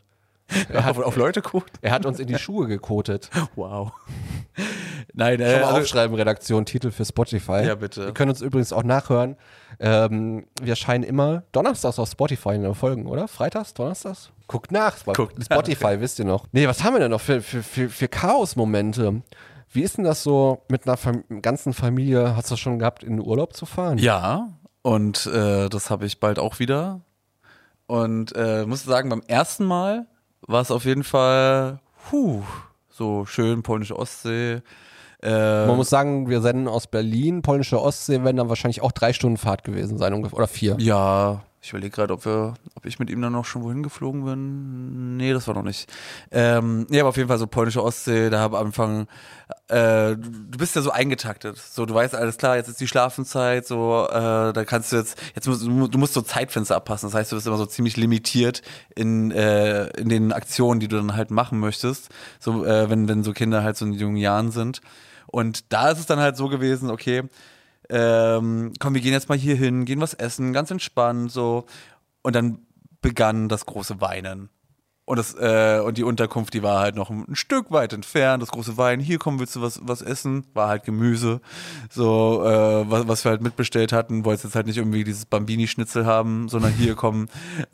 auf, 0.73 0.99
auf 0.99 1.15
Leute 1.15 1.41
guckt. 1.41 1.71
Er 1.81 1.91
hat 1.91 2.05
uns 2.05 2.19
in 2.19 2.27
die 2.27 2.37
Schuhe 2.37 2.67
gekotet. 2.67 3.29
Wow. 3.55 3.91
Nein, 5.13 5.39
Schon 5.39 5.47
äh, 5.47 5.59
mal 5.59 5.63
also, 5.65 5.81
aufschreiben, 5.81 6.15
Redaktion, 6.15 6.65
Titel 6.65 6.91
für 6.91 7.05
Spotify. 7.05 7.63
Ja, 7.65 7.75
bitte. 7.75 8.05
Wir 8.05 8.13
können 8.13 8.31
uns 8.31 8.41
übrigens 8.41 8.71
auch 8.71 8.83
nachhören. 8.83 9.35
Ähm, 9.79 10.45
wir 10.61 10.71
erscheinen 10.71 11.03
immer 11.03 11.43
donnerstags 11.51 11.99
auf 11.99 12.09
Spotify 12.09 12.55
in 12.55 12.63
den 12.63 12.75
Folgen, 12.75 13.07
oder? 13.07 13.27
Freitags, 13.27 13.73
donnerstags? 13.73 14.31
Guckt 14.47 14.71
nach. 14.71 15.03
Guckt 15.05 15.37
nach. 15.37 15.45
Spotify, 15.45 15.99
wisst 15.99 16.19
ihr 16.19 16.25
noch. 16.25 16.47
Nee, 16.51 16.67
was 16.67 16.83
haben 16.83 16.93
wir 16.93 16.99
denn 16.99 17.11
noch 17.11 17.21
für, 17.21 17.41
für, 17.41 17.61
für, 17.61 17.89
für 17.89 18.07
Chaos-Momente? 18.07 19.21
Wie 19.71 19.81
ist 19.81 19.97
denn 19.97 20.03
das 20.03 20.23
so 20.23 20.63
mit 20.69 20.85
einer 20.85 20.97
Fam 20.97 21.23
ganzen 21.41 21.73
Familie? 21.73 22.35
Hast 22.35 22.49
du 22.49 22.53
das 22.53 22.59
schon 22.59 22.79
gehabt, 22.79 23.03
in 23.03 23.17
den 23.17 23.25
Urlaub 23.25 23.55
zu 23.55 23.65
fahren? 23.65 23.97
ja, 23.97 24.49
und 24.83 25.27
äh, 25.27 25.69
das 25.69 25.89
habe 25.91 26.05
ich 26.07 26.19
bald 26.19 26.39
auch 26.39 26.57
wieder. 26.59 27.01
Und 27.85 28.35
äh, 28.35 28.65
muss 28.65 28.83
sagen, 28.83 29.09
beim 29.09 29.21
ersten 29.27 29.63
Mal 29.65 30.07
war 30.41 30.61
es 30.61 30.71
auf 30.71 30.85
jeden 30.85 31.03
Fall, 31.03 31.79
puh, 32.09 32.41
so 32.89 33.25
schön 33.25 33.61
polnische 33.61 33.97
Ostsee. 33.97 34.61
Äh, 35.21 35.67
Man 35.67 35.75
muss 35.75 35.89
sagen, 35.91 36.29
wir 36.29 36.41
senden 36.41 36.67
aus 36.67 36.87
Berlin, 36.87 37.43
polnische 37.43 37.79
Ostsee 37.79 38.23
werden 38.23 38.37
dann 38.37 38.49
wahrscheinlich 38.49 38.81
auch 38.81 38.91
drei 38.91 39.13
Stunden 39.13 39.37
Fahrt 39.37 39.63
gewesen 39.63 39.99
sein, 39.99 40.13
ungefähr, 40.15 40.37
oder 40.37 40.47
vier. 40.47 40.77
Ja, 40.79 41.43
ich 41.63 41.69
überlege 41.69 41.95
gerade, 41.95 42.13
ob 42.13 42.25
wir, 42.25 42.55
ob 42.73 42.85
ich 42.87 42.97
mit 42.97 43.11
ihm 43.11 43.21
dann 43.21 43.33
noch 43.33 43.45
schon 43.45 43.61
wohin 43.61 43.83
geflogen 43.83 44.25
bin. 44.25 45.17
Nee, 45.17 45.31
das 45.31 45.47
war 45.47 45.53
noch 45.53 45.63
nicht. 45.63 45.87
Ähm, 46.31 46.87
nee, 46.89 46.99
aber 46.99 47.09
auf 47.09 47.17
jeden 47.17 47.29
Fall 47.29 47.37
so 47.37 47.45
polnische 47.45 47.83
Ostsee, 47.83 48.31
da 48.31 48.39
habe 48.39 48.57
am 48.57 48.67
Anfang, 48.67 49.07
äh, 49.67 50.15
du 50.15 50.57
bist 50.57 50.75
ja 50.75 50.81
so 50.81 50.89
eingetaktet. 50.89 51.57
So, 51.57 51.85
du 51.85 51.93
weißt 51.93 52.15
alles 52.15 52.37
klar, 52.37 52.55
jetzt 52.55 52.67
ist 52.67 52.81
die 52.81 52.87
Schlafenszeit, 52.87 53.67
so, 53.67 54.07
äh, 54.09 54.53
da 54.53 54.65
kannst 54.65 54.91
du 54.91 54.95
jetzt, 54.95 55.21
jetzt 55.35 55.47
musst 55.47 55.61
du 55.63 55.97
musst 55.99 56.13
so 56.15 56.23
Zeitfenster 56.23 56.75
abpassen. 56.75 57.09
Das 57.09 57.13
heißt, 57.13 57.31
du 57.31 57.35
bist 57.35 57.45
immer 57.45 57.57
so 57.57 57.67
ziemlich 57.67 57.95
limitiert 57.95 58.63
in, 58.95 59.29
äh, 59.29 59.85
in 59.99 60.09
den 60.09 60.33
Aktionen, 60.33 60.79
die 60.79 60.87
du 60.87 60.95
dann 60.95 61.15
halt 61.15 61.29
machen 61.29 61.59
möchtest. 61.59 62.09
So, 62.39 62.65
äh, 62.65 62.89
wenn, 62.89 63.07
wenn 63.07 63.23
so 63.23 63.33
Kinder 63.33 63.61
halt 63.61 63.77
so 63.77 63.85
in 63.85 63.93
jungen 63.93 64.17
Jahren 64.17 64.49
sind. 64.51 64.81
Und 65.27 65.71
da 65.71 65.91
ist 65.91 65.99
es 65.99 66.07
dann 66.07 66.19
halt 66.19 66.37
so 66.37 66.49
gewesen, 66.49 66.89
okay, 66.89 67.23
ähm, 67.91 68.73
komm, 68.79 68.93
wir 68.93 69.01
gehen 69.01 69.11
jetzt 69.11 69.29
mal 69.29 69.37
hier 69.37 69.55
hin, 69.55 69.85
gehen 69.85 70.01
was 70.01 70.13
essen, 70.13 70.53
ganz 70.53 70.71
entspannt, 70.71 71.31
so. 71.31 71.65
Und 72.21 72.35
dann 72.35 72.59
begann 73.01 73.49
das 73.49 73.65
große 73.65 73.99
Weinen. 73.99 74.49
Und, 75.03 75.17
das, 75.17 75.33
äh, 75.33 75.81
und 75.83 75.97
die 75.97 76.03
Unterkunft, 76.03 76.53
die 76.53 76.63
war 76.63 76.79
halt 76.79 76.95
noch 76.95 77.09
ein 77.09 77.35
Stück 77.35 77.69
weit 77.71 77.91
entfernt, 77.91 78.41
das 78.41 78.51
große 78.51 78.77
Weinen, 78.77 79.01
hier 79.01 79.17
kommen 79.17 79.39
willst 79.39 79.57
du 79.57 79.61
was, 79.61 79.81
was 79.83 80.01
essen, 80.01 80.45
war 80.53 80.69
halt 80.69 80.85
Gemüse, 80.85 81.41
so, 81.89 82.45
äh, 82.45 82.89
was, 82.89 83.07
was 83.09 83.25
wir 83.25 83.31
halt 83.31 83.41
mitbestellt 83.41 83.91
hatten, 83.91 84.23
wolltest 84.23 84.45
jetzt 84.45 84.55
halt 84.55 84.67
nicht 84.67 84.77
irgendwie 84.77 85.03
dieses 85.03 85.25
Bambini-Schnitzel 85.25 86.05
haben, 86.05 86.47
sondern 86.47 86.71
hier 86.71 86.95
kommen, 86.95 87.29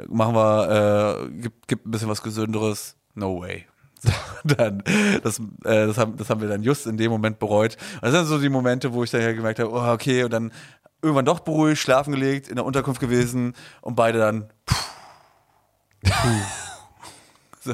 machen 0.07 0.33
wir, 0.33 1.27
äh, 1.27 1.29
gibt, 1.41 1.67
gibt 1.67 1.85
ein 1.85 1.91
bisschen 1.91 2.09
was 2.09 2.23
Gesünderes, 2.23 2.95
no 3.13 3.39
way. 3.39 3.65
Dann, 4.43 4.83
das, 5.23 5.39
äh, 5.39 5.87
das, 5.87 5.97
haben, 5.97 6.17
das 6.17 6.29
haben 6.29 6.41
wir 6.41 6.47
dann 6.47 6.63
just 6.63 6.87
in 6.87 6.97
dem 6.97 7.11
Moment 7.11 7.39
bereut. 7.39 7.77
Und 7.95 8.03
das 8.03 8.13
sind 8.13 8.25
so 8.27 8.39
die 8.39 8.49
Momente, 8.49 8.93
wo 8.93 9.03
ich 9.03 9.11
dann 9.11 9.21
ja 9.21 9.33
gemerkt 9.33 9.59
habe, 9.59 9.71
oh, 9.71 9.93
okay, 9.93 10.23
und 10.23 10.31
dann 10.31 10.51
irgendwann 11.01 11.25
doch 11.25 11.41
beruhigt, 11.41 11.81
schlafen 11.81 12.13
gelegt, 12.13 12.47
in 12.47 12.55
der 12.55 12.65
Unterkunft 12.65 13.01
gewesen 13.01 13.53
und 13.81 13.95
beide 13.95 14.19
dann, 14.19 14.49
puh, 14.65 14.73
so. 17.63 17.73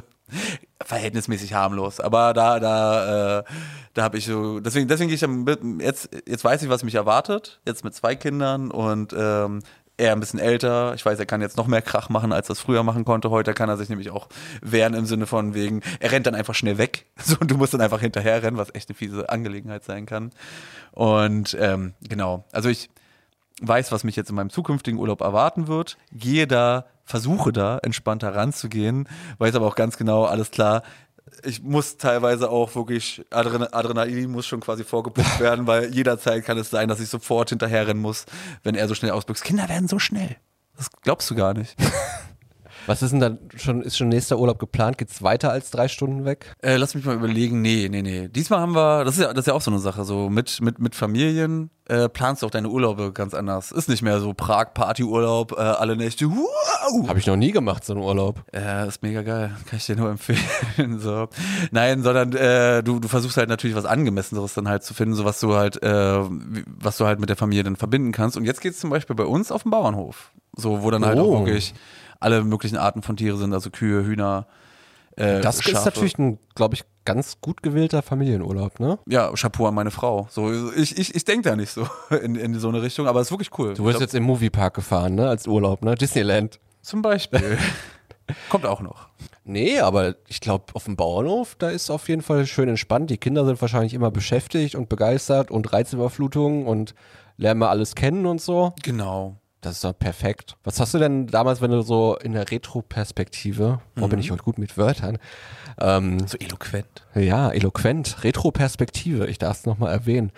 Verhältnismäßig 0.84 1.54
harmlos. 1.54 2.00
Aber 2.00 2.34
da, 2.34 2.60
da, 2.60 3.39
äh, 3.39 3.43
da 3.93 4.04
habe 4.04 4.18
ich 4.18 4.26
so, 4.26 4.60
deswegen, 4.60 4.88
deswegen 4.88 5.08
gehe 5.08 5.16
ich 5.16 5.22
dann 5.22 5.43
mit, 5.43 5.60
jetzt, 5.80 6.10
jetzt 6.28 6.43
weiß 6.43 6.64
ich, 6.64 6.70
was 6.70 6.84
mich 6.84 6.95
erwartet. 6.95 7.62
Jetzt 7.66 7.84
mit 7.84 7.93
zwei 7.93 8.16
Kindern 8.16 8.72
und 8.72 9.14
ähm, 9.18 9.62
er 9.98 10.14
ein 10.14 10.20
bisschen 10.20 10.39
älter. 10.39 10.94
Ich 10.96 11.06
weiß, 11.06 11.20
er 11.20 11.26
kann 11.26 11.41
jetzt 11.41 11.58
noch 11.58 11.68
mehr 11.68 11.82
Krach 11.82 12.10
machen, 12.10 12.34
als 12.34 12.50
er 12.50 12.54
es 12.54 12.60
früher 12.60 12.84
machen 12.84 13.06
konnte. 13.06 13.30
Heute 13.30 13.54
kann 13.54 13.70
er 13.70 13.78
sich 13.78 13.89
nämlich 13.89 14.10
auch 14.10 14.28
wehren 14.62 14.94
im 14.94 15.06
Sinne 15.06 15.28
von 15.28 15.54
wegen, 15.54 15.82
er 16.00 16.12
rennt 16.12 16.26
dann 16.26 16.36
einfach 16.36 16.56
schnell 16.56 16.78
weg. 16.78 17.06
So, 17.24 17.38
und 17.39 17.50
du 17.50 17.58
musst 17.58 17.74
dann 17.74 17.80
einfach 17.80 18.02
hinterher 18.02 18.44
rennen, 18.44 18.58
was 18.58 18.76
echt 18.76 18.89
eine 18.89 18.96
fiese 18.96 19.30
Angelegenheit 19.30 19.86
sein 19.86 20.06
kann. 20.06 20.32
Und 20.91 21.56
ähm, 21.60 21.94
genau, 22.02 22.44
also 22.52 22.68
ich 22.68 22.89
weiß, 23.62 23.94
was 23.94 24.04
mich 24.04 24.18
jetzt 24.18 24.30
in 24.30 24.36
meinem 24.36 24.50
zukünftigen 24.50 25.00
Urlaub 25.00 25.22
erwarten 25.22 25.68
wird, 25.68 25.98
gehe 26.12 26.48
da, 26.48 26.86
versuche 27.06 27.54
da 27.54 27.78
entspannter 27.78 28.36
ranzugehen, 28.36 29.08
weiß 29.38 29.56
aber 29.56 29.68
auch 29.68 29.76
ganz 29.76 29.98
genau, 29.98 30.26
alles 30.26 30.52
klar, 30.52 30.84
ich 31.44 31.62
muss 31.62 31.98
teilweise 31.98 32.50
auch 32.50 32.76
wirklich, 32.76 33.26
Adren 33.30 33.64
Adrenalin 33.74 34.32
muss 34.32 34.46
schon 34.46 34.60
quasi 34.60 34.84
vorgepumpt 34.84 35.40
werden, 35.40 35.68
weil 35.68 35.94
jederzeit 35.94 36.46
kann 36.46 36.58
es 36.58 36.70
sein, 36.70 36.90
dass 36.90 37.00
ich 37.00 37.10
sofort 37.10 37.50
hinterherrennen 37.50 38.02
muss, 38.02 38.26
wenn 38.64 38.76
er 38.76 38.88
so 38.88 38.96
schnell 38.96 39.12
ausbüchst. 39.12 39.44
Kinder 39.44 39.70
werden 39.70 39.88
so 39.88 40.00
schnell. 40.00 40.36
Das 40.78 40.90
glaubst 41.02 41.30
du 41.30 41.36
gar 41.36 41.54
nicht. 41.54 41.76
Was 42.88 43.02
ist 43.02 43.12
denn 43.12 43.20
dann 43.20 43.40
schon, 43.56 43.82
ist 43.82 43.98
schon 43.98 44.10
nächster 44.10 44.38
Urlaub 44.40 44.60
geplant? 44.60 44.98
Geht's 44.98 45.22
weiter 45.24 45.52
als 45.52 45.72
drei 45.72 45.88
Stunden 45.88 46.26
weg? 46.26 46.54
Äh, 46.62 46.76
lass 46.78 46.96
mich 46.96 47.06
mal 47.06 47.16
überlegen. 47.16 47.62
Nee, 47.62 47.88
nee, 47.90 48.02
nee. 48.02 48.28
Diesmal 48.28 48.60
haben 48.60 48.76
wir, 48.76 49.04
das 49.06 49.16
ist 49.18 49.22
ja, 49.22 49.30
das 49.34 49.40
ist 49.44 49.48
ja 49.48 49.54
auch 49.54 49.62
so 49.62 49.72
eine 49.72 49.80
Sache, 49.80 50.04
so 50.04 50.30
mit, 50.30 50.60
mit, 50.62 50.80
mit 50.80 50.96
Familien 50.96 51.70
äh, 51.88 52.08
planst 52.10 52.42
du 52.42 52.48
auch 52.48 52.52
deine 52.52 52.70
Urlaube 52.70 53.12
ganz 53.12 53.34
anders. 53.34 53.72
Ist 53.72 53.90
nicht 53.90 54.02
mehr 54.02 54.20
so 54.22 54.34
Prag-Party-Urlaub, 54.34 55.54
äh, 55.54 55.56
alle 55.62 55.96
Nächte, 55.96 56.30
wow! 56.30 57.08
Habe 57.08 57.20
ich 57.20 57.28
noch 57.28 57.36
nie 57.36 57.52
gemacht, 57.52 57.84
so 57.86 57.94
einen 57.94 58.02
Urlaub. 58.02 58.44
Ja, 58.54 58.86
ist 58.86 59.02
mega 59.02 59.22
geil. 59.22 59.56
Kann 59.66 59.78
ich 59.78 59.86
dir 59.86 59.96
nur 59.96 60.10
empfehlen. 60.12 61.00
so. 61.00 61.28
Nein, 61.72 62.04
sondern 62.04 62.34
äh, 62.34 62.84
du, 62.84 63.00
du 63.00 63.08
versuchst 63.08 63.38
halt 63.38 63.50
natürlich 63.50 63.76
was 63.76 63.86
Angemesseneres 63.86 64.54
dann 64.54 64.68
halt 64.70 64.84
zu 64.84 64.94
finden, 64.94 65.16
so 65.16 65.26
was 65.26 65.40
du 65.40 65.56
halt, 65.56 65.82
äh, 65.84 66.20
was 66.68 66.98
du 66.98 67.06
halt 67.06 67.20
mit 67.20 67.30
der 67.30 67.36
Familie 67.38 67.64
dann 67.64 67.76
verbinden 67.76 68.12
kannst. 68.12 68.38
Und 68.38 68.46
jetzt 68.46 68.62
geht's 68.62 68.80
zum 68.80 68.90
Beispiel 68.90 69.16
bei 69.16 69.26
uns 69.26 69.52
auf 69.52 69.64
dem 69.64 69.72
Bauernhof. 69.72 70.32
So, 70.56 70.84
wo 70.84 70.92
dann 70.92 71.06
halt 71.06 71.18
Oh. 71.20 71.36
auch 71.36 71.40
wirklich 71.46 71.74
alle 72.24 72.44
möglichen 72.44 72.78
Arten 72.78 73.02
von 73.04 73.18
Tiere 73.18 73.38
sind, 73.38 73.54
also 73.54 73.70
Kühe, 73.70 74.04
Hühner. 74.06 74.48
Äh, 75.16 75.42
Das 75.42 75.58
ist 75.58 75.70
Schafe. 75.70 75.86
natürlich 75.86 76.18
ein, 76.18 76.40
glaube 76.56 76.76
ich, 76.76 76.84
ganz 77.06 77.40
gut 77.42 77.62
gewählter 77.62 78.02
Familienurlaub, 78.02 78.80
ne? 78.80 78.98
Ja, 79.08 79.32
Chapeau 79.34 79.68
an 79.68 79.76
meine 79.76 79.92
Frau. 79.92 80.28
So, 80.32 80.52
ich, 80.74 80.98
ich, 80.98 81.14
ich 81.14 81.26
denke 81.26 81.50
da 81.50 81.56
nicht 81.56 81.70
so 81.72 81.88
in, 82.24 82.36
in 82.36 82.58
so 82.60 82.70
eine 82.70 82.82
Richtung, 82.82 83.08
aber 83.08 83.20
es 83.20 83.28
ist 83.28 83.32
wirklich 83.32 83.52
cool. 83.60 83.74
Du 83.76 83.86
wirst 83.86 84.00
jetzt 84.00 84.16
im 84.16 84.24
Moviepark 84.24 84.74
gefahren, 84.74 85.16
ne? 85.16 85.28
Als 85.30 85.46
Urlaub, 85.48 85.84
ne? 85.84 85.96
Disneyland. 85.96 86.60
Zum 86.82 87.02
Beispiel. 87.02 87.58
Kommt 88.50 88.66
auch 88.66 88.82
noch. 88.82 89.10
Nee, 89.44 89.80
aber 89.80 90.16
ich 90.30 90.40
glaube, 90.40 90.66
auf 90.74 90.86
dem 90.86 90.96
Bauernhof, 90.96 91.56
da 91.60 91.70
ist 91.70 91.90
auf 91.90 92.08
jeden 92.08 92.22
Fall 92.22 92.46
schön 92.46 92.70
entspannt. 92.70 93.10
Die 93.10 93.18
Kinder 93.18 93.46
sind 93.46 93.60
wahrscheinlich 93.62 93.94
immer 93.94 94.10
beschäftigt 94.12 94.76
und 94.76 94.88
begeistert 94.88 95.52
und 95.52 95.72
Reizüberflutung 95.74 96.66
und 96.66 96.96
lernen 97.38 97.60
mal 97.60 97.70
alles 97.70 97.96
kennen 97.96 98.26
und 98.26 98.42
so. 98.42 98.72
Genau. 98.82 99.36
Das 99.64 99.76
ist 99.76 99.84
doch 99.86 99.97
perfekt. 99.97 100.57
Was 100.66 100.80
hast 100.82 100.93
du 100.93 100.99
denn 100.99 101.26
damals, 101.28 101.61
wenn 101.61 101.72
du 101.72 101.82
so 101.82 102.18
in 102.18 102.34
der 102.34 102.51
Retro-Perspektive, 102.51 103.80
wo 103.95 104.07
bin 104.09 104.20
ich 104.20 104.30
heute 104.30 104.43
gut 104.43 104.57
mit 104.57 104.78
Wörtern, 104.78 105.18
ähm, 105.80 106.28
So 106.28 106.38
eloquent. 106.38 107.05
ja, 107.16 107.49
eloquent, 107.49 108.24
Retro-Perspektive, 108.26 109.26
ich 109.28 109.38
darf 109.39 109.59
es 109.59 109.66
nochmal 109.66 109.91
erwähnen. 109.93 110.32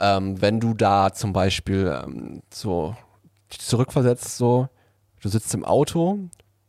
Ähm, 0.00 0.40
wenn 0.42 0.58
du 0.60 0.74
da 0.74 1.12
zum 1.12 1.32
Beispiel 1.32 2.00
ähm, 2.04 2.42
so 2.52 2.96
zurückversetzt, 3.48 4.36
so, 4.36 4.68
du 5.20 5.28
sitzt 5.28 5.54
im 5.54 5.64
Auto. 5.64 6.18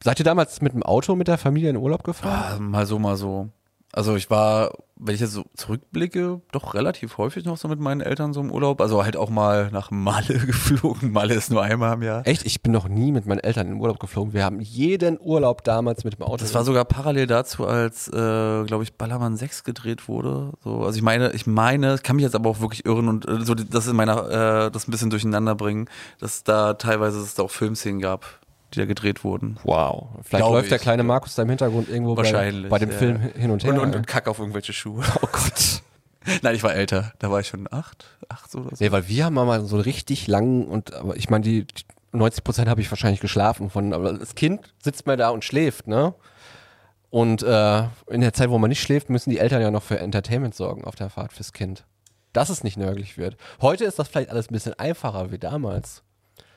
Seid 0.03 0.19
ihr 0.19 0.25
damals 0.25 0.61
mit 0.61 0.73
dem 0.73 0.83
Auto 0.83 1.15
mit 1.15 1.27
der 1.27 1.37
Familie 1.37 1.71
in 1.71 1.77
Urlaub 1.77 2.03
gefahren? 2.03 2.55
Ah, 2.55 2.59
mal 2.59 2.85
so, 2.85 2.99
mal 2.99 3.17
so. 3.17 3.49
Also 3.91 4.15
ich 4.15 4.29
war, 4.29 4.73
wenn 4.97 5.15
ich 5.15 5.21
jetzt 5.21 5.33
so 5.33 5.45
zurückblicke, 5.55 6.41
doch 6.51 6.75
relativ 6.75 7.17
häufig 7.17 7.45
noch 7.45 7.57
so 7.57 7.67
mit 7.67 7.79
meinen 7.79 8.01
Eltern 8.01 8.33
so 8.33 8.41
im 8.41 8.51
Urlaub. 8.51 8.81
Also 8.81 9.03
halt 9.03 9.17
auch 9.17 9.31
mal 9.31 9.71
nach 9.71 9.89
Malle 9.89 10.37
geflogen. 10.45 11.11
Malle 11.11 11.33
ist 11.33 11.49
nur 11.49 11.63
einmal 11.63 11.95
im 11.95 12.03
Jahr. 12.03 12.27
Echt? 12.27 12.45
Ich 12.45 12.61
bin 12.61 12.71
noch 12.71 12.87
nie 12.87 13.11
mit 13.11 13.25
meinen 13.25 13.39
Eltern 13.39 13.67
in 13.67 13.79
Urlaub 13.79 13.99
geflogen. 13.99 14.33
Wir 14.33 14.45
haben 14.45 14.59
jeden 14.59 15.19
Urlaub 15.19 15.63
damals 15.63 16.03
mit 16.03 16.13
dem 16.13 16.23
Auto. 16.23 16.37
Das 16.37 16.53
war 16.53 16.63
sogar 16.63 16.85
parallel 16.85 17.25
dazu, 17.25 17.65
als, 17.65 18.07
äh, 18.09 18.11
glaube 18.11 18.83
ich, 18.83 18.93
Ballermann 18.93 19.37
6 19.37 19.63
gedreht 19.63 20.07
wurde. 20.07 20.51
So, 20.63 20.83
also 20.83 20.95
ich 20.95 21.03
meine, 21.03 21.31
ich 21.31 21.47
meine, 21.47 21.97
kann 21.97 22.15
mich 22.15 22.23
jetzt 22.23 22.35
aber 22.35 22.49
auch 22.49 22.59
wirklich 22.59 22.85
irren 22.85 23.07
und 23.07 23.27
äh, 23.27 23.41
so 23.41 23.55
das 23.55 23.87
in 23.87 23.95
meiner, 23.95 24.67
äh, 24.67 24.71
das 24.71 24.87
ein 24.87 24.91
bisschen 24.91 25.09
durcheinander 25.09 25.55
bringen, 25.55 25.89
dass 26.19 26.43
da 26.43 26.75
teilweise 26.75 27.19
es 27.19 27.33
da 27.33 27.43
auch 27.43 27.51
Filmszenen 27.51 27.99
gab, 27.99 28.38
die 28.73 28.79
da 28.79 28.85
gedreht 28.85 29.23
wurden. 29.23 29.57
Wow. 29.63 30.09
Vielleicht 30.21 30.43
Glaub 30.43 30.53
läuft 30.53 30.71
der 30.71 30.77
ich, 30.77 30.81
kleine 30.81 31.03
ja. 31.03 31.07
Markus 31.07 31.35
da 31.35 31.43
im 31.43 31.49
Hintergrund 31.49 31.89
irgendwo 31.89 32.15
bei, 32.15 32.23
Wahrscheinlich. 32.23 32.69
bei 32.69 32.79
dem 32.79 32.91
ja. 32.91 32.97
Film 32.97 33.19
hin 33.19 33.51
und 33.51 33.63
her. 33.63 33.73
Und, 33.73 33.79
und, 33.79 33.95
und 33.95 34.07
Kack 34.07 34.27
auf 34.27 34.39
irgendwelche 34.39 34.73
Schuhe. 34.73 35.03
oh 35.21 35.27
Gott. 35.31 35.81
Nein, 36.41 36.55
ich 36.55 36.63
war 36.63 36.73
älter. 36.73 37.13
Da 37.19 37.31
war 37.31 37.39
ich 37.39 37.47
schon 37.47 37.67
acht, 37.71 38.05
acht 38.27 38.51
so 38.51 38.59
oder 38.59 38.75
so. 38.75 38.83
Nee, 38.83 38.91
weil 38.91 39.07
wir 39.07 39.25
haben 39.25 39.33
mal 39.33 39.63
so 39.65 39.75
einen 39.75 39.83
richtig 39.83 40.27
langen 40.27 40.67
und 40.67 40.93
aber 40.93 41.15
ich 41.15 41.29
meine, 41.29 41.43
die, 41.43 41.65
die 41.65 41.83
90 42.11 42.43
Prozent 42.43 42.69
habe 42.69 42.81
ich 42.81 42.91
wahrscheinlich 42.91 43.21
geschlafen 43.21 43.69
von, 43.69 43.93
aber 43.93 44.13
das 44.13 44.35
Kind 44.35 44.73
sitzt 44.83 45.05
mal 45.05 45.17
da 45.17 45.29
und 45.29 45.43
schläft, 45.43 45.87
ne? 45.87 46.13
Und 47.09 47.41
äh, 47.41 47.83
in 48.07 48.21
der 48.21 48.33
Zeit, 48.33 48.49
wo 48.49 48.57
man 48.59 48.69
nicht 48.69 48.81
schläft, 48.81 49.09
müssen 49.09 49.31
die 49.31 49.39
Eltern 49.39 49.61
ja 49.61 49.71
noch 49.71 49.81
für 49.81 49.99
Entertainment 49.99 50.53
sorgen 50.53 50.85
auf 50.85 50.95
der 50.95 51.09
Fahrt 51.09 51.33
fürs 51.33 51.53
Kind. 51.53 51.85
Dass 52.33 52.49
es 52.49 52.63
nicht 52.63 52.77
nörglich 52.77 53.17
wird. 53.17 53.35
Heute 53.61 53.85
ist 53.85 53.97
das 53.97 54.07
vielleicht 54.07 54.29
alles 54.29 54.49
ein 54.49 54.53
bisschen 54.53 54.77
einfacher 54.77 55.31
wie 55.31 55.39
damals. 55.39 56.03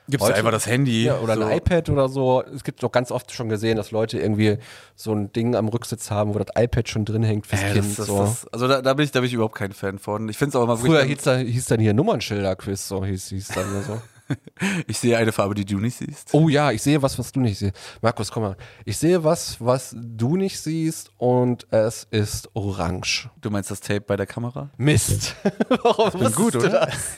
Gibst 0.09 0.25
Heute- 0.25 0.35
einfach 0.35 0.51
das 0.51 0.67
Handy. 0.67 1.05
Ja, 1.05 1.19
oder 1.19 1.35
so. 1.35 1.43
ein 1.45 1.57
iPad 1.57 1.89
oder 1.89 2.09
so. 2.09 2.43
Es 2.53 2.63
gibt 2.65 2.83
doch 2.83 2.91
ganz 2.91 3.09
oft 3.09 3.31
schon 3.31 3.47
gesehen, 3.47 3.77
dass 3.77 3.91
Leute 3.91 4.19
irgendwie 4.19 4.57
so 4.95 5.13
ein 5.13 5.31
Ding 5.31 5.55
am 5.55 5.69
Rücksitz 5.69 6.11
haben, 6.11 6.33
wo 6.35 6.39
das 6.39 6.47
iPad 6.61 6.89
schon 6.89 7.05
drin 7.05 7.23
hängt 7.23 7.47
fürs 7.47 7.61
Äh, 7.63 7.71
Kind. 7.73 7.85
das, 7.89 7.95
das, 7.95 8.07
so. 8.07 8.17
das, 8.19 8.47
also 8.51 8.67
da, 8.67 8.81
da 8.81 8.93
bin 8.95 9.05
ich, 9.05 9.11
da 9.11 9.21
bin 9.21 9.27
ich 9.27 9.33
überhaupt 9.33 9.55
kein 9.55 9.71
Fan 9.71 9.99
von. 9.99 10.27
Ich 10.27 10.37
finde 10.37 10.49
es 10.49 10.55
auch 10.57 10.63
immer 10.63 10.75
Früher 10.77 11.03
hieß, 11.03 11.21
da, 11.23 11.37
hieß 11.37 11.65
dann 11.65 11.79
hier 11.79 11.93
Nummernschilder-Quiz, 11.93 12.85
so 12.87 13.05
hieß, 13.05 13.29
hieß 13.29 13.47
dann 13.49 13.69
oder 13.71 13.81
so. 13.83 14.01
ich 14.87 14.97
sehe 14.97 15.17
eine 15.17 15.31
Farbe, 15.31 15.55
die 15.55 15.65
du 15.65 15.79
nicht 15.79 15.97
siehst. 15.97 16.33
Oh 16.33 16.49
ja, 16.49 16.71
ich 16.71 16.81
sehe 16.81 17.01
was, 17.01 17.17
was 17.17 17.31
du 17.31 17.39
nicht 17.39 17.57
siehst. 17.57 17.73
Markus, 18.01 18.31
komm 18.31 18.43
mal. 18.43 18.57
Ich 18.85 18.97
sehe 18.97 19.23
was, 19.23 19.57
was 19.59 19.95
du 19.97 20.35
nicht 20.35 20.59
siehst 20.59 21.11
und 21.17 21.67
es 21.71 22.07
ist 22.11 22.49
orange. 22.53 23.29
Du 23.41 23.49
meinst 23.49 23.71
das 23.71 23.79
Tape 23.79 24.01
bei 24.01 24.15
der 24.15 24.25
Kamera? 24.27 24.69
Mist. 24.77 25.35
Warum 25.69 26.19
bin 26.19 26.31
gut, 26.31 26.55
oder? 26.55 26.69
Das? 26.69 27.17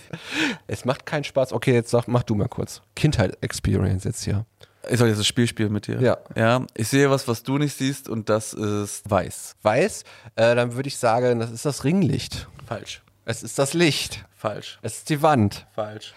Es 0.67 0.85
macht 0.85 1.05
keinen 1.05 1.23
Spaß. 1.23 1.53
Okay, 1.53 1.73
jetzt 1.73 1.91
sag, 1.91 2.07
mach 2.07 2.23
du 2.23 2.35
mal 2.35 2.47
kurz. 2.47 2.81
Kindheit-Experience 2.95 4.03
jetzt 4.03 4.23
hier. 4.23 4.45
Ich 4.89 4.99
soll 4.99 5.07
jetzt 5.07 5.19
das 5.19 5.27
Spiel 5.27 5.47
spielen 5.47 5.71
mit 5.71 5.87
dir. 5.87 5.99
Ja. 5.99 6.17
Ja. 6.35 6.65
Ich 6.75 6.87
sehe 6.87 7.09
was, 7.09 7.27
was 7.27 7.43
du 7.43 7.57
nicht 7.57 7.75
siehst 7.75 8.07
und 8.07 8.29
das 8.29 8.53
ist 8.53 9.09
weiß. 9.09 9.55
Weiß, 9.63 10.03
äh, 10.35 10.55
dann 10.55 10.75
würde 10.75 10.87
ich 10.87 10.97
sagen, 10.97 11.39
das 11.39 11.51
ist 11.51 11.65
das 11.65 11.83
Ringlicht. 11.83 12.47
Falsch. 12.65 13.01
Es 13.25 13.41
ist 13.41 13.57
das 13.57 13.73
Licht. 13.73 14.23
Falsch. 14.35 14.77
Es 14.83 14.97
ist 14.97 15.09
die 15.09 15.21
Wand. 15.21 15.65
Falsch. 15.73 16.13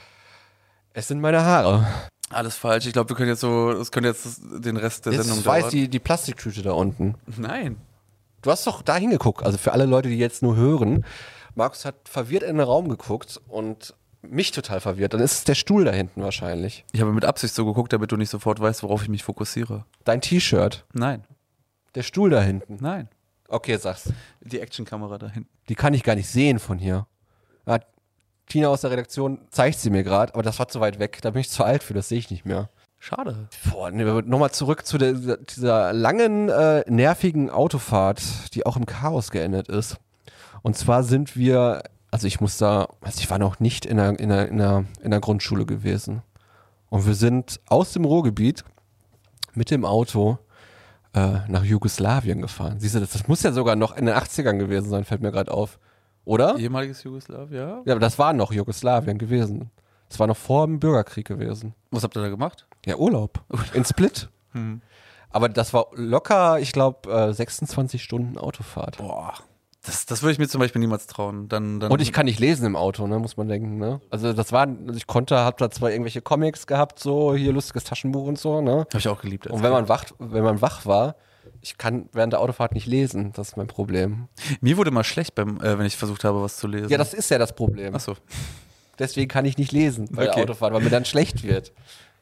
Es 0.99 1.07
sind 1.07 1.21
meine 1.21 1.45
Haare. 1.45 1.87
Alles 2.29 2.57
falsch. 2.57 2.87
Ich 2.87 2.93
glaube, 2.93 3.11
wir 3.11 3.15
können 3.15 3.29
jetzt 3.29 3.39
so, 3.39 3.73
das 3.73 3.93
könnte 3.93 4.09
jetzt 4.09 4.41
den 4.43 4.77
Rest 4.77 5.07
der 5.07 5.13
Jetzt 5.13 5.27
Sendung 5.27 5.47
weiß 5.47 5.63
dauern. 5.67 5.71
die, 5.71 5.89
die 5.89 6.01
Plastiktüte 6.01 6.63
da 6.63 6.73
unten. 6.73 7.15
Nein. 7.37 7.77
Du 8.43 8.51
hast 8.51 8.67
doch 8.67 8.83
da 8.83 8.97
hingeguckt. 8.97 9.45
Also 9.45 9.59
für 9.59 9.71
alle 9.71 9.87
Leute, 9.87 10.09
die 10.09 10.19
jetzt 10.19 10.43
nur 10.43 10.57
hören. 10.57 11.05
Markus 11.55 11.85
hat 11.85 11.95
verwirrt 12.09 12.43
in 12.43 12.57
den 12.57 12.67
Raum 12.67 12.89
geguckt 12.89 13.41
und 13.47 13.95
mich 14.23 14.51
total 14.51 14.81
verwirrt. 14.81 15.15
Dann 15.15 15.21
ist 15.21 15.35
es 15.35 15.45
der 15.45 15.55
Stuhl 15.55 15.85
da 15.85 15.93
hinten 15.93 16.21
wahrscheinlich. 16.21 16.85
Ich 16.91 17.01
habe 17.01 17.13
mit 17.13 17.25
Absicht 17.25 17.55
so 17.55 17.65
geguckt, 17.65 17.93
damit 17.93 18.11
du 18.11 18.17
nicht 18.17 18.31
sofort 18.31 18.59
weißt, 18.59 18.83
worauf 18.83 19.03
ich 19.05 19.09
mich 19.09 19.23
fokussiere. 19.23 19.85
Dein 20.03 20.21
T-Shirt. 20.21 20.85
Nein. 20.95 21.23
Der 21.95 22.03
Stuhl 22.03 22.31
da 22.31 22.43
hinten. 22.43 22.79
Nein. 22.81 23.09
Okay, 23.47 23.77
sag's. 23.77 24.13
Die 24.41 24.59
Actionkamera 24.59 25.17
da 25.19 25.29
hinten. 25.29 25.49
Die 25.69 25.77
kann 25.77 25.95
ich 25.95 26.03
gar 26.03 26.17
nicht 26.17 26.29
sehen 26.29 26.59
von 26.59 26.81
hier. 26.81 27.07
Tina 28.49 28.69
aus 28.69 28.81
der 28.83 28.91
Redaktion 28.91 29.39
zeigt 29.51 29.79
sie 29.79 29.91
mir 29.91 30.03
gerade, 30.03 30.35
aber 30.35 30.43
das 30.43 30.59
war 30.59 30.69
zu 30.69 30.81
weit 30.81 30.99
weg. 30.99 31.19
Da 31.23 31.31
bin 31.31 31.41
ich 31.41 31.51
zu 31.51 31.65
alt 31.65 31.83
für, 31.83 31.95
das 31.95 32.09
sehe 32.09 32.19
ich 32.19 32.31
nicht 32.31 32.45
mehr. 32.47 32.69
Schade. 33.01 33.49
Boah, 33.71 33.91
nee, 33.91 34.03
nochmal 34.05 34.51
zurück 34.51 34.85
zu 34.85 34.99
der, 34.99 35.13
dieser- 35.13 35.37
dieser 35.37 35.93
langen, 35.93 36.49
äh, 36.49 36.83
nervigen 36.91 37.49
Autofahrt, 37.51 38.23
die 38.55 38.67
auch 38.67 38.77
im 38.77 38.87
Chaos 38.87 39.31
geendet 39.31 39.69
ist. 39.69 39.99
Und 40.63 40.77
zwar 40.77 41.05
sind 41.05 41.37
wir, 41.37 41.83
also 42.11 42.27
ich 42.27 42.41
muss 42.41 42.59
da, 42.59 42.89
also 43.01 43.21
ich 43.21 43.31
war 43.31 43.39
noch 43.39 43.61
nicht 43.61 43.87
in 43.87 43.99
der, 43.99 44.19
in 44.19 44.29
der, 44.31 44.49
in 44.49 44.59
der, 44.59 44.85
in 45.03 45.11
der 45.13 45.21
Grundschule 45.21 45.65
gewesen. 45.65 46.23
Und 46.91 47.07
wir 47.07 47.15
sind 47.15 47.61
aus 47.69 47.93
dem 47.93 48.05
Ruhrgebiet 48.05 48.65
mit 49.55 49.71
dem 49.71 49.85
Auto 49.85 50.39
äh, 51.15 51.39
nach 51.49 51.63
Jugoslawien 51.65 52.43
gefahren. 52.43 52.81
Siehst 52.81 52.95
du, 52.97 53.01
das, 53.01 53.11
das 53.13 53.29
muss 53.29 53.43
ja 53.43 53.53
sogar 53.53 53.77
noch 53.77 53.97
in 53.97 54.07
den 54.07 54.15
80ern 54.17 54.59
gewesen 54.59 54.89
sein, 54.91 55.05
fällt 55.05 55.23
mir 55.23 55.31
gerade 55.33 55.53
auf. 55.53 55.79
Oder? 56.29 56.59
Ehemaliges 56.59 57.03
Jugoslawien, 57.05 57.55
ja. 57.55 57.83
Ja, 57.87 57.93
aber 57.95 58.01
das 58.01 58.19
war 58.19 58.35
noch 58.35 58.53
Jugoslawien 58.53 59.17
gewesen. 59.17 59.71
Das 60.11 60.21
war 60.21 60.27
noch 60.27 60.37
vor 60.37 60.67
dem 60.67 60.79
Bürgerkrieg 60.79 61.27
gewesen. 61.27 61.75
Was 61.91 62.03
habt 62.03 62.19
ihr 62.19 62.21
da 62.21 62.29
gemacht? 62.29 62.67
Ja, 62.85 62.97
Urlaub. 62.97 63.41
In 63.73 63.85
Split. 63.85 64.29
Aber 65.31 65.51
das 65.51 65.75
war 65.75 65.87
locker, 65.95 66.59
ich 66.59 66.73
glaube, 66.73 67.11
äh, 67.11 67.33
26 67.35 68.03
Stunden 68.03 68.39
Autofahrt. 68.39 68.97
Boah. 68.97 69.35
Das, 69.85 70.07
das 70.07 70.23
würde 70.23 70.33
ich 70.33 70.39
mir 70.39 70.49
zum 70.49 70.59
Beispiel 70.59 70.81
niemals 70.81 71.07
trauen. 71.07 71.49
Dann, 71.49 71.81
dann 71.81 71.93
Und 71.93 72.01
ich 72.01 72.13
kann 72.13 72.25
nicht 72.25 72.41
lesen 72.41 72.67
im 72.67 72.77
Auto, 72.77 73.07
ne, 73.07 73.19
muss 73.19 73.37
man 73.37 73.49
denken, 73.49 73.77
ne? 73.77 74.01
Also 74.11 74.33
das 74.33 74.53
war, 74.53 74.67
also 74.67 74.97
ich 74.97 75.07
konnte, 75.07 75.39
hab 75.39 75.59
da 75.59 75.71
zwar 75.71 75.91
irgendwelche 75.91 76.23
Comics 76.23 76.67
gehabt, 76.67 76.99
so 76.99 77.35
hier 77.35 77.53
lustiges 77.53 77.85
Taschenbuch 77.85 78.27
und 78.27 78.39
so, 78.39 78.61
ne? 78.61 78.81
Habe 78.81 78.99
ich 78.99 79.09
auch 79.09 79.21
geliebt. 79.21 79.47
Und 79.47 79.63
wenn 79.63 79.73
man 79.73 79.89
wach, 79.89 80.05
wenn 80.19 80.45
man 80.45 80.61
wach 80.61 80.85
war, 80.87 81.15
ich 81.61 81.79
kann 81.79 82.09
während 82.13 82.33
der 82.33 82.41
Autofahrt 82.41 82.73
nicht 82.73 82.87
lesen, 82.87 83.33
das 83.35 83.49
ist 83.49 83.57
mein 83.57 83.67
Problem. 83.67 84.29
Mir 84.61 84.77
wurde 84.77 84.91
mal 84.91 85.05
schlecht, 85.05 85.35
beim, 85.35 85.61
äh, 85.61 85.79
wenn 85.79 85.87
ich 85.87 85.97
versucht 85.97 86.25
habe, 86.25 86.43
was 86.43 86.57
zu 86.57 86.67
lesen. 86.67 86.89
Ja, 86.89 86.99
das 86.99 87.15
ist 87.15 87.31
ja 87.31 87.39
das 87.39 87.55
Problem. 87.55 87.95
Achso. 87.95 88.17
Deswegen 88.99 89.29
kann 89.29 89.45
ich 89.45 89.57
nicht 89.59 89.73
lesen 89.73 90.09
bei 90.11 90.25
Okay. 90.25 90.35
der 90.35 90.45
Autofahrt, 90.45 90.73
weil 90.73 90.83
mir 90.83 90.91
dann 90.91 91.05
schlecht 91.05 91.43
wird. 91.45 91.73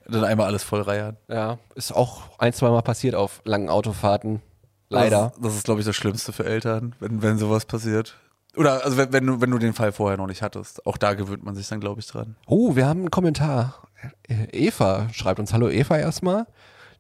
Dann 0.08 0.24
einmal 0.24 0.46
alles 0.46 0.62
voll 0.62 0.82
reiern. 0.82 1.16
Ja, 1.28 1.58
ist 1.74 1.92
auch 1.92 2.38
ein, 2.38 2.52
zwei 2.52 2.68
Mal 2.70 2.82
passiert 2.82 3.14
auf 3.14 3.40
langen 3.44 3.68
Autofahrten. 3.70 4.40
Leider. 4.88 5.32
Das, 5.34 5.40
das 5.42 5.54
ist, 5.56 5.64
glaube 5.64 5.80
ich, 5.80 5.86
das 5.86 5.96
Schlimmste 5.96 6.32
für 6.32 6.44
Eltern, 6.44 6.94
wenn, 7.00 7.22
wenn 7.22 7.38
sowas 7.38 7.64
passiert. 7.64 8.14
Oder 8.56 8.84
also 8.84 8.96
wenn, 8.96 9.12
wenn, 9.12 9.26
du, 9.26 9.40
wenn 9.40 9.50
du 9.50 9.58
den 9.58 9.72
Fall 9.74 9.90
vorher 9.92 10.16
noch 10.16 10.28
nicht 10.28 10.42
hattest. 10.42 10.86
Auch 10.86 10.96
da 10.96 11.14
gewöhnt 11.14 11.44
man 11.44 11.54
sich 11.54 11.66
dann, 11.68 11.80
glaube 11.80 12.00
ich, 12.00 12.06
dran. 12.06 12.36
Oh, 12.46 12.76
wir 12.76 12.86
haben 12.86 13.00
einen 13.00 13.10
Kommentar. 13.10 13.82
Äh, 14.28 14.46
Eva 14.52 15.08
schreibt 15.12 15.40
uns, 15.40 15.52
hallo 15.52 15.68
Eva 15.68 15.98
erstmal. 15.98 16.46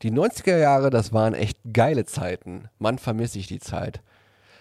Die 0.02 0.10
90er 0.10 0.58
Jahre, 0.58 0.90
das 0.90 1.12
waren 1.12 1.34
echt 1.34 1.58
geile 1.72 2.04
Zeiten. 2.04 2.68
Mann, 2.78 2.98
vermisse 2.98 3.38
ich 3.38 3.46
die 3.46 3.60
Zeit. 3.60 4.00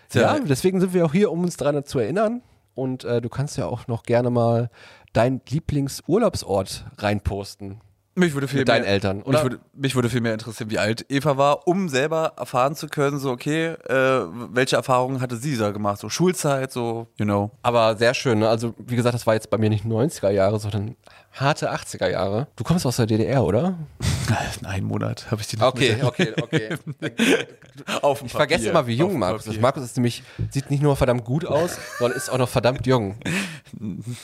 Tja. 0.10 0.36
Ja, 0.36 0.40
deswegen 0.40 0.80
sind 0.80 0.94
wir 0.94 1.06
auch 1.06 1.14
hier, 1.14 1.32
um 1.32 1.44
uns 1.44 1.58
daran 1.58 1.84
zu 1.86 2.00
erinnern. 2.00 2.42
Und 2.74 3.06
äh, 3.06 3.22
du 3.22 3.30
kannst 3.30 3.58
ja 3.58 3.66
auch 3.68 3.88
noch 3.88 4.04
gerne 4.04 4.30
mal 4.30 4.70
deinen 5.14 5.42
Lieblingsurlaubsort 5.48 6.86
reinposten. 6.98 7.82
Mich 8.18 8.34
würde 8.34 8.48
viel 8.48 8.60
Mit 8.60 8.70
deinen 8.70 8.84
mehr, 8.84 8.92
Eltern, 8.92 9.18
Mich 9.18 9.26
oder? 9.28 9.44
würde, 9.44 9.60
mich 9.74 9.94
würde 9.94 10.10
viel 10.10 10.22
mehr 10.22 10.32
interessieren, 10.32 10.70
wie 10.70 10.80
alt 10.80 11.06
Eva 11.10 11.36
war, 11.36 11.68
um 11.68 11.90
selber 11.90 12.32
erfahren 12.38 12.74
zu 12.74 12.88
können, 12.88 13.20
so 13.20 13.30
okay, 13.30 13.76
äh, 13.90 14.26
welche 14.54 14.78
Erfahrungen 14.78 15.20
hatte 15.20 15.36
sie 15.36 15.58
da 15.58 15.72
gemacht? 15.72 16.00
So 16.00 16.08
Schulzeit, 16.08 16.72
so, 16.72 17.08
you 17.18 17.26
know. 17.26 17.52
Aber 17.62 17.98
sehr 17.98 18.14
schön. 18.14 18.40
Ne? 18.40 18.48
Also, 18.48 18.74
wie 18.78 18.96
gesagt, 18.96 19.16
das 19.16 19.28
war 19.28 19.34
jetzt 19.34 19.50
bei 19.50 19.58
mir 19.58 19.70
nicht 19.70 19.84
90er 19.84 20.30
Jahre, 20.30 20.60
sondern 20.60 20.96
harte 21.36 21.74
80er 21.74 22.10
Jahre. 22.10 22.48
Du 22.56 22.64
kommst 22.64 22.86
aus 22.86 22.96
der 22.98 23.06
DDR, 23.06 23.44
oder? 23.44 23.78
In 24.60 24.66
einem 24.66 24.88
Monat 24.88 25.30
habe 25.30 25.42
ich 25.42 25.48
die 25.48 25.58
noch 25.58 25.68
Okay, 25.68 25.98
okay, 26.02 26.34
okay. 26.42 26.78
auf 28.02 28.24
Ich 28.24 28.32
vergesse 28.32 28.66
Papier. 28.66 28.72
immer, 28.72 28.88
wie 28.88 28.96
jung 28.96 29.12
Auf 29.12 29.18
Markus 29.18 29.48
ist. 29.48 29.62
Markus 29.62 29.84
ist 29.84 29.98
nämlich, 29.98 30.24
sieht 30.50 30.72
nicht 30.72 30.82
nur 30.82 30.96
verdammt 30.96 31.26
gut 31.26 31.46
aus, 31.46 31.78
sondern 32.00 32.18
ist 32.18 32.30
auch 32.30 32.38
noch 32.38 32.50
verdammt 32.50 32.88
jung. 32.88 33.16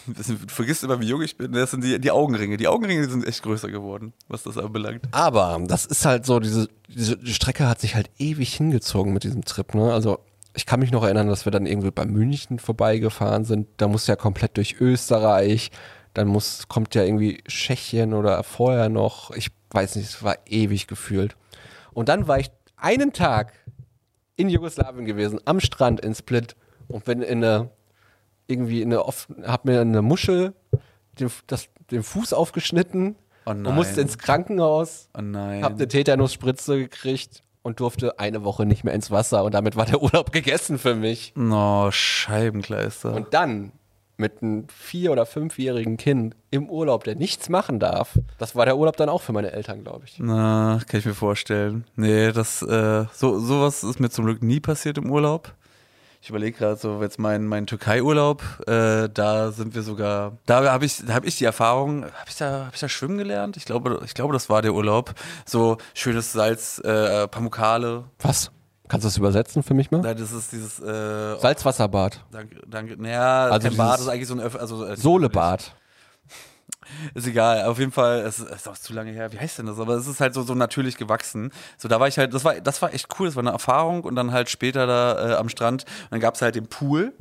Das 0.07 0.27
Du 0.27 0.37
vergisst 0.47 0.83
immer, 0.83 0.99
wie 1.01 1.07
jung 1.07 1.21
ich 1.21 1.37
bin. 1.37 1.51
Das 1.51 1.71
sind 1.71 1.83
die, 1.83 1.99
die 1.99 2.11
Augenringe. 2.11 2.57
Die 2.57 2.67
Augenringe 2.67 3.07
sind 3.09 3.27
echt 3.27 3.43
größer 3.43 3.69
geworden, 3.69 4.13
was 4.27 4.43
das 4.43 4.57
anbelangt. 4.57 5.01
Aber 5.11 5.59
das 5.67 5.85
ist 5.85 6.05
halt 6.05 6.25
so, 6.25 6.39
diese, 6.39 6.69
diese 6.87 7.17
die 7.17 7.33
Strecke 7.33 7.67
hat 7.67 7.81
sich 7.81 7.95
halt 7.95 8.09
ewig 8.17 8.53
hingezogen 8.55 9.13
mit 9.13 9.23
diesem 9.23 9.43
Trip. 9.43 9.73
Ne? 9.75 9.91
Also 9.93 10.19
ich 10.53 10.65
kann 10.65 10.79
mich 10.79 10.91
noch 10.91 11.03
erinnern, 11.03 11.27
dass 11.27 11.45
wir 11.45 11.51
dann 11.51 11.65
irgendwie 11.65 11.91
bei 11.91 12.05
München 12.05 12.59
vorbeigefahren 12.59 13.45
sind. 13.45 13.67
Da 13.77 13.87
muss 13.87 14.07
ja 14.07 14.15
komplett 14.15 14.57
durch 14.57 14.79
Österreich. 14.79 15.71
Dann 16.13 16.27
muss, 16.27 16.67
kommt 16.67 16.93
ja 16.95 17.03
irgendwie 17.03 17.41
Tschechien 17.47 18.13
oder 18.13 18.43
vorher 18.43 18.89
noch. 18.89 19.31
Ich 19.31 19.49
weiß 19.71 19.95
nicht, 19.95 20.09
es 20.09 20.23
war 20.23 20.37
ewig 20.45 20.87
gefühlt. 20.87 21.35
Und 21.93 22.09
dann 22.09 22.27
war 22.27 22.39
ich 22.39 22.51
einen 22.75 23.13
Tag 23.13 23.53
in 24.35 24.49
Jugoslawien 24.49 25.05
gewesen, 25.05 25.39
am 25.45 25.59
Strand 25.59 26.01
in 26.01 26.15
Split 26.15 26.55
und 26.87 27.05
bin 27.05 27.21
in 27.21 27.43
eine, 27.43 27.69
irgendwie 28.47 28.81
in 28.81 28.91
eine, 28.93 29.03
hab 29.43 29.65
mir 29.65 29.81
eine 29.81 30.01
Muschel 30.01 30.53
den, 31.19 31.29
das, 31.47 31.69
den 31.91 32.03
Fuß 32.03 32.33
aufgeschnitten 32.33 33.15
Oh 33.45 33.51
und 33.51 33.63
nein. 33.63 33.75
musste 33.75 34.01
ins 34.01 34.17
Krankenhaus. 34.17 35.09
Oh 35.17 35.21
nein. 35.21 35.63
Hab 35.63 35.73
eine 35.73 35.87
Tetanusspritze 35.87 36.77
gekriegt 36.77 37.43
und 37.63 37.79
durfte 37.79 38.19
eine 38.19 38.43
Woche 38.43 38.65
nicht 38.65 38.83
mehr 38.83 38.93
ins 38.93 39.09
Wasser 39.09 39.43
und 39.43 39.53
damit 39.53 39.75
war 39.75 39.85
der 39.85 40.01
Urlaub 40.01 40.31
gegessen 40.31 40.77
für 40.77 40.95
mich. 40.95 41.33
No, 41.35 41.89
Scheibenkleister. 41.91 43.13
Und 43.13 43.33
dann 43.33 43.71
mit 44.21 44.41
einem 44.41 44.67
vier- 44.69 45.11
oder 45.11 45.25
fünfjährigen 45.25 45.97
Kind 45.97 46.35
im 46.51 46.69
Urlaub, 46.69 47.03
der 47.03 47.15
nichts 47.15 47.49
machen 47.49 47.79
darf, 47.79 48.17
das 48.37 48.55
war 48.55 48.65
der 48.65 48.77
Urlaub 48.77 48.95
dann 48.95 49.09
auch 49.09 49.21
für 49.21 49.33
meine 49.33 49.51
Eltern, 49.51 49.83
glaube 49.83 50.05
ich. 50.05 50.15
Na, 50.19 50.79
kann 50.87 50.99
ich 51.01 51.05
mir 51.05 51.13
vorstellen. 51.13 51.83
Nee, 51.97 52.31
das, 52.31 52.61
äh, 52.61 53.05
so, 53.11 53.39
sowas 53.39 53.83
ist 53.83 53.99
mir 53.99 54.09
zum 54.09 54.25
Glück 54.25 54.41
nie 54.41 54.61
passiert 54.61 54.97
im 54.97 55.11
Urlaub. 55.11 55.53
Ich 56.23 56.29
überlege 56.29 56.55
gerade 56.55 56.75
so 56.75 57.01
jetzt 57.01 57.17
mein, 57.17 57.47
mein 57.47 57.65
Türkei-Urlaub, 57.65 58.43
äh, 58.67 59.09
da 59.09 59.51
sind 59.51 59.73
wir 59.73 59.81
sogar, 59.81 60.37
da 60.45 60.71
habe 60.71 60.85
ich, 60.85 61.03
da 61.03 61.15
habe 61.15 61.25
ich 61.25 61.35
die 61.37 61.45
Erfahrung, 61.45 62.03
habe 62.03 62.29
ich 62.29 62.37
da, 62.37 62.65
habe 62.65 62.75
ich 62.75 62.79
da 62.79 62.87
schwimmen 62.87 63.17
gelernt? 63.17 63.57
Ich 63.57 63.65
glaube, 63.65 64.01
ich 64.05 64.13
glaube, 64.13 64.31
das 64.31 64.47
war 64.47 64.61
der 64.61 64.75
Urlaub. 64.75 65.15
So 65.47 65.77
schönes 65.95 66.31
Salz, 66.31 66.77
äh, 66.77 67.27
Pamukale. 67.27 68.03
Was? 68.19 68.51
Kannst 68.91 69.05
du 69.05 69.07
das 69.07 69.15
übersetzen 69.17 69.63
für 69.63 69.73
mich 69.73 69.89
mal? 69.89 70.01
Na, 70.03 70.13
das 70.13 70.33
ist 70.33 70.51
dieses, 70.51 70.77
äh, 70.81 71.39
Salzwasserbad. 71.39 72.25
danke, 72.29 72.57
danke, 72.67 73.01
naja, 73.01 73.45
Also 73.45 73.69
kein 73.69 73.77
Bad, 73.77 74.01
ist 74.01 74.07
eigentlich 74.09 74.27
so 74.27 74.33
ein, 74.33 74.41
Öff- 74.41 74.57
also, 74.57 74.83
äh, 74.85 74.97
Sohlebad. 74.97 75.73
Ist 77.13 77.25
egal, 77.27 77.63
auf 77.65 77.79
jeden 77.79 77.91
Fall, 77.93 78.19
es 78.21 78.39
ist 78.39 78.67
auch 78.67 78.77
zu 78.77 78.91
lange 78.91 79.11
her, 79.11 79.31
wie 79.31 79.39
heißt 79.39 79.59
denn 79.59 79.65
das? 79.65 79.79
Aber 79.79 79.93
es 79.93 80.07
ist 80.07 80.19
halt 80.19 80.33
so, 80.33 80.43
so 80.43 80.55
natürlich 80.55 80.97
gewachsen. 80.97 81.51
So, 81.77 81.87
da 81.87 82.01
war 82.01 82.07
ich 82.09 82.17
halt, 82.17 82.33
das 82.33 82.43
war, 82.43 82.55
das 82.59 82.81
war 82.81 82.93
echt 82.93 83.07
cool, 83.17 83.27
das 83.27 83.35
war 83.37 83.43
eine 83.43 83.51
Erfahrung 83.51 84.03
und 84.03 84.15
dann 84.15 84.31
halt 84.33 84.49
später 84.49 84.87
da 84.87 85.29
äh, 85.31 85.33
am 85.35 85.47
Strand, 85.47 85.83
und 85.85 86.11
dann 86.11 86.19
gab 86.19 86.35
es 86.35 86.41
halt 86.41 86.55
den 86.55 86.67
Pool 86.67 87.13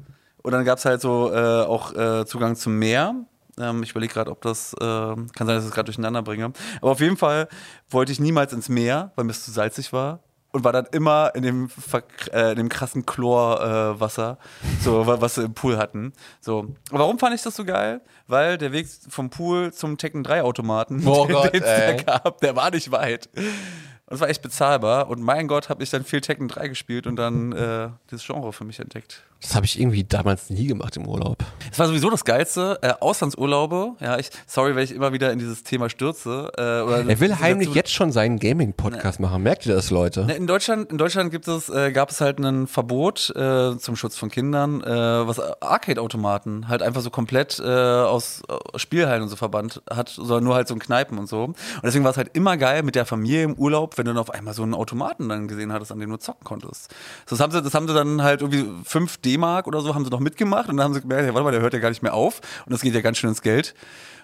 und 0.43 0.51
dann 0.53 0.65
gab 0.65 0.79
es 0.79 0.85
halt 0.87 1.01
so 1.01 1.33
äh, 1.33 1.63
auch 1.63 1.93
äh, 1.95 2.27
Zugang 2.27 2.57
zum 2.57 2.79
Meer. 2.79 3.15
Ähm, 3.59 3.83
ich 3.85 3.91
überlege 3.93 4.13
gerade, 4.13 4.31
ob 4.33 4.41
das, 4.43 4.73
äh, 4.75 4.77
kann 4.81 5.29
sein, 5.39 5.47
dass 5.49 5.59
ich 5.65 5.69
das 5.69 5.75
gerade 5.75 5.87
durcheinander 5.87 6.23
bringe. 6.23 6.53
Aber 6.81 6.91
auf 6.91 7.01
jeden 7.01 7.17
Fall 7.17 7.47
wollte 7.91 8.11
ich 8.11 8.19
niemals 8.19 8.53
ins 8.53 8.69
Meer, 8.69 9.13
weil 9.15 9.25
mir 9.25 9.33
es 9.33 9.45
zu 9.45 9.53
salzig 9.53 9.93
war. 9.93 10.21
Und 10.53 10.65
war 10.65 10.73
dann 10.73 10.87
immer 10.91 11.31
in 11.37 11.43
dem, 11.43 11.71
äh, 12.33 12.51
in 12.51 12.57
dem 12.57 12.69
krassen 12.69 13.07
Chlorwasser, 13.07 14.39
äh, 14.63 14.83
so, 14.83 15.07
wa- 15.07 15.21
was 15.21 15.37
wir 15.37 15.45
im 15.45 15.55
Pool 15.55 15.77
hatten. 15.79 16.13
So. 16.41 16.75
Warum 16.91 17.19
fand 17.21 17.35
ich 17.37 17.43
das 17.43 17.55
so 17.55 17.65
geil? 17.65 18.01
Weil 18.27 18.59
der 18.59 18.73
Weg 18.73 18.89
vom 19.09 19.31
Pool 19.31 19.73
zum 19.73 19.97
Tekken 19.97 20.25
3 20.25 20.43
Automaten, 20.43 21.07
Oh 21.07 21.25
den 21.27 21.35
Gott, 21.35 21.55
es 21.55 21.61
da 21.63 21.93
gab, 22.19 22.41
der 22.41 22.57
war 22.57 22.71
nicht 22.73 22.91
weit. 22.91 23.29
Und 23.37 24.15
es 24.15 24.21
war 24.21 24.29
echt 24.29 24.43
bezahlbar. 24.43 25.09
Und 25.09 25.23
mein 25.23 25.47
Gott, 25.47 25.69
habe 25.69 25.85
ich 25.85 25.91
dann 25.91 26.05
viel 26.05 26.21
Tekken 26.21 26.49
3 26.49 26.67
gespielt 26.69 27.07
und 27.07 27.15
dann 27.15 27.53
äh, 27.53 27.91
dieses 28.11 28.27
Genre 28.27 28.53
für 28.53 28.65
mich 28.65 28.81
entdeckt. 28.81 29.23
Das 29.43 29.55
habe 29.55 29.65
ich 29.65 29.81
irgendwie 29.81 30.05
damals 30.05 30.51
nie 30.51 30.67
gemacht 30.67 30.97
im 30.99 31.07
Urlaub. 31.09 31.39
Es 31.73 31.79
war 31.79 31.87
sowieso 31.87 32.11
das 32.11 32.25
Geilste. 32.27 32.79
Äh, 32.83 32.93
Auslandsurlaube. 33.01 33.95
Ja, 34.01 34.19
ich, 34.19 34.29
sorry, 34.47 34.77
wenn 34.77 34.85
ich 34.85 34.93
immer 34.93 35.13
wieder 35.15 35.33
in 35.33 35.39
dieses 35.39 35.63
Thema 35.63 35.89
stürze. 35.89 36.53
Äh, 36.59 36.63
Er 36.63 37.21
will 37.21 37.29
dazu- 37.31 37.41
heimlich 37.41 37.75
jetzt 37.75 37.91
schon 37.93 38.13
seinen 38.13 38.39
Gaming-Podcast 38.39 39.19
machen. 39.19 39.43
Merkt 39.43 39.65
ihr 39.67 39.75
das, 39.75 39.91
Leute? 39.91 40.27
Ne, 40.27 40.35
In 40.35 40.47
Deutschland, 40.47 40.91
in 40.93 40.99
Deutschland 40.99 41.31
gibt 41.31 41.49
es, 41.49 41.71
äh, 41.71 41.91
gab 41.91 42.11
es 42.11 42.21
halt 42.21 42.39
ein 42.39 42.67
Verbot 42.67 43.31
äh, 43.35 43.79
zum 43.79 43.97
Schutz 43.97 44.17
von 44.17 44.31
Kindern, 44.31 44.83
äh, 44.83 44.87
was 45.27 45.41
Arcade-Automaten 45.63 46.69
halt 46.69 46.83
einfach 46.83 47.01
so 47.01 47.11
komplett 47.11 47.59
äh, 47.59 47.65
aus 47.65 48.43
Spielhallen 48.77 49.23
und 49.23 49.29
so 49.31 49.37
verbannt 49.37 49.83
hat, 49.91 50.11
sondern 50.11 50.45
nur 50.45 50.55
halt 50.55 50.69
so 50.69 50.75
in 50.75 50.81
Kneipen 50.81 51.19
und 51.19 51.29
so. 51.29 51.45
Und 51.45 51.57
deswegen 51.83 52.05
war 52.05 52.11
es 52.11 52.17
halt 52.17 52.31
immer 52.35 52.57
geil 52.57 52.83
mit 52.83 52.95
der 52.95 53.07
Familie 53.07 53.45
im 53.45 53.55
Urlaub, 53.55 53.97
wenn 53.99 54.05
du 54.05 54.11
dann 54.13 54.21
auf 54.21 54.31
einmal 54.31 54.55
so 54.55 54.63
einen 54.63 54.75
Automaten 54.75 55.29
dann 55.29 55.49
gesehen 55.49 55.73
hattest, 55.73 55.93
an 55.93 55.99
dem 55.99 56.11
du 56.11 56.17
zocken 56.19 56.45
konntest. 56.45 56.91
So, 57.27 57.37
das 57.37 57.41
haben 57.41 57.53
sie, 57.53 57.63
das 57.63 57.73
haben 57.75 57.89
sie 57.89 57.95
dann 57.95 58.23
halt 58.23 58.43
irgendwie 58.43 58.67
5 58.85 59.17
D-Mark 59.31 59.67
oder 59.67 59.81
so 59.81 59.95
haben 59.95 60.05
sie 60.05 60.11
noch 60.11 60.21
mitgemacht 60.21 60.69
und 60.69 60.77
dann 60.77 60.85
haben 60.85 60.95
sie 60.95 61.01
gemerkt, 61.01 61.27
ja, 61.27 61.35
warte 61.35 61.45
mal, 61.45 61.53
der 61.53 61.61
hört 61.61 61.73
ja 61.73 61.79
gar 61.81 61.91
nicht 61.91 62.03
mehr 62.03 62.15
auf 62.15 62.41
und 62.65 62.73
das 62.73 62.81
geht 62.81 62.95
ja 62.95 63.01
ganz 63.01 63.19
schön 63.19 63.31
ins 63.31 63.43
Geld. 63.43 63.75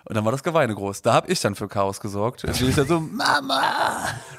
Und 0.08 0.14
dann 0.14 0.24
war 0.24 0.30
das 0.30 0.44
Geweine 0.44 0.72
groß. 0.72 1.02
Da 1.02 1.14
habe 1.14 1.32
ich 1.32 1.40
dann 1.40 1.56
für 1.56 1.66
Chaos 1.66 1.98
gesorgt. 1.98 2.44
Da 2.44 2.52
bin 2.52 2.68
ich 2.68 2.76
dann 2.76 2.86
so, 2.86 3.00
Mama! 3.12 3.60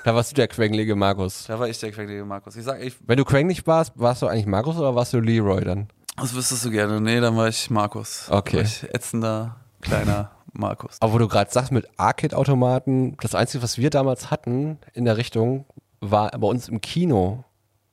Da 0.05 0.15
warst 0.15 0.31
du 0.31 0.35
der 0.35 0.47
quengelige 0.47 0.95
Markus. 0.95 1.43
Da 1.45 1.59
war 1.59 1.67
ich 1.67 1.77
der 1.77 1.91
quälige 1.91 2.23
Markus. 2.23 2.55
Ich 2.55 2.63
sag, 2.63 2.81
ich, 2.81 2.95
Wenn 3.05 3.17
du 3.17 3.25
quengelig 3.25 3.67
warst, 3.67 3.91
warst 3.95 4.21
du 4.21 4.27
eigentlich 4.27 4.45
Markus 4.45 4.77
oder 4.77 4.95
warst 4.95 5.11
du 5.11 5.19
Leroy 5.19 5.65
dann? 5.65 5.89
Was 6.15 6.33
wüsstest 6.33 6.63
du 6.63 6.71
gerne? 6.71 7.01
Nee, 7.01 7.19
dann 7.19 7.35
war 7.35 7.49
ich 7.49 7.69
Markus. 7.69 8.27
Okay. 8.29 8.57
War 8.57 8.63
ich 8.63 8.83
ätzender, 8.83 9.57
kleiner 9.81 10.31
Markus. 10.53 10.97
Aber 11.01 11.11
wo 11.13 11.17
du 11.17 11.27
gerade 11.27 11.51
sagst, 11.51 11.73
mit 11.73 11.85
Arcade-Automaten, 11.97 13.17
das 13.21 13.35
Einzige, 13.35 13.61
was 13.61 13.77
wir 13.77 13.89
damals 13.89 14.31
hatten 14.31 14.79
in 14.93 15.03
der 15.03 15.17
Richtung, 15.17 15.65
war 15.99 16.31
bei 16.31 16.47
uns 16.47 16.69
im 16.69 16.79
Kino. 16.79 17.43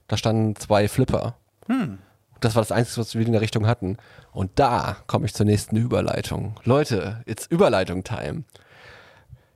Da 0.07 0.17
standen 0.17 0.55
zwei 0.55 0.87
Flipper. 0.89 1.35
Das 2.45 2.55
war 2.55 2.63
das 2.63 2.73
Einzige, 2.73 3.01
was 3.01 3.15
wir 3.15 3.25
in 3.25 3.33
der 3.33 3.41
Richtung 3.41 3.67
hatten. 3.67 3.97
Und 4.33 4.51
da 4.57 4.99
komme 5.07 5.25
ich 5.25 5.33
zur 5.33 5.47
nächsten 5.47 5.77
Überleitung. 5.77 6.57
Leute, 6.65 7.23
it's 7.25 7.47
Überleitung-Time. 7.47 8.45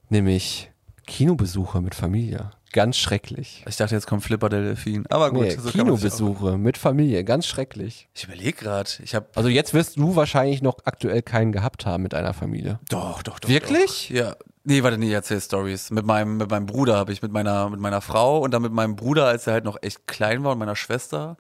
Nämlich 0.09 0.71
Kinobesuche 1.07 1.83
mit 1.83 1.95
Familie. 1.95 2.51
Ganz 2.73 2.97
schrecklich. 2.97 3.65
Ich 3.69 3.77
dachte, 3.77 3.95
jetzt 3.95 4.07
kommt 4.07 4.25
Flipper 4.25 4.49
der 4.49 4.63
Delfin. 4.63 5.05
Aber 5.09 5.31
gut, 5.31 5.43
Nee, 5.43 5.57
so 5.59 5.71
Kinobesuche 5.71 6.57
mit 6.57 6.79
Familie. 6.79 7.25
Ganz 7.25 7.47
schrecklich. 7.47 8.09
Ich 8.15 8.25
überlege 8.25 8.53
gerade. 8.53 8.91
Ich 9.03 9.15
habe 9.15 9.27
Also 9.35 9.49
jetzt 9.51 9.75
wirst 9.75 9.97
du 9.99 10.17
wahrscheinlich 10.17 10.63
noch 10.63 10.79
aktuell 10.85 11.21
keinen 11.23 11.53
gehabt 11.53 11.85
haben 11.85 12.03
mit 12.03 12.15
einer 12.15 12.33
Familie. 12.33 12.79
doch, 12.89 13.23
doch, 13.23 13.39
doch. 13.39 13.49
Wirklich? 13.49 14.09
Doch. 14.09 14.17
Ja. 14.17 14.37
Nee, 14.65 14.83
warte, 14.83 14.99
nee, 14.99 15.13
erzähl 15.13 15.41
Stories. 15.41 15.91
Mit 15.91 16.05
meinem, 16.05 16.37
mit 16.39 16.51
meinem 16.51 16.67
Bruder 16.67 16.97
habe 16.97 17.13
ich, 17.13 17.23
mit 17.23 17.33
meiner, 17.33 17.71
mit 17.71 17.81
meiner 17.81 18.03
Frau 18.03 18.39
und 18.41 18.53
dann 18.53 18.61
mit 18.63 18.73
meinem 18.73 18.97
Bruder, 18.97 19.27
als 19.27 19.47
er 19.47 19.55
halt 19.55 19.65
noch 19.65 19.79
echt 19.83 20.07
klein 20.07 20.45
war 20.45 20.53
und 20.53 20.59
meiner 20.59 20.77
Schwester. 20.77 21.37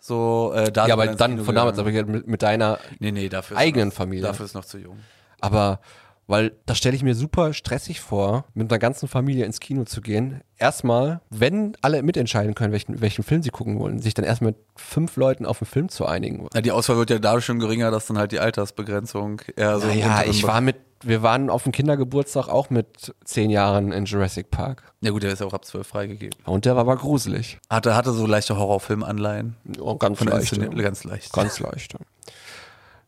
So, 0.00 0.52
äh, 0.54 0.70
da 0.70 0.86
Ja, 0.86 0.94
aber 0.94 1.06
dann 1.08 1.32
Kino 1.32 1.44
von 1.44 1.54
damals, 1.54 1.78
aber 1.78 1.90
mit, 1.90 2.26
mit 2.26 2.42
deiner 2.42 2.78
Nee, 2.98 3.12
nee, 3.12 3.28
ist 3.28 3.58
eigenen 3.58 3.88
noch, 3.88 3.94
Familie. 3.94 4.22
Dafür 4.24 4.46
ist 4.46 4.54
noch 4.54 4.64
zu 4.64 4.78
jung. 4.78 4.98
Aber 5.40 5.80
Weil 6.28 6.52
da 6.66 6.74
stelle 6.74 6.94
ich 6.94 7.02
mir 7.02 7.14
super 7.14 7.54
stressig 7.54 8.00
vor, 8.00 8.44
mit 8.52 8.70
einer 8.70 8.78
ganzen 8.78 9.08
Familie 9.08 9.46
ins 9.46 9.60
Kino 9.60 9.84
zu 9.84 10.02
gehen. 10.02 10.42
Erstmal, 10.58 11.22
wenn 11.30 11.74
alle 11.80 12.02
mitentscheiden 12.02 12.54
können, 12.54 12.70
welchen, 12.70 13.00
welchen 13.00 13.24
Film 13.24 13.42
sie 13.42 13.48
gucken 13.48 13.78
wollen, 13.80 13.98
sich 13.98 14.12
dann 14.12 14.26
erst 14.26 14.42
mit 14.42 14.56
fünf 14.76 15.16
Leuten 15.16 15.46
auf 15.46 15.62
einen 15.62 15.66
Film 15.66 15.88
zu 15.88 16.04
einigen. 16.04 16.46
Ja, 16.54 16.60
die 16.60 16.70
Auswahl 16.70 16.98
wird 16.98 17.08
ja 17.08 17.18
dadurch 17.18 17.46
schon 17.46 17.58
geringer, 17.58 17.90
dass 17.90 18.06
dann 18.06 18.18
halt 18.18 18.32
die 18.32 18.40
Altersbegrenzung 18.40 19.40
eher 19.56 19.80
so. 19.80 19.88
im 19.88 20.00
Naja, 20.00 20.24
ich 20.28 20.44
war 20.44 20.60
mit, 20.60 20.76
wir 21.02 21.22
waren 21.22 21.48
auf 21.48 21.62
dem 21.62 21.72
Kindergeburtstag 21.72 22.48
auch 22.48 22.68
mit 22.68 23.14
zehn 23.24 23.48
Jahren 23.48 23.90
in 23.92 24.04
Jurassic 24.04 24.50
Park. 24.50 24.82
Ja 25.00 25.12
gut, 25.12 25.22
der 25.22 25.32
ist 25.32 25.38
ja 25.38 25.46
auch 25.46 25.54
ab 25.54 25.64
zwölf 25.64 25.86
freigegeben. 25.86 26.38
Und 26.44 26.66
der 26.66 26.74
war 26.74 26.82
aber 26.82 26.96
gruselig. 26.96 27.58
Hatte, 27.70 27.96
hatte 27.96 28.12
so 28.12 28.26
leichte 28.26 28.58
Horrorfilmanleihen. 28.58 29.56
Oh, 29.80 29.96
ganz 29.96 30.20
leicht. 30.20 30.54
Ja. 30.54 30.66
Ganz 30.66 31.04
leicht. 31.04 31.32
Ganz 31.32 31.58
leicht. 31.60 31.94
ja. 31.94 32.00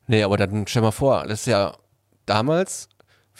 Nee, 0.06 0.22
aber 0.22 0.38
dann 0.38 0.66
stell 0.66 0.80
mal 0.80 0.90
vor, 0.90 1.24
das 1.26 1.40
ist 1.40 1.46
ja 1.46 1.74
damals 2.24 2.88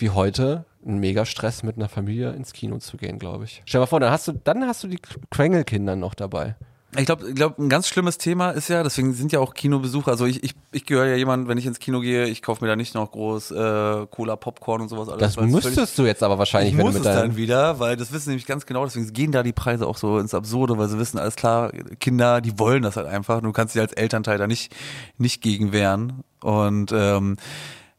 wie 0.01 0.11
heute 0.11 0.65
ein 0.85 0.99
mega 0.99 1.27
Stress 1.27 1.63
mit 1.63 1.77
einer 1.77 1.89
Familie 1.89 2.31
ins 2.33 2.53
Kino 2.53 2.79
zu 2.79 2.97
gehen, 2.97 3.19
glaube 3.19 3.45
ich. 3.45 3.63
Stell 3.67 3.81
mal 3.81 3.87
vor, 3.87 4.01
dann 4.01 4.11
hast 4.11 4.29
du, 4.29 4.33
dann 4.33 4.67
hast 4.67 4.83
du 4.83 4.89
die 4.89 4.99
Quengelkinder 5.31 5.97
noch 5.97 6.15
dabei. 6.15 6.57
Ich 6.99 7.07
glaube, 7.07 7.29
ich 7.29 7.37
glaub, 7.37 7.57
ein 7.57 7.69
ganz 7.69 7.87
schlimmes 7.87 8.19
Thema 8.19 8.51
ist 8.51 8.69
ja, 8.69 8.83
deswegen 8.83 9.13
sind 9.13 9.31
ja 9.31 9.39
auch 9.39 9.55
Kinobesucher, 9.55 10.11
also 10.11 10.27
ich, 10.27 10.43
ich, 10.43 10.55
ich 10.73 10.87
gehöre 10.87 11.07
ja 11.07 11.15
jemand, 11.15 11.47
wenn 11.47 11.57
ich 11.57 11.65
ins 11.65 11.79
Kino 11.79 12.01
gehe, 12.01 12.27
ich 12.27 12.43
kaufe 12.43 12.65
mir 12.65 12.69
da 12.69 12.75
nicht 12.75 12.97
noch 12.97 13.13
groß 13.13 13.53
äh, 13.53 14.07
Cola, 14.11 14.35
Popcorn 14.35 14.81
und 14.81 14.89
sowas. 14.89 15.09
Alles, 15.09 15.21
Das 15.21 15.37
es 15.37 15.53
müsstest 15.53 15.97
du 15.97 16.03
jetzt 16.05 16.25
aber 16.25 16.39
wahrscheinlich, 16.39 16.73
Ich 16.73 16.79
wenn 16.79 16.87
muss 16.87 16.95
du 16.95 17.01
es 17.01 17.05
mit 17.05 17.15
dann 17.15 17.23
deinem 17.29 17.37
wieder, 17.37 17.79
weil 17.79 17.97
das 17.97 18.13
wissen 18.13 18.31
nämlich 18.31 18.47
ganz 18.47 18.67
genau, 18.67 18.85
deswegen 18.85 19.13
gehen 19.13 19.31
da 19.31 19.45
die 19.45 19.53
Preise 19.53 19.87
auch 19.87 19.99
so 19.99 20.19
ins 20.19 20.35
Absurde, 20.35 20.79
weil 20.79 20.89
sie 20.89 20.99
wissen, 20.99 21.19
alles 21.19 21.37
klar, 21.37 21.71
Kinder, 22.01 22.41
die 22.41 22.59
wollen 22.59 22.83
das 22.83 22.97
halt 22.97 23.07
einfach. 23.07 23.41
Du 23.41 23.53
kannst 23.53 23.77
dich 23.77 23.81
als 23.81 23.93
Elternteil 23.93 24.39
da 24.39 24.49
nicht, 24.49 24.75
nicht 25.17 25.43
gegen 25.43 25.71
wehren. 25.71 26.25
Und 26.41 26.91
ähm, 26.93 27.37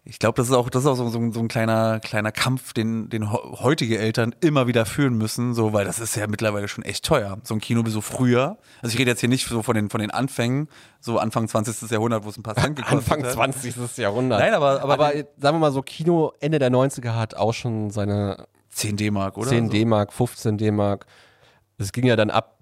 ich 0.04 0.18
glaube, 0.18 0.36
das 0.38 0.48
ist 0.48 0.54
auch, 0.54 0.70
das 0.70 0.84
ist 0.84 0.88
auch 0.90 0.96
so, 0.96 1.08
so, 1.10 1.20
ein- 1.20 1.32
so 1.32 1.40
ein 1.40 1.48
kleiner, 1.48 2.00
kleiner 2.00 2.32
Kampf, 2.32 2.74
den, 2.74 3.10
den 3.10 3.32
heutige 3.32 4.00
Eltern 4.00 4.34
immer 4.42 4.66
wieder 4.66 4.86
führen 4.88 5.16
müssen, 5.16 5.54
so, 5.54 5.74
weil 5.74 5.86
das 5.86 6.00
ist 6.00 6.16
ja 6.16 6.26
mittlerweile 6.28 6.68
schon 6.68 6.84
echt 6.84 7.06
teuer. 7.06 7.38
So 7.44 7.54
ein 7.54 7.62
Kinobesuch 7.62 8.04
früher. 8.04 8.58
Also 8.82 8.94
ich 8.94 9.00
rede 9.00 9.12
jetzt 9.12 9.20
hier 9.20 9.30
nicht 9.30 9.48
so 9.48 9.62
von 9.62 9.76
den, 9.76 9.90
von 9.92 10.02
den 10.02 10.10
Anfängen, 10.10 10.70
so 11.00 11.20
Anfang 11.20 11.48
20. 11.48 11.90
Jahrhundert, 11.92 12.26
wo 12.26 12.30
es 12.30 12.38
ein 12.38 12.44
paar 12.44 12.56
Cent 12.56 12.78
gekostet 12.78 12.98
Anfang 13.12 13.24
hat. 13.24 13.34
20. 13.34 13.98
Jahrhundert. 13.98 14.40
Nein, 14.40 14.54
aber, 14.56 14.82
aber, 14.82 14.94
aber 14.94 15.06
aber 15.10 15.14
sagen 15.38 15.56
wir 15.58 15.60
mal 15.60 15.72
so, 15.72 15.82
Kino 15.84 16.32
Ende 16.40 16.58
der 16.58 16.72
90er 16.72 17.14
hat 17.16 17.36
auch 17.36 17.54
schon 17.54 17.92
seine 17.92 18.48
10 18.70 18.98
D-Mark, 18.98 19.38
oder? 19.38 19.50
10 19.50 19.68
So. 19.68 19.72
D-Mark, 19.74 20.14
15 20.14 20.58
D-Mark. 20.58 21.06
Es 21.78 21.92
ging 21.92 22.06
ja 22.06 22.16
dann 22.16 22.30
ab 22.32 22.58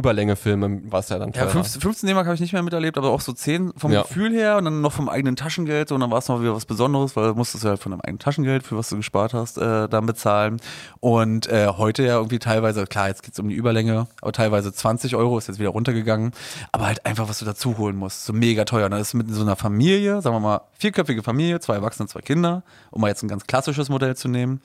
Überlängefilme, 0.00 0.90
war 0.90 1.00
es 1.00 1.08
ja 1.08 1.18
dann 1.18 1.28
Ja, 1.32 1.42
teurer. 1.42 1.50
15, 1.50 1.80
15 1.80 2.06
D-Mark 2.08 2.26
habe 2.26 2.34
ich 2.34 2.40
nicht 2.40 2.52
mehr 2.52 2.62
miterlebt, 2.62 2.98
aber 2.98 3.10
auch 3.10 3.20
so 3.20 3.32
10 3.32 3.72
vom 3.76 3.92
Ja. 3.92 4.02
Gefühl 4.02 4.32
her 4.32 4.56
und 4.56 4.64
dann 4.64 4.80
noch 4.80 4.92
vom 4.92 5.08
eigenen 5.08 5.36
Taschengeld 5.36 5.88
so, 5.88 5.94
und 5.94 6.00
dann 6.00 6.10
war 6.10 6.18
es 6.18 6.28
noch 6.28 6.40
wieder 6.40 6.54
was 6.54 6.66
Besonderes, 6.66 7.14
weil 7.16 7.28
du 7.28 7.34
musstest 7.34 7.62
ja 7.64 7.70
halt 7.70 7.80
von 7.80 7.92
deinem 7.92 8.00
eigenen 8.00 8.18
Taschengeld, 8.18 8.64
für 8.64 8.76
was 8.76 8.88
du 8.88 8.96
gespart 8.96 9.32
hast, 9.34 9.58
äh, 9.58 9.88
dann 9.88 10.06
bezahlen. 10.06 10.60
Und 10.98 11.46
äh, 11.48 11.68
heute 11.68 12.02
ja 12.02 12.16
irgendwie 12.16 12.38
teilweise, 12.40 12.84
klar, 12.86 13.08
jetzt 13.08 13.22
geht's 13.22 13.38
um 13.38 13.48
die 13.48 13.54
Überlänge, 13.54 14.06
aber 14.20 14.32
teilweise 14.32 14.72
20 14.72 15.14
Euro 15.16 15.38
ist 15.38 15.48
jetzt 15.48 15.58
wieder 15.60 15.70
runtergegangen, 15.70 16.32
aber 16.72 16.86
halt 16.86 17.06
einfach, 17.06 17.28
was 17.28 17.38
du 17.38 17.44
dazu 17.44 17.78
holen 17.78 17.96
musst, 17.96 18.24
so 18.24 18.32
mega 18.32 18.64
teuer. 18.64 18.86
Und 18.86 18.90
dann 18.92 19.00
ist 19.00 19.14
mit 19.14 19.30
so 19.30 19.42
einer 19.42 19.56
Familie, 19.56 20.20
sagen 20.22 20.34
wir 20.34 20.40
mal, 20.40 20.60
vierköpfige 20.78 21.22
Familie, 21.22 21.60
zwei 21.60 21.74
Erwachsene, 21.74 22.08
zwei 22.08 22.20
Kinder, 22.20 22.62
um 22.90 23.00
mal 23.02 23.08
jetzt 23.08 23.22
ein 23.22 23.28
ganz 23.28 23.46
klassisches 23.46 23.88
Modell 23.88 24.16
zu 24.16 24.28
nehmen, 24.28 24.60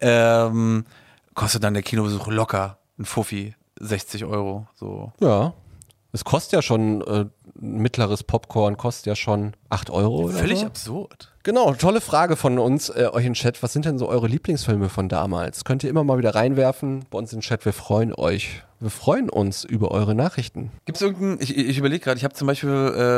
ähm, 0.00 0.84
kostet 1.34 1.62
dann 1.64 1.74
der 1.74 1.82
Kinobesuch 1.82 2.28
locker 2.28 2.78
ein 2.98 3.04
Fuffi, 3.04 3.54
60 3.80 4.24
Euro, 4.24 4.66
so. 4.74 5.12
Ja. 5.20 5.54
Es 6.12 6.24
kostet 6.24 6.52
ja 6.52 6.62
schon, 6.62 7.02
äh, 7.02 7.26
mittleres 7.60 8.24
Popcorn 8.24 8.76
kostet 8.76 9.06
ja 9.06 9.14
schon 9.14 9.52
8 9.68 9.90
Euro. 9.90 10.24
Oder 10.24 10.34
Völlig 10.34 10.60
so. 10.60 10.66
absurd. 10.66 11.32
Genau, 11.42 11.74
tolle 11.74 12.00
Frage 12.00 12.36
von 12.36 12.58
uns, 12.58 12.88
äh, 12.88 13.08
euch 13.12 13.26
im 13.26 13.34
Chat. 13.34 13.62
Was 13.62 13.72
sind 13.72 13.84
denn 13.84 13.98
so 13.98 14.08
eure 14.08 14.26
Lieblingsfilme 14.26 14.88
von 14.88 15.08
damals? 15.08 15.64
Könnt 15.64 15.84
ihr 15.84 15.90
immer 15.90 16.04
mal 16.04 16.18
wieder 16.18 16.34
reinwerfen 16.34 17.04
bei 17.10 17.18
uns 17.18 17.32
im 17.32 17.40
Chat. 17.40 17.64
Wir 17.64 17.72
freuen 17.72 18.14
euch. 18.14 18.62
Wir 18.80 18.90
freuen 18.90 19.28
uns 19.28 19.64
über 19.64 19.90
eure 19.90 20.14
Nachrichten. 20.14 20.70
Gibt 20.84 20.98
es 20.98 21.02
irgendeinen, 21.02 21.38
ich, 21.40 21.56
ich 21.56 21.78
überlege 21.78 22.04
gerade, 22.04 22.16
ich 22.16 22.22
habe 22.22 22.34
zum 22.34 22.46
Beispiel, 22.46 22.70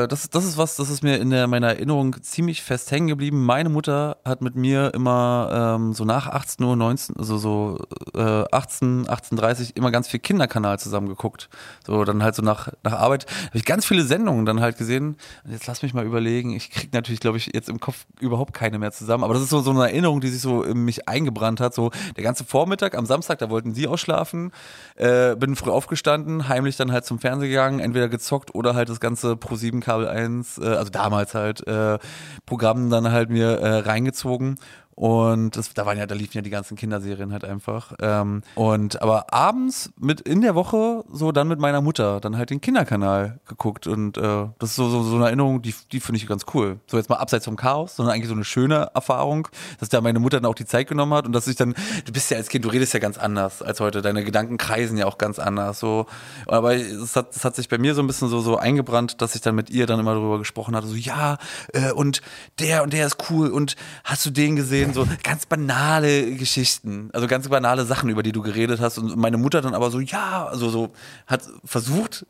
äh, 0.05 0.09
das, 0.09 0.23
ist- 0.23 0.35
das 0.35 0.45
ist 0.47 0.57
was, 0.57 0.77
das 0.77 0.89
ist 0.89 1.03
mir 1.03 1.19
in 1.19 1.29
der, 1.29 1.49
meiner 1.49 1.67
Erinnerung 1.69 2.17
ziemlich 2.23 2.63
fest 2.63 2.91
hängen 2.91 3.09
geblieben. 3.09 3.45
Meine 3.45 3.69
Mutter 3.69 4.17
hat 4.25 4.41
mit 4.41 4.55
mir 4.57 4.91
immer 4.95 5.77
ähm, 5.79 5.93
so 5.93 6.07
nach 6.07 6.29
18 6.29 6.65
Uhr, 6.65 6.77
19, 6.77 7.17
also 7.19 7.37
so 7.37 7.79
äh, 8.15 8.45
18, 8.51 9.07
18.30 9.07 9.77
immer 9.77 9.91
ganz 9.91 10.09
viel 10.09 10.19
Kinderkanal 10.21 10.79
zusammen 10.79 11.09
geguckt. 11.09 11.51
So, 11.87 12.05
dann 12.05 12.23
halt 12.23 12.35
so 12.37 12.43
nach, 12.43 12.71
nach 12.83 12.95
Arbeit 12.95 13.27
habe 13.49 13.59
ich 13.59 13.67
ganz 13.67 13.85
viele 13.85 14.05
Sendungen 14.05 14.47
dann 14.47 14.61
halt 14.63 14.79
gesehen. 14.79 15.17
Jetzt 15.47 15.67
lass 15.67 15.83
mich 15.83 15.93
mal 15.93 16.07
überlegen, 16.07 16.55
ich 16.57 16.71
krieg 16.71 16.91
natürlich, 16.95 17.21
glaube 17.21 17.37
ich, 17.37 17.51
jetzt 17.53 17.69
im 17.69 17.81
Kopf 17.81 18.07
überhaupt 18.19 18.55
keine 18.55 18.79
mehr 18.79 18.93
zusammen, 18.93 19.25
aber 19.25 19.35
das 19.35 19.43
ist 19.43 19.51
so, 19.51 19.61
so 19.61 19.73
eine 19.73 19.83
Erinnerung, 19.83 20.23
die 20.23 20.29
sich 20.29 20.41
so 20.41 20.63
in 20.63 20.87
mich 20.87 21.07
eingebrannt 21.07 21.61
hat. 21.61 21.75
So 21.75 21.91
der 22.17 22.25
ganze 22.25 22.45
Vormittag 22.45 22.97
am 22.97 23.05
Samstag, 23.05 23.41
da 23.41 23.51
wollten 23.51 23.75
sie 23.75 23.87
ausschlafen, 23.89 24.53
äh, 24.97 25.37
bin 25.37 25.49
früh 25.57 25.70
aufgestanden, 25.70 26.48
heimlich 26.48 26.76
dann 26.76 26.92
halt 26.92 27.05
zum 27.05 27.18
Fernseher 27.18 27.48
gegangen, 27.48 27.80
entweder 27.80 28.09
gezockt 28.09 28.55
oder 28.55 28.74
halt 28.74 28.88
das 28.88 29.01
ganze 29.01 29.32
Pro7 29.32 29.80
Kabel 29.80 30.09
1, 30.09 30.59
äh, 30.59 30.64
also 30.64 30.90
damals 30.90 31.34
halt 31.34 31.66
äh, 31.66 31.98
Programm 32.46 32.90
dann 32.90 33.11
halt 33.11 33.30
mir 33.30 33.59
äh, 33.59 33.78
reingezogen. 33.80 34.57
Und 35.01 35.57
das, 35.57 35.72
da 35.72 35.86
waren 35.86 35.96
ja, 35.96 36.05
da 36.05 36.14
liefen 36.14 36.36
ja 36.36 36.42
die 36.42 36.51
ganzen 36.51 36.76
Kinderserien 36.76 37.32
halt 37.32 37.42
einfach. 37.42 37.94
Ähm, 38.03 38.42
und 38.55 39.01
aber 39.01 39.32
abends 39.32 39.90
mit 39.98 40.20
in 40.20 40.42
der 40.42 40.55
Woche 40.55 41.05
so 41.11 41.32
dann 41.32 41.48
mit 41.48 41.59
meiner 41.59 41.80
Mutter 41.80 42.20
dann 42.20 42.36
halt 42.36 42.51
den 42.51 42.61
Kinderkanal 42.61 43.40
geguckt. 43.48 43.86
Und 43.86 44.18
äh, 44.18 44.48
das 44.59 44.70
ist 44.70 44.76
so, 44.76 44.90
so, 44.90 45.03
so 45.03 45.16
eine 45.16 45.24
Erinnerung, 45.24 45.62
die, 45.62 45.74
die 45.90 46.01
finde 46.01 46.18
ich 46.18 46.26
ganz 46.26 46.44
cool. 46.53 46.80
So 46.86 46.98
jetzt 46.98 47.09
mal 47.09 47.16
abseits 47.16 47.46
vom 47.46 47.57
Chaos, 47.57 47.96
sondern 47.96 48.14
eigentlich 48.14 48.28
so 48.28 48.34
eine 48.34 48.44
schöne 48.44 48.90
Erfahrung, 48.92 49.48
dass 49.78 49.88
da 49.88 50.03
meine 50.03 50.18
Mutter 50.18 50.38
dann 50.38 50.51
auch 50.51 50.55
die 50.55 50.66
Zeit 50.66 50.86
genommen 50.86 51.14
hat 51.14 51.24
und 51.24 51.32
dass 51.32 51.48
ich 51.48 51.57
dann, 51.57 51.74
du 52.05 52.12
bist 52.12 52.30
ja 52.30 52.36
als 52.36 52.51
Kind, 52.51 52.66
du 52.66 52.68
redest 52.68 52.92
ja 52.92 53.01
ganz 53.01 53.16
anders 53.16 53.62
als 53.62 53.80
heute. 53.80 54.03
Deine 54.03 54.22
Gedanken 54.22 54.59
kreisen 54.59 54.98
ja 54.98 55.07
auch 55.07 55.16
ganz 55.16 55.38
anders. 55.38 55.80
So. 55.80 56.05
Aber 56.46 56.74
es 56.74 57.16
hat, 57.16 57.34
es 57.34 57.42
hat 57.46 57.57
sich 57.57 57.70
bei 57.70 57.78
mir 57.78 57.94
so 57.94 58.03
ein 58.03 58.07
bisschen 58.07 58.28
so, 58.28 58.40
so 58.40 58.59
eingebrannt, 58.59 59.22
dass 59.22 59.34
ich 59.34 59.40
dann 59.40 59.55
mit 59.55 59.70
ihr 59.70 59.86
dann 59.86 59.98
immer 59.98 60.12
darüber 60.12 60.36
gesprochen 60.36 60.76
hatte, 60.76 60.88
so 60.88 60.94
ja, 60.94 61.38
äh, 61.72 61.90
und 61.90 62.20
der 62.59 62.82
und 62.82 62.92
der 62.92 63.07
ist 63.07 63.16
cool 63.30 63.48
und 63.48 63.76
hast 64.05 64.26
du 64.26 64.30
den 64.30 64.57
gesehen? 64.57 64.89
So 64.93 65.07
ganz 65.22 65.47
banale 65.47 66.34
Geschichten, 66.34 67.11
also 67.12 67.26
ganz 67.26 67.49
banale 67.49 67.84
Sachen, 67.84 68.11
über 68.11 68.22
die 68.22 68.32
du 68.32 68.43
geredet 68.43 68.80
hast. 68.80 68.99
Und 68.99 69.16
meine 69.16 69.36
Mutter 69.36 69.61
dann 69.61 69.74
aber 69.74 69.91
so, 69.91 70.01
ja, 70.01 70.47
also 70.47 70.68
so 70.70 70.91
hat 71.26 71.43
versucht, 71.64 72.26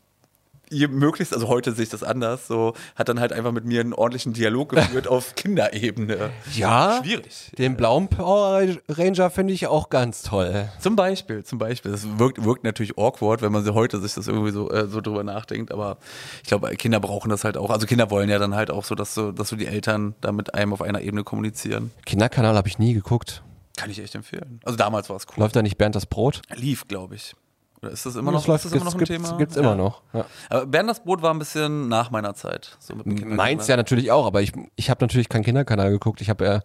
ihr 0.71 0.87
möglichst, 0.87 1.33
also 1.33 1.47
heute 1.47 1.73
sehe 1.73 1.83
ich 1.83 1.89
das 1.89 2.03
anders, 2.03 2.47
so 2.47 2.73
hat 2.95 3.09
dann 3.09 3.19
halt 3.19 3.33
einfach 3.33 3.51
mit 3.51 3.65
mir 3.65 3.81
einen 3.81 3.93
ordentlichen 3.93 4.33
Dialog 4.33 4.69
geführt 4.69 5.07
auf 5.07 5.35
Kinderebene. 5.35 6.31
Ja. 6.55 7.01
Schwierig. 7.03 7.51
Den 7.57 7.77
blauen 7.77 8.07
Power 8.07 8.65
Ranger 8.89 9.29
finde 9.29 9.53
ich 9.53 9.67
auch 9.67 9.89
ganz 9.89 10.23
toll. 10.23 10.69
Zum 10.79 10.95
Beispiel, 10.95 11.43
zum 11.43 11.59
Beispiel. 11.59 11.91
Das 11.91 12.07
wirkt, 12.17 12.43
wirkt 12.43 12.63
natürlich 12.63 12.97
awkward, 12.97 13.41
wenn 13.41 13.51
man 13.51 13.63
so 13.63 13.73
heute 13.73 13.99
sich 13.99 14.13
das 14.13 14.27
irgendwie 14.27 14.51
so, 14.51 14.69
äh, 14.71 14.87
so 14.87 15.01
drüber 15.01 15.23
nachdenkt, 15.23 15.71
aber 15.71 15.97
ich 16.41 16.47
glaube, 16.47 16.69
Kinder 16.75 16.99
brauchen 16.99 17.29
das 17.29 17.43
halt 17.43 17.57
auch. 17.57 17.69
Also 17.69 17.85
Kinder 17.85 18.09
wollen 18.09 18.29
ja 18.29 18.39
dann 18.39 18.55
halt 18.55 18.71
auch 18.71 18.85
so, 18.85 18.95
dass 18.95 19.13
so, 19.13 19.31
dass 19.31 19.49
so 19.49 19.55
die 19.55 19.67
Eltern 19.67 20.15
da 20.21 20.31
mit 20.31 20.55
einem 20.55 20.73
auf 20.73 20.81
einer 20.81 21.01
Ebene 21.01 21.23
kommunizieren. 21.23 21.91
Kinderkanal 22.05 22.55
habe 22.55 22.67
ich 22.67 22.79
nie 22.79 22.93
geguckt. 22.93 23.43
Kann 23.77 23.89
ich 23.89 23.99
echt 23.99 24.15
empfehlen. 24.15 24.59
Also 24.63 24.77
damals 24.77 25.09
war 25.09 25.15
es 25.15 25.25
cool. 25.27 25.41
Läuft 25.43 25.55
da 25.55 25.61
nicht 25.61 25.77
Bernd 25.77 25.95
das 25.95 26.05
Brot? 26.05 26.41
Lief, 26.53 26.87
glaube 26.87 27.15
ich. 27.15 27.33
Oder 27.81 27.91
ist 27.91 28.05
das 28.05 28.15
immer 28.15 28.31
noch, 28.31 28.39
das 28.41 28.47
läuft, 28.47 28.65
ist 28.65 28.75
das 28.75 28.81
immer 28.81 28.85
noch 28.91 28.93
ein 28.95 28.99
gibt's, 28.99 29.27
Thema? 29.27 29.37
Gibt's 29.37 29.55
Ja. 29.55 29.61
immer 29.61 29.75
noch. 29.75 30.01
Ja. 30.13 30.25
Aber 30.49 30.65
Bernd 30.67 30.89
das 30.89 31.03
Brot 31.03 31.21
war 31.23 31.33
ein 31.33 31.39
bisschen 31.39 31.87
nach 31.87 32.11
meiner 32.11 32.35
Zeit. 32.35 32.77
So. 32.79 32.93
Meins 33.05 33.67
ja 33.67 33.75
natürlich 33.75 34.11
auch, 34.11 34.27
aber 34.27 34.41
ich, 34.41 34.51
ich 34.75 34.89
habe 34.91 35.03
natürlich 35.03 35.29
keinen 35.29 35.43
Kinderkanal 35.43 35.89
geguckt. 35.89 36.21
Ich 36.21 36.29
habe 36.29 36.45
ja, 36.45 36.61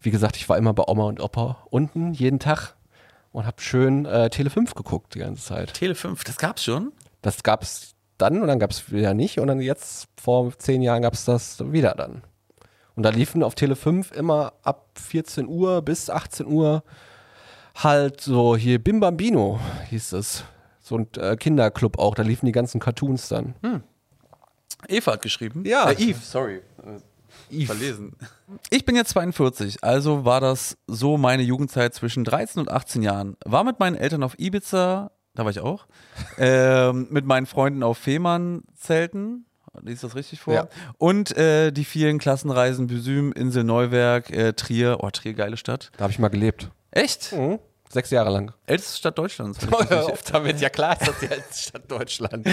wie 0.00 0.12
gesagt, 0.12 0.36
ich 0.36 0.48
war 0.48 0.56
immer 0.58 0.72
bei 0.72 0.84
Oma 0.86 1.04
und 1.04 1.20
Opa 1.20 1.56
unten 1.70 2.12
jeden 2.12 2.38
Tag 2.38 2.76
und 3.32 3.46
habe 3.46 3.60
schön 3.60 4.06
äh, 4.06 4.30
Tele 4.30 4.48
5 4.50 4.74
geguckt 4.74 5.14
die 5.14 5.18
ganze 5.18 5.42
Zeit. 5.44 5.74
Tele 5.74 5.96
5, 5.96 6.22
das 6.22 6.36
gab's 6.38 6.62
schon. 6.62 6.92
Das 7.22 7.42
gab's 7.42 7.94
dann 8.18 8.40
und 8.40 8.46
dann 8.46 8.60
gab's 8.60 8.92
wieder 8.92 9.12
nicht 9.12 9.40
und 9.40 9.48
dann 9.48 9.60
jetzt 9.60 10.06
vor 10.22 10.56
zehn 10.56 10.82
Jahren 10.82 11.02
gab's 11.02 11.24
das 11.24 11.58
wieder 11.72 11.94
dann. 11.96 12.22
Und 12.94 13.02
da 13.02 13.10
liefen 13.10 13.42
auf 13.42 13.56
Tele 13.56 13.74
5 13.74 14.12
immer 14.12 14.52
ab 14.62 14.86
14 14.94 15.48
Uhr 15.48 15.82
bis 15.82 16.10
18 16.10 16.46
Uhr 16.46 16.84
halt 17.74 18.20
so 18.20 18.56
hier 18.56 18.78
Bim 18.78 19.00
Bambino 19.00 19.58
hieß 19.88 20.12
es. 20.12 20.44
So 20.90 20.98
ein 20.98 21.06
äh, 21.18 21.36
Kinderclub 21.36 22.00
auch, 22.00 22.16
da 22.16 22.24
liefen 22.24 22.46
die 22.46 22.52
ganzen 22.52 22.80
Cartoons 22.80 23.28
dann. 23.28 23.54
Eva 24.88 25.12
hat 25.12 25.22
geschrieben. 25.22 25.64
Ja. 25.64 25.88
Äh, 25.88 26.02
Eve, 26.02 26.18
sorry. 26.20 26.62
Eve. 27.48 27.66
Verlesen. 27.66 28.16
Ich 28.70 28.84
bin 28.84 28.96
jetzt 28.96 29.10
42, 29.10 29.84
also 29.84 30.24
war 30.24 30.40
das 30.40 30.78
so 30.88 31.16
meine 31.16 31.44
Jugendzeit 31.44 31.94
zwischen 31.94 32.24
13 32.24 32.62
und 32.62 32.72
18 32.72 33.02
Jahren. 33.02 33.36
War 33.44 33.62
mit 33.62 33.78
meinen 33.78 33.94
Eltern 33.94 34.24
auf 34.24 34.36
Ibiza, 34.36 35.12
da 35.36 35.44
war 35.44 35.52
ich 35.52 35.60
auch, 35.60 35.86
ähm, 36.38 37.06
mit 37.10 37.24
meinen 37.24 37.46
Freunden 37.46 37.84
auf 37.84 37.96
Fehmarn-Zelten. 37.96 39.46
Lies 39.82 40.00
das 40.00 40.16
richtig 40.16 40.40
vor? 40.40 40.54
Ja. 40.54 40.68
Und 40.98 41.36
äh, 41.36 41.70
die 41.70 41.84
vielen 41.84 42.18
Klassenreisen 42.18 42.88
Büsüm, 42.88 43.30
Insel 43.30 43.62
Neuwerk, 43.62 44.30
äh, 44.30 44.54
Trier. 44.54 44.98
Oh, 45.02 45.10
Trier, 45.10 45.34
geile 45.34 45.56
Stadt. 45.56 45.92
Da 45.96 46.02
habe 46.02 46.12
ich 46.12 46.18
mal 46.18 46.30
gelebt. 46.30 46.68
Echt? 46.90 47.32
Mhm. 47.32 47.60
Sechs 47.92 48.10
Jahre 48.10 48.30
lang. 48.30 48.52
Älteste 48.66 48.98
Stadt 48.98 49.18
Deutschlands. 49.18 49.58
Oft 49.90 50.32
damit, 50.32 50.60
ja 50.60 50.68
klar 50.68 50.92
ist 51.00 51.08
das 51.08 51.18
die 51.18 51.26
älteste 51.26 51.62
Stadt 51.68 51.90
Deutschland. 51.90 52.46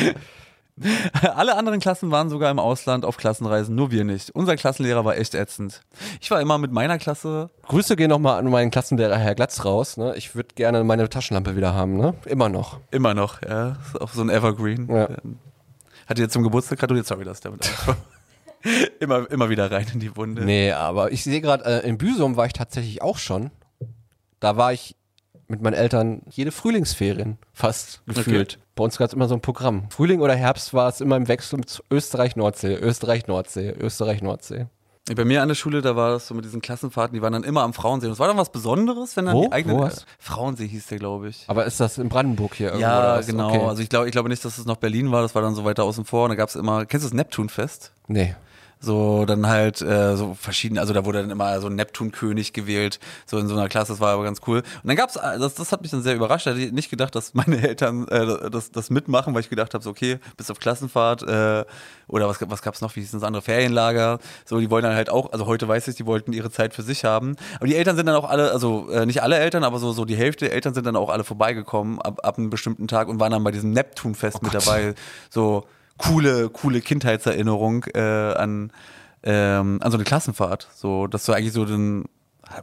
Alle 1.22 1.56
anderen 1.56 1.80
Klassen 1.80 2.12
waren 2.12 2.30
sogar 2.30 2.52
im 2.52 2.60
Ausland 2.60 3.06
auf 3.06 3.18
Klassenreisen, 3.18 3.74
nur 3.76 3.90
wir 3.92 4.04
nicht. 4.04 4.32
Unser 4.32 4.56
Klassenlehrer 4.56 5.06
war 5.06 5.18
echt 5.18 5.34
ätzend. 5.34 5.82
Ich 6.22 6.30
war 6.30 6.40
immer 6.42 6.58
mit 6.58 6.72
meiner 6.72 6.98
Klasse. 7.00 7.50
Grüße 7.68 7.96
gehen 7.96 8.10
nochmal 8.10 8.38
an 8.40 8.50
meinen 8.50 8.70
Klassenlehrer 8.70 9.18
Herr 9.18 9.34
Glatz 9.34 9.66
raus. 9.66 9.98
Ne? 9.98 10.16
Ich 10.16 10.36
würde 10.36 10.54
gerne 10.54 10.84
meine 10.84 11.10
Taschenlampe 11.10 11.56
wieder 11.56 11.74
haben, 11.74 11.98
ne? 11.98 12.14
Immer 12.26 12.50
noch. 12.50 12.80
Immer 12.92 13.16
noch, 13.16 13.42
ja. 13.42 13.78
Ist 13.88 14.02
auch 14.02 14.12
so 14.12 14.22
ein 14.22 14.30
Evergreen. 14.30 14.88
Ja. 14.90 15.10
Hat 16.08 16.18
dir 16.18 16.30
zum 16.30 16.44
Geburtstag 16.44 16.80
gratuliert? 16.80 17.08
Sorry, 17.08 17.26
dass 17.26 17.42
damit 17.42 17.68
immer, 19.00 19.30
immer 19.32 19.50
wieder 19.50 19.72
rein 19.72 19.88
in 19.94 20.00
die 20.00 20.16
Wunde. 20.16 20.46
Nee, 20.46 20.72
aber 20.72 21.12
ich 21.12 21.24
sehe 21.24 21.42
gerade, 21.42 21.66
äh, 21.66 21.88
in 21.88 21.98
Büsum 21.98 22.38
war 22.38 22.46
ich 22.46 22.54
tatsächlich 22.54 23.02
auch 23.02 23.18
schon. 23.18 23.52
Da 24.40 24.58
war 24.58 24.74
ich 24.74 24.96
mit 25.48 25.62
meinen 25.62 25.74
Eltern 25.74 26.22
jede 26.30 26.52
Frühlingsferien 26.52 27.38
fast 27.54 28.02
gefühlt. 28.06 28.60
Bei 28.76 28.84
uns 28.84 28.98
gab 28.98 29.08
es 29.08 29.14
immer 29.14 29.28
so 29.28 29.34
ein 29.34 29.42
Programm. 29.42 29.90
Frühling 29.90 30.20
oder 30.22 30.36
Herbst 30.36 30.74
war 30.74 30.90
es 30.90 31.02
immer 31.02 31.16
im 31.16 31.28
Wechsel 31.28 31.58
mit 31.58 31.84
Österreich-Nordsee, 31.90 32.76
Österreich-Nordsee, 32.76 33.72
Österreich-Nordsee. 33.80 34.68
Bei 35.16 35.24
mir 35.24 35.42
an 35.42 35.48
der 35.48 35.56
Schule, 35.56 35.82
da 35.82 35.96
war 35.96 36.12
das 36.12 36.28
so 36.28 36.34
mit 36.34 36.44
diesen 36.44 36.62
Klassenfahrten, 36.62 37.16
die 37.16 37.22
waren 37.22 37.32
dann 37.32 37.46
immer 37.46 37.62
am 37.62 37.74
Frauensee. 37.74 38.08
Und 38.08 38.14
es 38.14 38.20
war 38.20 38.28
dann 38.28 38.36
was 38.36 38.52
Besonderes, 38.52 39.16
wenn 39.16 39.26
dann 39.26 39.36
Wo? 39.36 39.46
die 39.46 39.52
eigenen. 39.54 39.80
Wo? 39.80 39.90
Frauensee 40.20 40.68
hieß 40.68 40.88
der, 40.88 41.00
glaube 41.00 41.30
ich. 41.30 41.46
Aber 41.48 41.66
ist 41.66 41.80
das 41.80 41.98
in 41.98 42.10
Brandenburg 42.10 42.56
hier 42.56 42.68
irgendwo? 42.68 42.88
Ja, 42.88 43.22
genau. 43.22 43.48
Okay. 43.50 43.66
Also 43.66 43.82
ich 43.82 43.88
glaube, 43.88 44.08
ich 44.08 44.12
glaube 44.12 44.28
nicht, 44.28 44.44
dass 44.44 44.58
es 44.58 44.66
noch 44.66 44.76
Berlin 44.76 45.12
war. 45.12 45.22
Das 45.22 45.34
war 45.34 45.42
dann 45.42 45.56
so 45.56 45.64
weiter 45.64 45.86
außen 45.86 46.04
vor. 46.04 46.26
Und 46.26 46.32
da 46.32 46.36
gab 46.36 46.50
es 46.50 46.56
immer. 46.56 46.86
Kennst 46.86 47.06
du 47.06 47.10
das 47.10 47.16
Neptunfest? 47.16 47.94
Nee. 48.08 48.36
So, 48.80 49.26
dann 49.26 49.48
halt 49.48 49.82
äh, 49.82 50.16
so 50.16 50.36
verschiedene, 50.36 50.80
also 50.80 50.94
da 50.94 51.04
wurde 51.04 51.22
dann 51.22 51.32
immer 51.32 51.60
so 51.62 51.68
ein 51.68 51.76
Neptunkönig 51.76 52.54
gewählt, 52.54 53.00
so 53.26 53.40
in 53.40 53.48
so 53.48 53.56
einer 53.56 53.70
Klasse, 53.70 53.94
das 53.94 54.00
war 54.00 54.14
aber 54.14 54.24
ganz 54.24 54.42
cool. 54.46 54.60
Und 54.60 54.88
dann 54.88 54.96
gab's, 54.96 55.16
äh, 55.16 55.40
das, 55.40 55.56
das 55.56 55.72
hat 55.72 55.82
mich 55.82 55.90
dann 55.90 56.04
sehr 56.04 56.16
überrascht, 56.16 56.46
da 56.46 56.52
hätte 56.52 56.62
ich 56.62 56.72
nicht 56.72 56.90
gedacht, 56.92 57.16
dass 57.16 57.34
meine 57.34 57.62
Eltern 57.62 58.08
äh, 58.08 58.50
das, 58.52 58.72
das 58.72 58.90
mitmachen, 58.90 59.34
weil 59.34 59.42
ich 59.42 59.50
gedacht 59.50 59.74
habe, 59.74 59.84
so 59.84 59.90
okay, 59.90 60.20
bis 60.38 60.52
auf 60.52 60.60
Klassenfahrt 60.60 61.24
äh, 61.24 61.66
oder 62.08 62.28
was, 62.28 62.38
was 62.48 62.62
gab's 62.62 62.82
noch, 62.82 62.96
wie 62.96 63.02
hieß 63.02 63.12
das 63.12 63.24
andere, 63.24 63.42
Ferienlager, 63.42 64.20
so, 64.46 64.60
die 64.60 64.70
wollen 64.70 64.84
dann 64.84 64.96
halt 64.96 65.10
auch, 65.10 65.32
also 65.34 65.48
heute 65.48 65.68
weiß 65.68 65.88
ich, 65.88 65.96
die 65.96 66.06
wollten 66.06 66.32
ihre 66.32 66.52
Zeit 66.52 66.74
für 66.74 66.84
sich 66.84 67.04
haben. 67.04 67.36
Aber 67.56 67.68
die 67.68 67.76
Eltern 67.76 67.96
sind 67.96 68.06
dann 68.06 68.16
auch 68.16 68.30
alle, 68.30 68.52
also 68.52 68.90
äh, 68.92 69.06
nicht 69.06 69.24
alle 69.24 69.38
Eltern, 69.38 69.64
aber 69.64 69.80
so, 69.80 69.92
so 69.92 70.06
die 70.06 70.16
Hälfte 70.16 70.46
der 70.46 70.54
Eltern 70.54 70.74
sind 70.74 70.86
dann 70.86 70.96
auch 70.96 71.10
alle 71.10 71.24
vorbeigekommen 71.24 72.00
ab, 72.00 72.20
ab 72.24 72.38
einem 72.38 72.50
bestimmten 72.50 72.88
Tag 72.88 73.08
und 73.08 73.20
waren 73.20 73.32
dann 73.32 73.44
bei 73.44 73.52
diesem 73.52 73.72
Neptunfest 73.72 74.44
mit 74.44 74.54
dabei, 74.54 74.94
so 75.30 75.66
coole, 75.98 76.50
coole 76.50 76.82
Kindheitserinnerung 76.82 77.86
äh, 77.94 78.00
an, 78.00 78.72
ähm, 79.24 79.80
an 79.82 79.92
so 79.92 79.98
eine 79.98 80.04
Klassenfahrt. 80.04 80.68
So, 80.76 81.08
dass 81.08 81.26
du 81.26 81.34
eigentlich 81.34 81.54
so 81.54 81.66
den, 81.66 82.06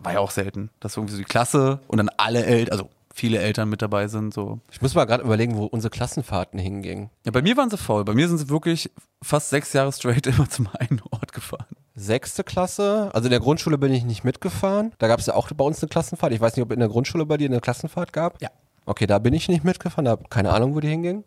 war 0.03 0.12
ja 0.12 0.20
auch 0.20 0.30
selten, 0.30 0.70
dass 0.80 0.97
irgendwie 0.97 1.14
so 1.14 1.18
die 1.18 1.24
Klasse 1.24 1.80
und 1.89 1.99
dann 1.99 2.11
alle 2.16 2.45
Eltern, 2.45 2.72
also 2.72 2.89
viele 3.14 3.39
Eltern 3.39 3.68
mit 3.68 3.80
dabei 3.80 4.09
sind. 4.09 4.35
So. 4.35 4.59
Ich 4.70 4.82
muss 4.82 4.95
mal 4.95 5.05
gerade 5.05 5.22
überlegen, 5.22 5.57
wo 5.57 5.66
unsere 5.66 5.91
Klassenfahrten 5.91 6.59
hingingen. 6.59 7.11
Ja, 7.24 7.30
bei 7.30 7.43
mir 7.43 7.57
waren 7.57 7.70
sie 7.70 7.78
voll. 7.78 8.05
Bei 8.05 8.12
mir 8.12 8.28
sind 8.28 8.39
sie 8.39 8.49
wirklich 8.49 8.91
fast 9.22 9.51
sechs 9.51 9.72
Jahre 9.72 9.93
straight 9.93 10.26
immer 10.26 10.49
zum 10.51 10.68
einen 10.78 11.01
Ort 11.11 11.32
gefahren. 11.32 11.66
Sechste 11.95 12.43
Klasse, 12.43 13.11
also 13.14 13.26
in 13.26 13.30
der 13.30 13.39
Grundschule 13.39 13.78
bin 13.78 13.93
ich 13.93 14.05
nicht 14.05 14.24
mitgefahren. 14.24 14.93
Da 14.99 15.07
gab 15.07 15.20
es 15.20 15.26
ja 15.26 15.35
auch 15.35 15.49
bei 15.53 15.64
uns 15.64 15.80
eine 15.80 15.89
Klassenfahrt. 15.89 16.32
Ich 16.32 16.41
weiß 16.41 16.57
nicht, 16.57 16.64
ob 16.64 16.72
in 16.72 16.80
der 16.80 16.89
Grundschule 16.89 17.24
bei 17.24 17.37
dir 17.37 17.49
eine 17.49 17.61
Klassenfahrt 17.61 18.12
gab. 18.12 18.43
Ja. 18.43 18.51
Okay, 18.85 19.07
da 19.07 19.18
bin 19.18 19.32
ich 19.32 19.49
nicht 19.49 19.64
mitgefahren, 19.64 20.05
da 20.05 20.11
habe 20.11 20.24
keine 20.28 20.53
Ahnung, 20.53 20.74
wo 20.74 20.80
die 20.80 20.89
hinging. 20.89 21.24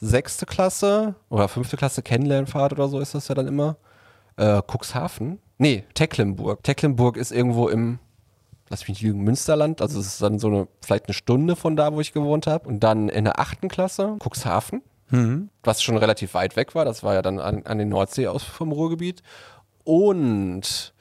Sechste 0.00 0.46
Klasse 0.46 1.16
oder 1.28 1.48
fünfte 1.48 1.76
Klasse 1.76 2.02
Kennenlernfahrt 2.02 2.72
oder 2.72 2.88
so 2.88 3.00
ist 3.00 3.14
das 3.14 3.28
ja 3.28 3.34
dann 3.34 3.48
immer. 3.48 3.76
Äh, 4.36 4.62
Cuxhaven? 4.62 5.40
Nee, 5.58 5.84
Tecklenburg. 5.94 6.62
Tecklenburg 6.62 7.16
ist 7.16 7.32
irgendwo 7.32 7.68
im, 7.68 7.98
lass 8.68 8.82
mich 8.82 8.90
nicht 8.90 9.02
lügen, 9.02 9.22
Münsterland. 9.22 9.82
Also 9.82 9.98
es 9.98 10.06
ist 10.06 10.22
dann 10.22 10.38
so 10.38 10.46
eine, 10.46 10.68
vielleicht 10.80 11.06
eine 11.06 11.14
Stunde 11.14 11.56
von 11.56 11.74
da, 11.74 11.92
wo 11.92 12.00
ich 12.00 12.12
gewohnt 12.12 12.46
habe. 12.46 12.68
Und 12.68 12.80
dann 12.84 13.08
in 13.08 13.24
der 13.24 13.40
achten 13.40 13.68
Klasse 13.68 14.16
Cuxhaven, 14.22 14.82
was 15.64 15.82
schon 15.82 15.96
relativ 15.96 16.34
weit 16.34 16.54
weg 16.54 16.76
war. 16.76 16.84
Das 16.84 17.02
war 17.02 17.14
ja 17.14 17.22
dann 17.22 17.40
an, 17.40 17.64
an 17.64 17.78
den 17.78 17.88
Nordsee 17.88 18.28
aus 18.28 18.44
vom 18.44 18.70
Ruhrgebiet. 18.70 19.22
Und, 19.82 20.94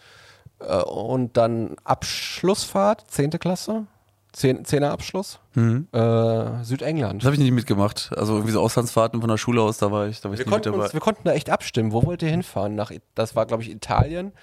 äh, 0.59 0.81
und 0.81 1.37
dann 1.37 1.75
Abschlussfahrt, 1.83 3.05
zehnte 3.11 3.37
Klasse. 3.37 3.85
Zehn, 4.37 4.63
Zehner 4.65 4.91
Abschluss. 4.91 5.39
Äh, 5.55 6.63
Südengland. 6.63 7.23
Das 7.23 7.25
habe 7.25 7.33
ich 7.33 7.41
nicht 7.41 7.53
mitgemacht. 7.53 8.11
Also 8.15 8.35
irgendwie 8.35 8.51
so 8.51 8.61
Auslandsfahrten 8.61 9.19
von 9.19 9.29
der 9.31 9.37
Schule 9.37 9.63
aus, 9.63 9.79
da 9.79 9.91
war 9.91 10.07
ich, 10.07 10.21
da 10.21 10.29
war 10.29 10.35
ich 10.35 10.39
Wir 10.39 10.45
nicht 10.45 10.45
mit 10.45 10.53
konnten, 10.53 10.71
dabei. 10.73 10.83
uns, 10.83 10.93
wir 10.93 10.99
konnten 10.99 11.23
da 11.23 11.33
echt 11.33 11.49
abstimmen. 11.49 11.91
Wo 11.91 12.03
wollt 12.03 12.21
ihr 12.21 12.29
hinfahren? 12.29 12.75
Nach, 12.75 12.91
das 13.15 13.35
war, 13.35 13.47
glaube 13.47 13.63
ich, 13.63 13.71
Italien, 13.71 14.33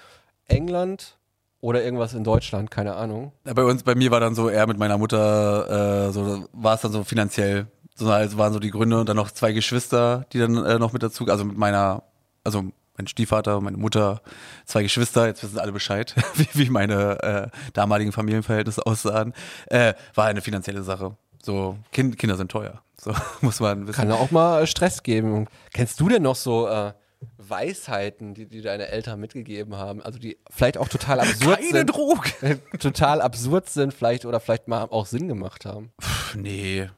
England 0.49 1.17
oder 1.61 1.81
irgendwas 1.81 2.13
in 2.13 2.25
Deutschland, 2.25 2.71
keine 2.71 2.95
Ahnung. 2.95 3.31
Ja, 3.45 3.53
bei 3.53 3.63
uns, 3.63 3.83
bei 3.83 3.95
mir 3.95 4.11
war 4.11 4.19
dann 4.19 4.35
so 4.35 4.49
eher 4.49 4.67
mit 4.67 4.77
meiner 4.77 4.97
Mutter, 4.97 6.07
äh, 6.09 6.11
so 6.11 6.45
war 6.51 6.75
es 6.75 6.81
dann 6.81 6.91
so 6.91 7.05
finanziell. 7.05 7.67
So 7.95 8.09
also 8.11 8.37
waren 8.37 8.51
so 8.51 8.59
die 8.59 8.71
Gründe 8.71 8.99
und 8.99 9.07
dann 9.07 9.15
noch 9.15 9.31
zwei 9.31 9.53
Geschwister, 9.53 10.25
die 10.33 10.39
dann 10.39 10.57
äh, 10.65 10.77
noch 10.77 10.91
mit 10.91 11.03
dazu, 11.03 11.25
also 11.27 11.45
mit 11.45 11.57
meiner, 11.57 12.03
also 12.43 12.65
mein 12.97 13.07
Stiefvater, 13.07 13.59
meine 13.61 13.77
Mutter, 13.77 14.21
zwei 14.65 14.83
Geschwister, 14.83 15.27
jetzt 15.27 15.43
wissen 15.43 15.59
alle 15.59 15.71
Bescheid, 15.71 16.15
wie, 16.35 16.47
wie 16.53 16.69
meine 16.69 17.51
äh, 17.53 17.71
damaligen 17.73 18.11
Familienverhältnisse 18.11 18.85
aussahen, 18.85 19.33
äh, 19.67 19.93
war 20.13 20.25
eine 20.25 20.41
finanzielle 20.41 20.83
Sache. 20.83 21.17
So, 21.41 21.77
kind, 21.91 22.17
Kinder 22.17 22.37
sind 22.37 22.51
teuer. 22.51 22.81
So 22.99 23.13
muss 23.41 23.59
man 23.59 23.87
wissen. 23.87 23.97
Kann 23.97 24.09
ja 24.09 24.15
auch 24.15 24.31
mal 24.31 24.63
äh, 24.63 24.67
Stress 24.67 25.03
geben. 25.03 25.47
Kennst 25.73 25.99
du 25.99 26.09
denn 26.09 26.23
noch 26.23 26.35
so 26.35 26.67
äh, 26.67 26.93
Weisheiten, 27.37 28.33
die, 28.33 28.47
die 28.47 28.61
deine 28.61 28.87
Eltern 28.87 29.19
mitgegeben 29.19 29.75
haben? 29.75 30.01
Also 30.01 30.17
die 30.17 30.37
vielleicht 30.49 30.77
auch 30.77 30.87
total 30.87 31.19
absurd 31.19 31.57
Keine 31.57 31.69
sind. 31.69 31.87
Droge. 31.87 32.61
total 32.79 33.21
absurd 33.21 33.69
sind, 33.69 33.93
vielleicht 33.93 34.25
oder 34.25 34.39
vielleicht 34.39 34.67
mal 34.67 34.83
auch 34.85 35.05
Sinn 35.05 35.27
gemacht 35.27 35.65
haben. 35.65 35.91
Pff, 36.01 36.35
nee. 36.35 36.89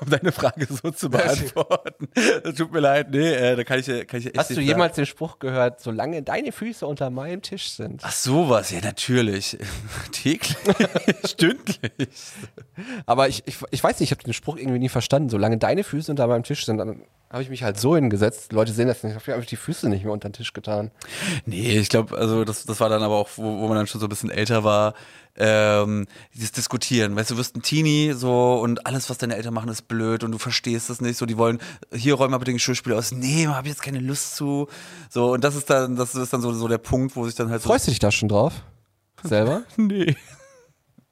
Um 0.00 0.10
deine 0.10 0.32
Frage 0.32 0.66
so 0.66 0.90
zu 0.90 1.10
beantworten. 1.10 2.08
Das 2.42 2.54
tut 2.54 2.72
mir 2.72 2.80
leid, 2.80 3.10
nee, 3.10 3.32
äh, 3.32 3.56
da 3.56 3.64
kann 3.64 3.78
ich, 3.78 3.86
kann 3.86 4.20
ich 4.20 4.26
echt 4.26 4.38
Hast 4.38 4.50
du 4.50 4.60
jemals 4.60 4.96
den 4.96 5.06
Spruch 5.06 5.38
gehört, 5.38 5.80
solange 5.80 6.22
deine 6.22 6.52
Füße 6.52 6.86
unter 6.86 7.10
meinem 7.10 7.42
Tisch 7.42 7.70
sind? 7.70 8.02
Ach 8.04 8.12
sowas, 8.12 8.70
ja 8.70 8.80
natürlich. 8.80 9.58
Täglich, 10.12 10.56
stündlich. 11.26 12.08
Aber 13.06 13.28
ich, 13.28 13.42
ich, 13.46 13.58
ich 13.70 13.82
weiß 13.82 14.00
nicht, 14.00 14.10
ich 14.10 14.16
habe 14.16 14.24
den 14.24 14.34
Spruch 14.34 14.56
irgendwie 14.56 14.78
nie 14.78 14.88
verstanden. 14.88 15.28
Solange 15.28 15.58
deine 15.58 15.84
Füße 15.84 16.10
unter 16.10 16.26
meinem 16.26 16.44
Tisch 16.44 16.66
sind, 16.66 16.78
dann 16.78 17.02
habe 17.34 17.42
ich 17.42 17.50
mich 17.50 17.64
halt 17.64 17.80
so 17.80 17.96
hingesetzt. 17.96 18.52
Leute 18.52 18.72
sehen 18.72 18.86
das 18.86 19.02
nicht. 19.02 19.16
Ich 19.16 19.20
habe 19.20 19.34
einfach 19.34 19.48
die 19.48 19.56
Füße 19.56 19.88
nicht 19.88 20.04
mehr 20.04 20.12
unter 20.12 20.28
den 20.28 20.34
Tisch 20.34 20.52
getan. 20.52 20.92
Nee, 21.46 21.78
ich 21.78 21.88
glaube, 21.88 22.16
also 22.16 22.44
das, 22.44 22.64
das 22.64 22.78
war 22.78 22.88
dann 22.88 23.02
aber 23.02 23.16
auch, 23.16 23.28
wo, 23.34 23.42
wo 23.42 23.66
man 23.66 23.76
dann 23.76 23.88
schon 23.88 24.00
so 24.00 24.06
ein 24.06 24.08
bisschen 24.08 24.30
älter 24.30 24.62
war, 24.62 24.94
ähm, 25.36 26.06
dieses 26.34 26.52
Diskutieren. 26.52 27.16
Weißt 27.16 27.30
du, 27.30 27.34
du 27.34 27.40
wirst 27.40 27.56
ein 27.56 27.62
Teenie 27.62 28.12
so 28.12 28.54
und 28.54 28.86
alles, 28.86 29.10
was 29.10 29.18
deine 29.18 29.36
Eltern 29.36 29.54
machen, 29.54 29.68
ist 29.68 29.88
blöd 29.88 30.24
und 30.24 30.32
du 30.32 30.38
verstehst 30.38 30.90
es 30.90 31.00
nicht. 31.00 31.18
So, 31.18 31.26
die 31.26 31.38
wollen, 31.38 31.58
hier 31.92 32.14
räumen 32.14 32.32
wir 32.32 32.38
bitte 32.38 32.52
den 32.52 32.56
Geschirrspiel 32.56 32.92
aus. 32.92 33.12
Nee, 33.12 33.46
habe 33.46 33.68
jetzt 33.68 33.82
keine 33.82 33.98
Lust 34.00 34.36
zu. 34.36 34.68
So, 35.10 35.32
und 35.32 35.42
das 35.44 35.56
ist 35.56 35.70
dann, 35.70 35.96
das 35.96 36.14
ist 36.14 36.32
dann 36.32 36.40
so, 36.40 36.52
so 36.52 36.68
der 36.68 36.78
Punkt, 36.78 37.16
wo 37.16 37.24
sich 37.26 37.34
dann 37.34 37.50
halt 37.50 37.62
so. 37.62 37.68
Freust 37.68 37.86
du 37.86 37.90
dich 37.90 37.98
da 37.98 38.10
schon 38.10 38.28
drauf? 38.28 38.54
Selber? 39.22 39.62
Nee. 39.76 40.16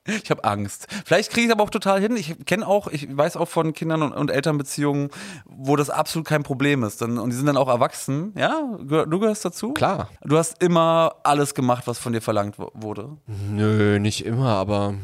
Ich 0.05 0.31
habe 0.31 0.43
Angst. 0.45 0.89
Vielleicht 1.05 1.31
kriege 1.31 1.43
ich 1.43 1.49
es 1.49 1.53
aber 1.53 1.63
auch 1.63 1.71
total 1.71 2.01
hin. 2.01 2.17
Ich 2.17 2.45
kenne 2.45 2.67
auch, 2.67 2.89
ich 2.89 3.17
weiß 3.17 3.37
auch 3.37 3.49
von 3.49 3.73
Kindern 3.73 4.03
und, 4.03 4.13
und 4.13 4.31
Elternbeziehungen, 4.31 5.11
wo 5.47 5.77
das 5.77 5.91
absolut 5.91 6.27
kein 6.27 6.43
Problem 6.43 6.83
ist. 6.83 7.01
Dann, 7.01 7.19
und 7.19 7.31
die 7.31 7.37
sind 7.37 7.47
dann 7.47 7.57
auch 7.57 7.69
erwachsen. 7.69 8.33
Ja, 8.37 8.77
du 8.81 9.19
gehörst 9.21 9.45
dazu? 9.45 9.73
Klar. 9.75 10.09
Du 10.23 10.37
hast 10.37 10.61
immer 10.63 11.15
alles 11.23 11.55
gemacht, 11.55 11.87
was 11.87 11.99
von 11.99 12.13
dir 12.13 12.21
verlangt 12.21 12.57
wurde. 12.59 13.17
Nö, 13.27 14.01
nicht 14.01 14.25
immer, 14.25 14.49
aber 14.49 14.95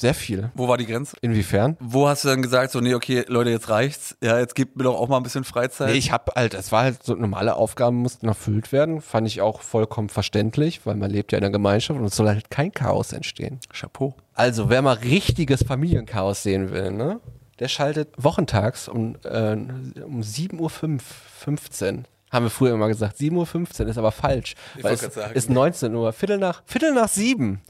sehr 0.00 0.14
viel. 0.14 0.50
Wo 0.54 0.66
war 0.66 0.78
die 0.78 0.86
Grenze? 0.86 1.16
Inwiefern? 1.20 1.76
Wo 1.78 2.08
hast 2.08 2.24
du 2.24 2.28
dann 2.28 2.40
gesagt, 2.40 2.72
so, 2.72 2.80
nee, 2.80 2.94
okay, 2.94 3.24
Leute, 3.28 3.50
jetzt 3.50 3.68
reicht's. 3.68 4.16
Ja, 4.22 4.38
jetzt 4.38 4.54
gebt 4.54 4.76
mir 4.76 4.84
doch 4.84 4.98
auch 4.98 5.08
mal 5.08 5.18
ein 5.18 5.22
bisschen 5.22 5.44
Freizeit. 5.44 5.90
Nee, 5.90 5.98
ich 5.98 6.10
habe 6.10 6.32
halt, 6.34 6.54
das 6.54 6.72
war 6.72 6.84
halt 6.84 7.02
so 7.02 7.14
normale 7.14 7.54
Aufgaben 7.54 7.98
mussten 7.98 8.26
erfüllt 8.26 8.72
werden. 8.72 9.02
Fand 9.02 9.26
ich 9.26 9.42
auch 9.42 9.60
vollkommen 9.60 10.08
verständlich, 10.08 10.86
weil 10.86 10.96
man 10.96 11.10
lebt 11.10 11.32
ja 11.32 11.38
in 11.38 11.44
einer 11.44 11.52
Gemeinschaft 11.52 12.00
und 12.00 12.06
es 12.06 12.16
soll 12.16 12.28
halt 12.28 12.50
kein 12.50 12.72
Chaos 12.72 13.12
entstehen. 13.12 13.60
Chapeau. 13.72 14.14
Also, 14.32 14.70
wer 14.70 14.80
mal 14.80 14.94
richtiges 14.94 15.64
Familienchaos 15.64 16.42
sehen 16.42 16.72
will, 16.72 16.92
ne? 16.92 17.20
Der 17.58 17.68
schaltet 17.68 18.14
wochentags 18.16 18.88
um, 18.88 19.16
äh, 19.24 19.52
um 19.52 20.22
7.05 20.22 20.58
Uhr 20.60 20.70
15. 20.70 22.06
Haben 22.30 22.44
wir 22.44 22.50
früher 22.50 22.72
immer 22.72 22.88
gesagt. 22.88 23.18
7.15 23.18 23.82
Uhr 23.82 23.88
ist 23.88 23.98
aber 23.98 24.12
falsch. 24.12 24.54
weil 24.80 24.94
es 24.94 25.00
sagen. 25.00 25.34
ist 25.34 25.50
19 25.50 25.94
Uhr. 25.94 26.12
Viertel 26.12 26.38
nach, 26.38 26.62
Viertel 26.64 26.94
nach 26.94 27.08
sieben. 27.08 27.60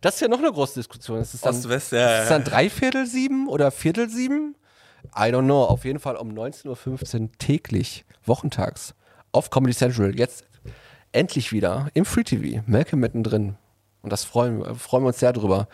Das 0.00 0.14
ist 0.14 0.20
ja 0.20 0.28
noch 0.28 0.38
eine 0.38 0.52
große 0.52 0.74
Diskussion. 0.74 1.20
Ist 1.20 1.34
es 1.34 1.40
dann, 1.40 1.54
Ost-West, 1.54 1.92
ja, 1.92 2.18
ist 2.18 2.22
es 2.24 2.28
dann 2.28 2.44
dreiviertel 2.44 3.06
sieben 3.06 3.48
oder 3.48 3.70
Viertel 3.70 4.08
sieben? 4.08 4.54
I 5.16 5.30
don't 5.32 5.44
know. 5.44 5.64
Auf 5.64 5.84
jeden 5.84 5.98
Fall 5.98 6.16
um 6.16 6.30
19.15 6.30 7.20
Uhr 7.22 7.28
täglich, 7.38 8.04
wochentags, 8.24 8.94
auf 9.32 9.50
Comedy 9.50 9.74
Central. 9.74 10.16
Jetzt 10.18 10.44
endlich 11.12 11.52
wieder 11.52 11.88
im 11.94 12.04
Free 12.04 12.24
TV. 12.24 12.62
Malcolm 12.66 13.00
mittendrin. 13.00 13.56
Und 14.02 14.10
das 14.10 14.24
freuen, 14.24 14.58
wir- 14.60 14.74
freuen 14.74 15.04
wir 15.04 15.08
uns 15.08 15.18
sehr 15.20 15.32
drüber. 15.32 15.68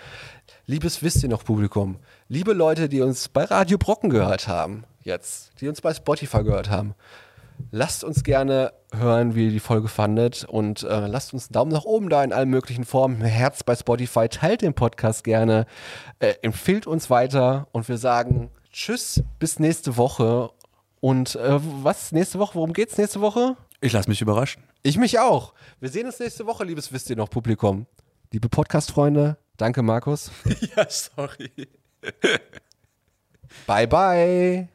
Liebes 0.67 1.03
wisst 1.03 1.23
ihr 1.23 1.29
noch, 1.29 1.45
Publikum. 1.45 1.97
Liebe 2.29 2.53
Leute, 2.53 2.89
die 2.89 3.01
uns 3.01 3.29
bei 3.29 3.45
Radio 3.45 3.79
Brocken 3.79 4.11
gehört 4.11 4.49
haben, 4.49 4.85
jetzt, 5.03 5.53
die 5.61 5.69
uns 5.69 5.81
bei 5.81 5.95
Spotify 5.95 6.43
gehört 6.43 6.69
haben, 6.69 6.95
lasst 7.71 8.05
uns 8.05 8.23
gerne 8.25 8.73
hören, 8.95 9.35
wie 9.35 9.47
ihr 9.47 9.51
die 9.51 9.61
Folge 9.61 9.89
fandet. 9.89 10.45
Und 10.45 10.83
äh, 10.83 11.07
lasst 11.07 11.33
uns 11.35 11.47
einen 11.49 11.55
Daumen 11.55 11.73
nach 11.73 11.85
oben 11.85 12.09
da 12.09 12.25
in 12.25 12.33
allen 12.33 12.49
möglichen 12.49 12.85
Formen. 12.85 13.23
Ein 13.23 13.29
Herz 13.29 13.63
bei 13.63 13.75
Spotify, 13.75 14.29
teilt 14.29 14.63
den 14.63 14.75
Podcast 14.75 15.25
gerne, 15.25 15.67
äh, 16.19 16.35
empfiehlt 16.43 16.87
uns 16.87 17.11
weiter 17.11 17.69
und 17.73 17.89
wir 17.89 17.99
sagen 17.99 18.51
Tschüss, 18.73 19.23
bis 19.39 19.59
nächste 19.59 19.97
Woche. 19.97 20.51
Und 21.01 21.37
äh, 21.37 21.59
was 21.83 22.13
nächste 22.13 22.39
Woche? 22.39 22.55
Worum 22.55 22.73
geht's 22.73 22.99
nächste 22.99 23.21
Woche? 23.21 23.57
Ich 23.81 23.93
lasse 23.93 24.09
mich 24.09 24.21
überraschen. 24.21 24.63
Ich 24.83 24.97
mich 24.97 25.19
auch. 25.19 25.55
Wir 25.81 25.89
sehen 25.89 26.07
uns 26.07 26.19
nächste 26.19 26.47
Woche, 26.47 26.65
liebes 26.65 26.93
Wisst 26.93 27.11
ihr 27.11 27.17
noch, 27.17 27.31
Publikum. 27.31 27.87
Liebe 28.33 28.49
Podcast-Freunde, 28.49 29.37
danke 29.57 29.83
Markus. 29.83 30.31
ja, 30.77 30.87
sorry. 30.89 31.51
bye, 33.67 33.87
bye. 33.87 34.69